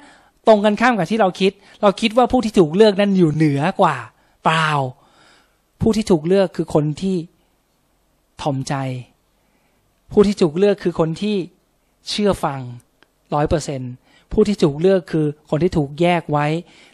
[0.47, 3.97] ตรงกันข้ามกับที่เราคิด เราคิดว่าผู้ที่ถูกเลือกนั้นอยู่เหนือกว่า
[4.45, 4.69] เปล่า
[5.81, 7.17] ผู้ที่ถูกเลือกคือคนที่
[8.43, 8.75] ถ่อมใจ
[10.13, 11.37] ผู้ที่ถูกเลือกคือคนที่
[12.11, 12.61] เชื่อฟัง
[13.35, 13.81] ร้อยเปอร์เซ็น
[14.33, 16.47] ผู้ที่ถูกเลือกคือคนที่ถูกแยกไว้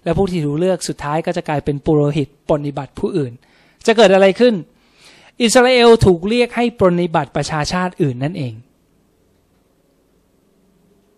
[0.04, 3.32] และผู้ที่ถูกเลือกสุดท้ายก็จะกลายเป็นปุโรหิตปฏิบัติผู้อื่น
[3.86, 4.54] จะเกิดอะไรขึ้น
[5.42, 8.54] อิสราเอลถูกเรียกให้ปรนิบัติประชาชาติอื่นนั่นเอง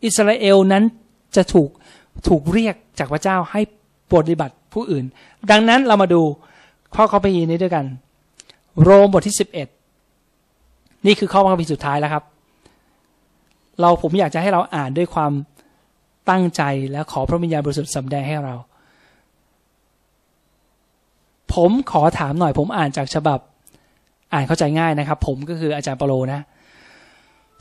[0.04, 0.84] อิสราเอลนั้น
[1.36, 1.70] จะถูก
[2.28, 3.60] ถูกเรียกจากพระเจ้าให้
[4.10, 5.04] ปรนิบัติผู้อื่น
[5.50, 6.22] ดังนั้นเรามาดู
[6.94, 7.84] ข้อข้อพระยีนี้ด้วยกัน
[8.82, 9.68] โรมบทที่สิบเอ็ด
[11.06, 12.24] นี่คือข้อพระคัมภีสุดท้ายแล้วครับ
[13.80, 15.32] เราผมอยากจะให้เราอ่านด้วยความ
[16.30, 16.62] ตั้งใจ
[16.92, 18.54] และขอพระวิญญาณบริสุทธิ์สำแดงให้เรา
[21.54, 23.38] ผมขอถามหน่อยผมอ่านจากฉบับ
[24.32, 26.40] อ่านเข้าใจง่ายนะครับ ผมก็คืออาจารย์ปโลนะ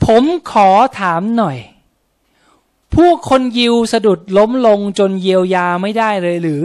[0.06, 1.58] ผมขอถามหน่อย
[2.96, 6.62] พวกคนยิวสะดุดล้มลงจนเยียวยาไม่ได้เลยหรือ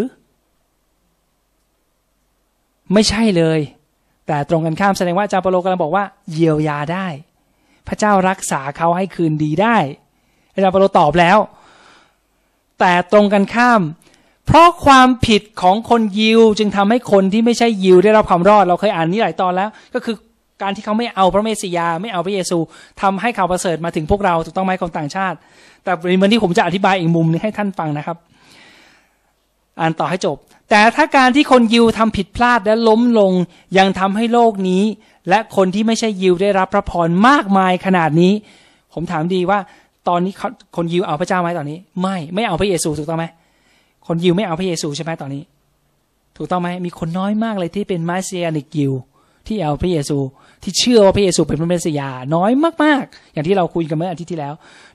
[2.93, 3.59] ไม่ใช่เลย
[4.27, 7.07] แต่ตรงกันข้ามแสดงว่าอาจารย์ปโลกำลังบอกว่า เยียวยาได้
[7.87, 9.77] พระเจ้ารักษาเขาให้คืนดีได้
[10.53, 11.37] อาจารย์ปโลตอบแล้ว
[12.79, 13.81] แต่ตรงกันข้าม
[14.45, 20.15] เพราะความผิดของคนยิวจึงทำให้คนที่ไม่ใช่ยิวได้รับความรอด เราเคยอ่านนี้หลายตอนแล้ว ก็คือ
[20.61, 22.57] การที่เขาไม่เอาพระเมสสิยา ไม่เอาพระเยซู
[23.01, 25.37] ทำให้ข่าวประเสริฐมาถึงพวกเราถูกต้องไหมคนต่างชาติ
[25.83, 25.91] แต่
[26.21, 28.17] วันนี้ผมจะอธิบายอีกมุมนึงให้ท่านฟังนะครับ
[29.79, 30.37] อ่านต่อให้จบ
[30.69, 33.31] แต่ถ้าการที่คนยิวทำผิดพลาดและล้มลง
[33.77, 34.83] ยังทำให้โลกนี้
[35.29, 38.33] และคนที่ไม่ใช่ยิวได้รับพระพรมากมายขนาดนี้
[38.93, 39.59] ผมถามดีว่า
[40.07, 40.33] ตอนนี้
[40.75, 43.25] คนยิวเอาพระเจ้าไหมตอนนี้ ไม่ไม่เอาพระเยซูถูกต้องไหม
[44.07, 45.43] คนยิวไม่เอาพระเยซูใช่ไหมตอนนี้
[46.37, 48.93] ถูกต้องไหมมีคนน้อยมากเลยที่เป็นมาเซียนิกยิว
[49.47, 50.17] ที่เอาพระเยซู
[50.63, 52.51] ที่เชื่อว่าพระเยซูเป็นพระเมสสิยาน้อย
[52.83, 54.53] มากๆ อย่างที่เราคุยกันเมื่ออาทิตย์ที่แล้ว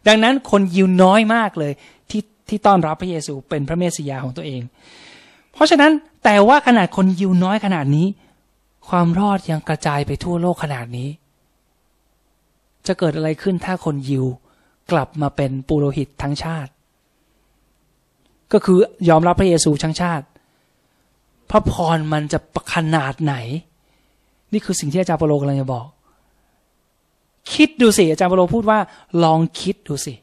[0.09, 1.73] ดังนั้นคนยิวน้อยมากเลย
[2.11, 4.63] ที่ที่ต้อนรับพระเยซูเป็นพระเมสสิยาของตัวเอง
[5.55, 5.93] เพราะฉะนั้น
[6.25, 8.07] แต่ว่าขนาดคนยิวน้อยขนาดนี้
[8.89, 11.09] ความรอดยังกระจายไปทั่วโลกขนาดนี้
[12.87, 14.25] จะเกิดอะไรขึ้นถ้าคนยิว
[14.93, 16.71] กลับมาเป็นปุโรหิตทั้งชาติ
[18.53, 18.79] ก็คือ
[19.09, 20.27] ยอมรับพระเยซูชั้งชาติ
[21.51, 23.35] พระพรมันจะประขนาดไหน
[24.53, 25.87] นี่คือสิ่งที่อาจารย์เปโลกำลังจะบอก
[27.55, 28.79] คิดดูสิอาจารย์เปโลพูดว่า
[29.25, 30.15] ลองคิดดูสิ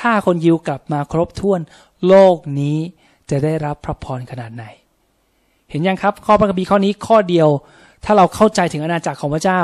[0.00, 1.60] ถ้าคนยิวกลับมาครบถ้วน
[2.08, 2.78] โลกนี้
[3.30, 4.64] จะได้รับพระพรขนาดไหน
[5.70, 7.48] เห็นยังครับ ข้อพระคัมภีร์ข้อนี้ข้อเดียว
[8.04, 9.60] ถ้าเราเข้าใจถึงอาณาจักรของพระเจ้า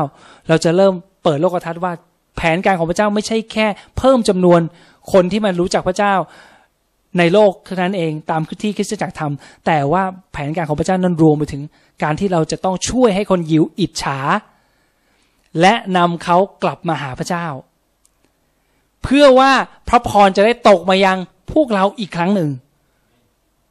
[0.49, 1.93] เราจะเริ่มเปิดโลกทัศน์ว่า
[2.37, 3.67] แผนการของพระเจ้าไม่ใช่แค่
[3.99, 4.61] เพิ่มจำนวน
[5.13, 6.15] คนที่มันรู้จักพระเจ้า
[7.19, 10.03] ในโลกเท่านั้นเองตามที่คริสตจักรทำแต่ว่า
[10.33, 11.63] แผนการของพระเจ้านั้นรวมไปถึง
[12.03, 14.19] การที่เราจะต้องช่วยให้คนยิวอิจฉา
[15.61, 17.47] และนำเขากลับมาหาพระเจ้า
[19.03, 19.51] เพื่อว่า
[19.89, 21.19] พระพรจะได้ตกมายัง
[21.53, 22.51] พวกเราอีกครั้งหนึ่ง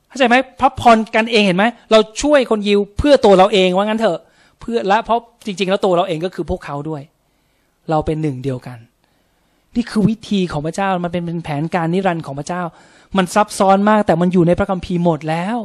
[0.08, 4.20] เข้าใจไหมพระพรกันเองเห็นไหมเราช่วยคนยิวเพื่อตัวเราเองว่างั้นเถอะ
[4.60, 7.02] เพื่อและเพราะจริง ๆ แล้วตัวเราเองก็คือพวกเขาด้วย
[7.90, 8.78] เราเป็นหนึ่งเดียวกัน
[9.76, 12.62] นี่คือวิธีของพระเจ้ามันเป็นเป็นแผนการนิรันดร์ของพระเจ้า
[13.18, 15.58] มันซับซ้อนมากแต่มันอยู่ในพระคัมภีร์หมดแล้ว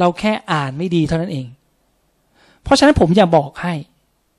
[0.00, 1.46] เราแค่อ่านไม่ดีเท่านั้นเอง
[2.64, 3.74] เพราะฉะนั้นผมอยากบอกให้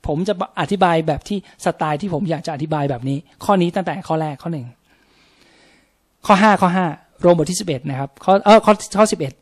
[0.06, 4.66] ผมจะอธิบายแบบที่สไตล์ที่ผมอยากจะอธิบายแบบนี้ ข้อนี้ตั้งแต่ข้อแรกข้อหนึ่ง
[6.26, 6.86] ข้อห้าข้อห้า
[7.20, 9.32] โรมบทที่สิบเอ็ดนะครับข้อเออข้อข้อสิบเอ็ด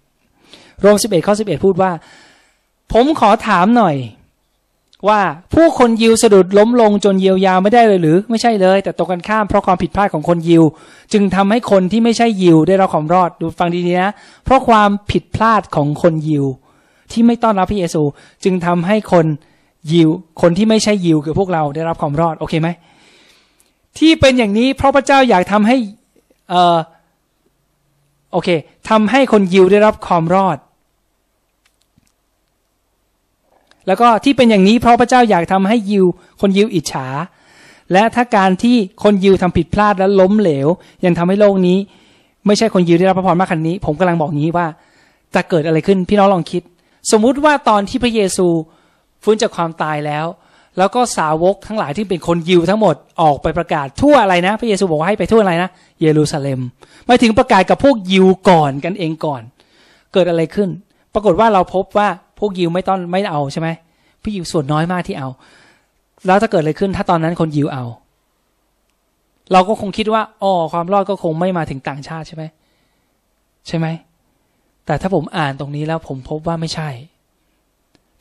[0.80, 1.90] โรมสิบเอ็ดข้อสิบเอ็ดพูดว่า
[2.92, 3.96] ผมขอถามหน่อย
[5.08, 5.20] ว่า
[5.54, 10.64] ผู้คนยิวสะดุดล้มลงจนเยียวยาไม่ได้เลยหรือ ไม่ใช่เลย แต่ตรงกันข้ามเพราะความผิดพลาดของคนยิว
[11.12, 14.12] จึงทำให้คนที่ไม่ใช่ยิวได้รับความรอดดูฟังดีๆนะ
[14.44, 16.44] เพราะความผิดพลาดของคนยิว
[17.12, 18.02] ที่ไม่ต้อนรับพระเยซู
[18.44, 19.26] จึงทำให้คน
[19.92, 20.08] ยิว
[20.42, 22.68] คนที่ไม่ใช่ยิวคือพวกเราได้รับความรอดโอเคไหม
[23.98, 25.76] ที่เป็นอย่างนี้เพราะพระเจ้าอยากทำให้
[26.50, 26.78] เออ
[28.32, 28.48] โอเค
[28.90, 30.56] ทำให้คนยิวได้รับความรอด
[33.86, 36.06] แล้วก็ที่เป็นอย่างนี้เพราะพระเจ้าอยากทำให้ยิว
[36.40, 37.06] คนยิวอิจฉา
[37.92, 40.68] และถ้าการที่คนยิวทำผิดพลาดและล้มเหลว
[41.04, 41.78] ยังทำให้โลกนี้
[42.46, 44.66] ไม่ใช่คนยิวได้รับพระพรมากขนาดนี้ ผมกำลังบอกงี้ว่า
[45.34, 46.62] จะเกิดอะไรขึ้นพี่น้องลองคิด
[47.10, 48.46] สมมุติว่าตอนที่พระเยซู
[49.24, 50.26] ฟื้นจากความตายแล้ว
[50.78, 55.70] แล้วก็สาวกทั้งหลายที่เป็นคนยิวทั้งหมดออกไปประกาศทั่วอะไรนะ พระเยซูบอกว่าให้ไปทั่วอะไรนะ
[56.00, 56.60] เยรูซาเล็ม
[57.08, 59.42] มาถึงประกาศกับพวกยิวก่อนกันเองก่อน
[60.12, 60.68] เกิดอะไรขึ้น
[61.14, 62.08] ปรากฏว่าเราพบว่า
[62.38, 63.68] พวกยิวไม่ต้อนไม่เอาใช่ไหม
[64.22, 65.28] พี่ยิวส่วนน้อยมากที่เอา
[66.26, 67.84] แล้วถ้าเกิดอะไรขึ้นถ้าตอนนั้นคนยิวเอา
[69.52, 72.44] เราก็คงคิดว่าอ๋อความรอดก็คงไม่มาถึงต่างชาติใช่ไหม
[73.66, 73.86] ใช่ไหม
[74.86, 76.88] แต่ถ้าผมอ่านตรงนี้แล้วผมพบว่าไม่ใช่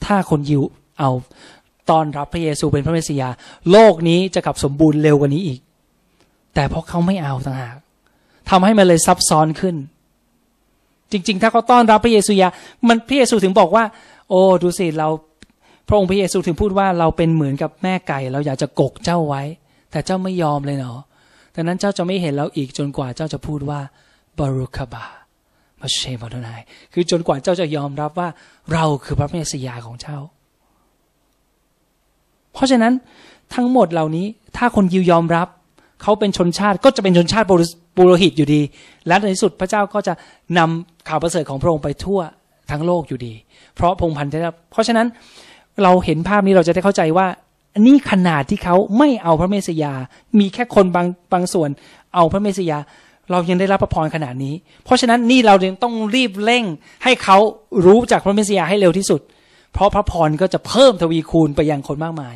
[0.06, 0.62] ถ้าคนยิว
[1.00, 1.10] เอา
[1.90, 3.30] ตอนรับพระเยซูเป็นพระเมสสิยา
[3.72, 5.60] โลกนี้จะกลับสมบูรณ์เร็วกว่านี้อีก
[6.54, 7.76] แต่เพราะเขาไม่เอาต่างหาก
[8.50, 9.76] ทำให้มันเลยซับซ้อนขึ้น
[11.12, 12.50] จริง ๆ ถ้าเขาต้อนรับพระเยซูยา
[12.88, 13.84] มันพระเยซูถึงบอกว่า
[14.30, 15.08] โอ้ดูสิเรา
[15.88, 19.44] พระองค์พระเยซูถึงพูดว่าเราเป็นเหมือนกับแม่ไก่ เราอยากจะกกเจ้าไว้
[19.92, 21.00] แต่เจ้าไม่ยอมเลยเนาะ
[21.56, 23.80] ดังนั้นเจ้าจะไม่เห็นเราอีกจนกว่าเจ้าจะพูดว่า
[24.38, 25.06] บารุคบา
[25.80, 26.62] มาเชมาโดนาย
[26.94, 28.30] คือจนกว่าเจ้าจะยอมรับว่า
[28.74, 30.18] เราคือพระเมสสิยาของเจ้า
[32.54, 32.94] เพราะฉะนั้น
[33.56, 34.26] ทั้งหมดเหล่านี้
[34.58, 35.48] ถ้าคนยิวยอมรับ
[36.02, 37.48] เขาเป็นชนชาติก็จะเป็นชนชาติ
[37.96, 38.62] ปุโรหิตอยู่ดี
[39.08, 40.14] และในที่สุดพระเจ้าก็จะ
[40.58, 42.20] นำข่าวประเสริฐของพระองค์ไปทั่ว
[42.72, 43.34] ทั้งโลกอยู่ดี
[43.76, 45.08] เพราะพงพันธ์จะเพราะฉะนั้น
[45.84, 47.28] เราเห็นภาพนี้เราจะได้เข้าใจว่า
[47.86, 49.94] นี่ขนาดที่เขาไม่เอาพระเมสยา
[50.40, 51.70] มีแค่คนบางบางส่วน
[52.16, 52.78] เอาพระเมสยา
[53.32, 54.54] เรายังได้รับพระพรขนาดนี้
[54.86, 56.66] เพราะฉะนั้นนี่เรายังต้องรีบเร่ง
[57.04, 57.38] ให้เขา
[57.86, 59.22] รู้จากพระเมสยาให้เร็วที่สุด
[59.74, 62.36] เพราะพระพรก็จะเพิ่มทวีคูณไปยังคนมากมาย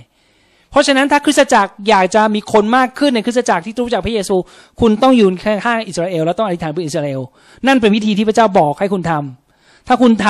[0.72, 4.36] เพราะฉะนั้นถ้าคริสตจักรอยากจะมีคนมากขึ้นในคริสตจักรที่รู้จักพระเยซู
[4.80, 5.28] คุณต้องอยู่
[5.66, 7.22] ข้างอิสราเอลแล้วต้องอธิษฐานเพื่ออิสราเอล
[7.68, 10.28] นั่นเป็นวิธีที่พระเจ้าบอกให้คุณทำถ้าคุณท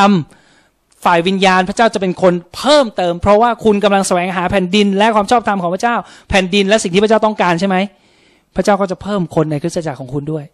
[0.49, 5.95] ำฝ่ายวิญญาณพระเจ้าจะเป็นคนเพิ่มเติม เพราะว่าคุณกำลังแสวงหาแผ่นดิน และความชอบธรรมของพระเจ้า
[6.29, 7.77] แผ่นดินและสิ่งที่พระเจ้าต้องการใช่ไหม
[8.55, 10.45] พระเจ้าก็จะเพิ่มคนในคริสตจักรของคุณด้วย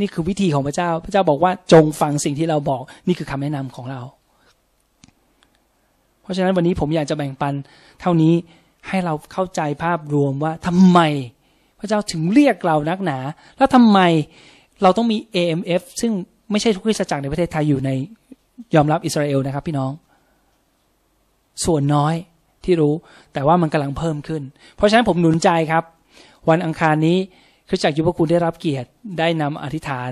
[0.00, 4.00] นี่คือวิธีของพระเจ้า พระเจ้าบอกว่าจงฟังสิ่งที่เราบอก นี่คือคำแนะนำของเรา
[6.22, 7.54] เพราะฉะนั้นวันนี้ผมอยากจะแบ่งปัน
[8.00, 8.34] เท่านี้
[8.88, 10.98] ให้เราเข้าใจภาพรวมว่าทำไม
[11.78, 13.18] พระเจ้าถึงเรียกเรานักหนา
[13.56, 13.98] แล้วทำไม
[14.82, 16.12] เราต้องมี AMF ซึ่ง
[16.50, 17.90] ไม่ใช่ทุกคริสตจักรในประเทศไทยอยู่ใน
[18.74, 19.92] ยอมรับอิสราเอลนะครับ พี่น้อง
[21.64, 22.14] ส่วนน้อย
[22.64, 22.94] ที่รู้
[23.32, 24.42] แต่ว่ามันกำลังเพิ่มขึ้น
[24.76, 25.84] เพราะฉะนั้นผมหนุนใจครับ
[26.48, 27.18] วันอังคารนี้
[27.68, 30.10] คริสตจักรยุวคุณได้รับเกียรติได้นำอธิษฐาน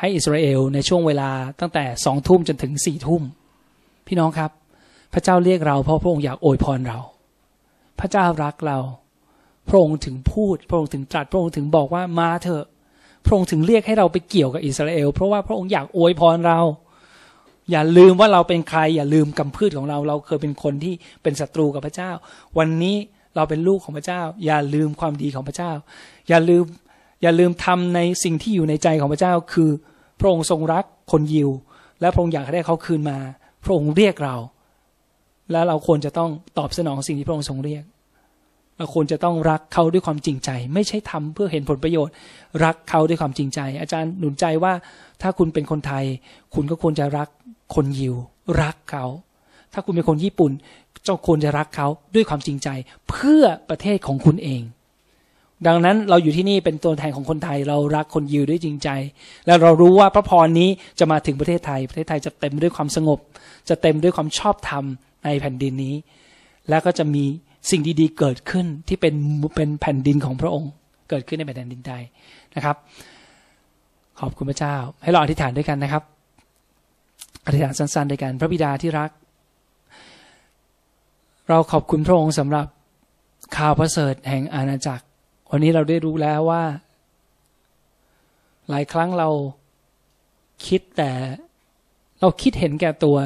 [0.00, 1.30] ให้อิสราเอลในช่วงเวลา
[1.60, 3.22] ตั้งแต่สองทุ่มจนถึงสี่ทุ่ม
[4.06, 4.50] พี่น้องครับ
[5.12, 6.98] พระเจ้าเรียกเราเพราะพระองค์อยากโอยพรเรา
[8.00, 8.78] พระเจ้ารักเรา
[9.68, 12.64] พระองค์ถึงพูด พระองค์ถึงตรัส พระองค์ถึงบอกว่ามาเถอะ
[13.24, 16.60] พระองค์ถึงเรียกให้เราไปเกี่ยวกับอิสราเอล เพราะว่าพระองค์อยากอวยพรเรา
[17.70, 22.10] อย่าลืมว่าเราเป็นใคร อย่าลืมกำพืชของเรา เราเคยเป็นคนที่เป็นศัตรูกับพระเจ้า
[22.58, 22.96] วันนี้
[23.36, 25.72] เราเป็นลูกของพระเจ้า อย่าลืมความดีของพระเจ้า
[26.28, 26.64] อย่าลืม
[27.22, 29.70] อย่าลืมทำในสิ่งที่อยู่ในใจของพระเจ้า คือ
[30.20, 31.50] พระองค์ทรงรักคนยิว
[32.00, 33.18] และพระองค์อยากให้เขาคืนมา
[33.64, 34.36] พระองค์เรียกเรา
[35.52, 37.84] แล้วเราควรจะต้องตอบสนองสิ่งที่พระองค์ทรงเรียก
[38.78, 42.14] เราควรจะต้องรักเขาด้วยความจริงใจ ไม่ใช่ทำเพื่อเห็นผลประโยชน์
[42.64, 44.72] รักเขาด้วยความจริงใจ อาจารย์หนุนใจว่า
[45.22, 46.04] ถ้าคุณเป็นคนไทย
[46.54, 47.28] คุณก็ควรจะรัก
[47.74, 48.14] คนยิว
[48.62, 49.04] รักเขา
[49.72, 50.52] ถ้าคุณเป็นคนญี่ปุ่น
[51.04, 52.68] เจ้าควรจะรักเขาด้วยความจริงใจ
[53.10, 54.62] เพื่อประเทศของคุณเอง
[55.66, 58.88] ดังนั้นเราอยู่ที่นี่เป็นตัวแทนของคนไทยเรารักคนยิวด้วยจริงใจ
[59.46, 60.68] แล้วเรารู้ว่าพระพรนี้
[60.98, 63.18] จะมาถึงประเทศไทย ประเทศไทยจะเต็มด้วยความสงบ
[63.68, 64.84] จะเต็มด้วยความชอบธรรม
[65.24, 65.94] ในแผ่นดินนี้
[66.68, 67.24] แล้วก็จะมี
[67.70, 69.14] สิ่งดีๆเกิดขึ้นที่เป็น
[69.56, 70.70] เป็นแผ่นดินของพระองค์
[71.10, 71.94] เกิดขึ้นในแผ่นดินใด
[72.56, 72.76] นะครับ
[74.20, 76.02] ขอบคุณพระเจ้า ให้เราอธิษฐานด้วยกันนะครับ
[77.46, 79.10] อธิษฐานสั้นๆด้วยกัน พระบิดาที่รัก
[81.48, 82.66] เราขอบคุณพระองค์สำหรับ
[83.56, 85.04] ข่าวประเสริฐแห่งอาณาจักร
[85.50, 86.64] วันนี้เราได้รู้แล้วว่า
[88.68, 89.28] หลายครั้งเรา
[90.66, 91.10] คิดแต่
[92.20, 93.16] เราคิดเห็นแก่ตัว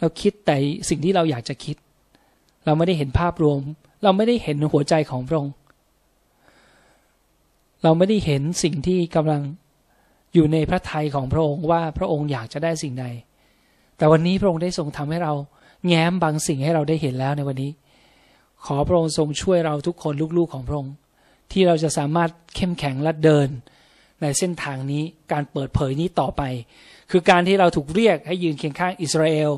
[0.00, 0.56] เราคิดแต่
[0.88, 1.76] สิ่งที่เราอยากจะคิด
[2.64, 3.60] เราไม่ได้เห็นภาพรวม
[4.02, 5.54] เราไม่ได้เห็นหัวใจของพระองค์
[7.82, 9.42] เราไม่ได้เห็นสิ่งที่กำลัง
[10.34, 13.06] อยู่ในพระทัยของพระองค์ว่าพระองค์อยากจะได้สิ่งใด
[13.96, 15.34] แต่วันนี้พระองค์ได้ทรงทำให้เรา
[15.86, 17.70] แง้มบางสิ่งให้เราได้เห็นแล้วในวันนี้
[18.66, 20.94] ขอพระองค์ทรงช่วยเราทุกคนลูกๆของพระองค์
[21.52, 23.48] ที่เราจะสามารถเข้มแข็งและเดิน
[24.22, 26.42] ในเส้นทางนี้การเปิดเผยนี้ต่อไป
[27.10, 29.50] คือการที่เราถูกเรียกให้ยืนเคียงข้างอิสราเอล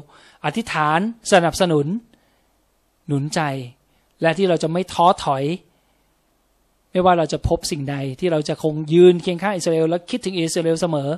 [0.45, 0.99] อธิษฐาน
[1.33, 1.87] สนับสนุน
[3.07, 3.41] หนุนใจ
[4.23, 5.45] และที่เราจะไม่ท้อถอย
[6.91, 11.09] ไม่ว่าเราจะพบสิ่งใดที่เราจะคงยืนเคียงข้างอิสราเอลและคิดถึงอิสราเอลเสมอ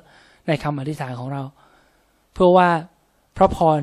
[0.47, 1.43] ในคำอธิษฐานของเรา
[2.33, 2.69] เพื่อว่า
[3.37, 3.81] พระพร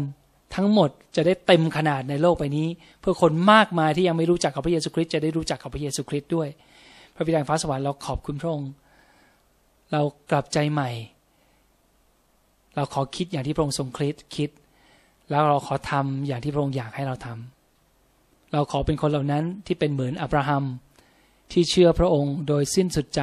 [0.56, 2.68] ทั้งหมดจะได้เต็มขนาดในโลกใบนี้
[3.00, 6.48] เพื่อคนมากมายที่ยังไม่รู้จักกับพระเยซูคริสต์จะได้รู้จักกับพระเยซูคริสต์ด้วย
[7.16, 8.72] พระบิดาฟ้าสวรรค์เราขอบคุณพระองค์
[9.92, 10.90] เรากลับใจใหม่
[12.76, 14.50] เราขอคิดอย่างที่พระองค์ทรงคิดคิด
[15.30, 20.64] แล้วเราขอทำอย่างที่พระองค์อยากให้เราทำเราขอเป็นคนเหล่านั้นที่เป็นเหมือนอับราฮัม
[21.52, 23.22] ที่เชื่อพระองค์โดยสิ้นสุดใจ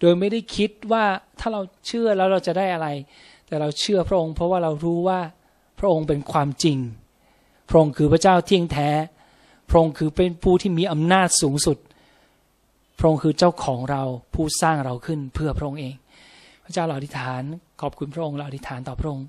[0.00, 1.04] โดยไม่ได้คิดว่า
[1.40, 2.88] ถ้าเราเชื่อแล้วเราจะได้อะไร
[3.46, 5.20] แต่เราเชื่อพระองค์ เพราะว่าเรารู้ว่า
[5.78, 6.78] พระองค์เป็นความจริง
[7.68, 8.88] พระองค์คือพระเจ้าเที่ยงแท้
[9.68, 11.78] พระองค์คือเป็นผู้ที่มีอำนาจสูงสุด
[12.98, 14.02] พระองค์คือเจ้าของเรา
[14.34, 15.94] ผู้สร้างเราขึ้นเพื่อพระองค์เอง
[16.64, 17.42] พระเจ้าเราอธิษฐาน
[17.80, 19.26] ขอบคุณพระองค์เราอธิษฐานต่อพระองค์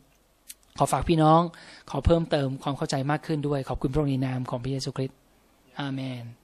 [0.77, 1.41] ขอฝากพี่น้อง
[1.89, 5.17] ขอเพิ่มเติมความเข้าใจมากขึ้นด้วย ขอบคุณพระองค์ในนามของพระเยซูคริสต์
[5.79, 6.23] อาเมน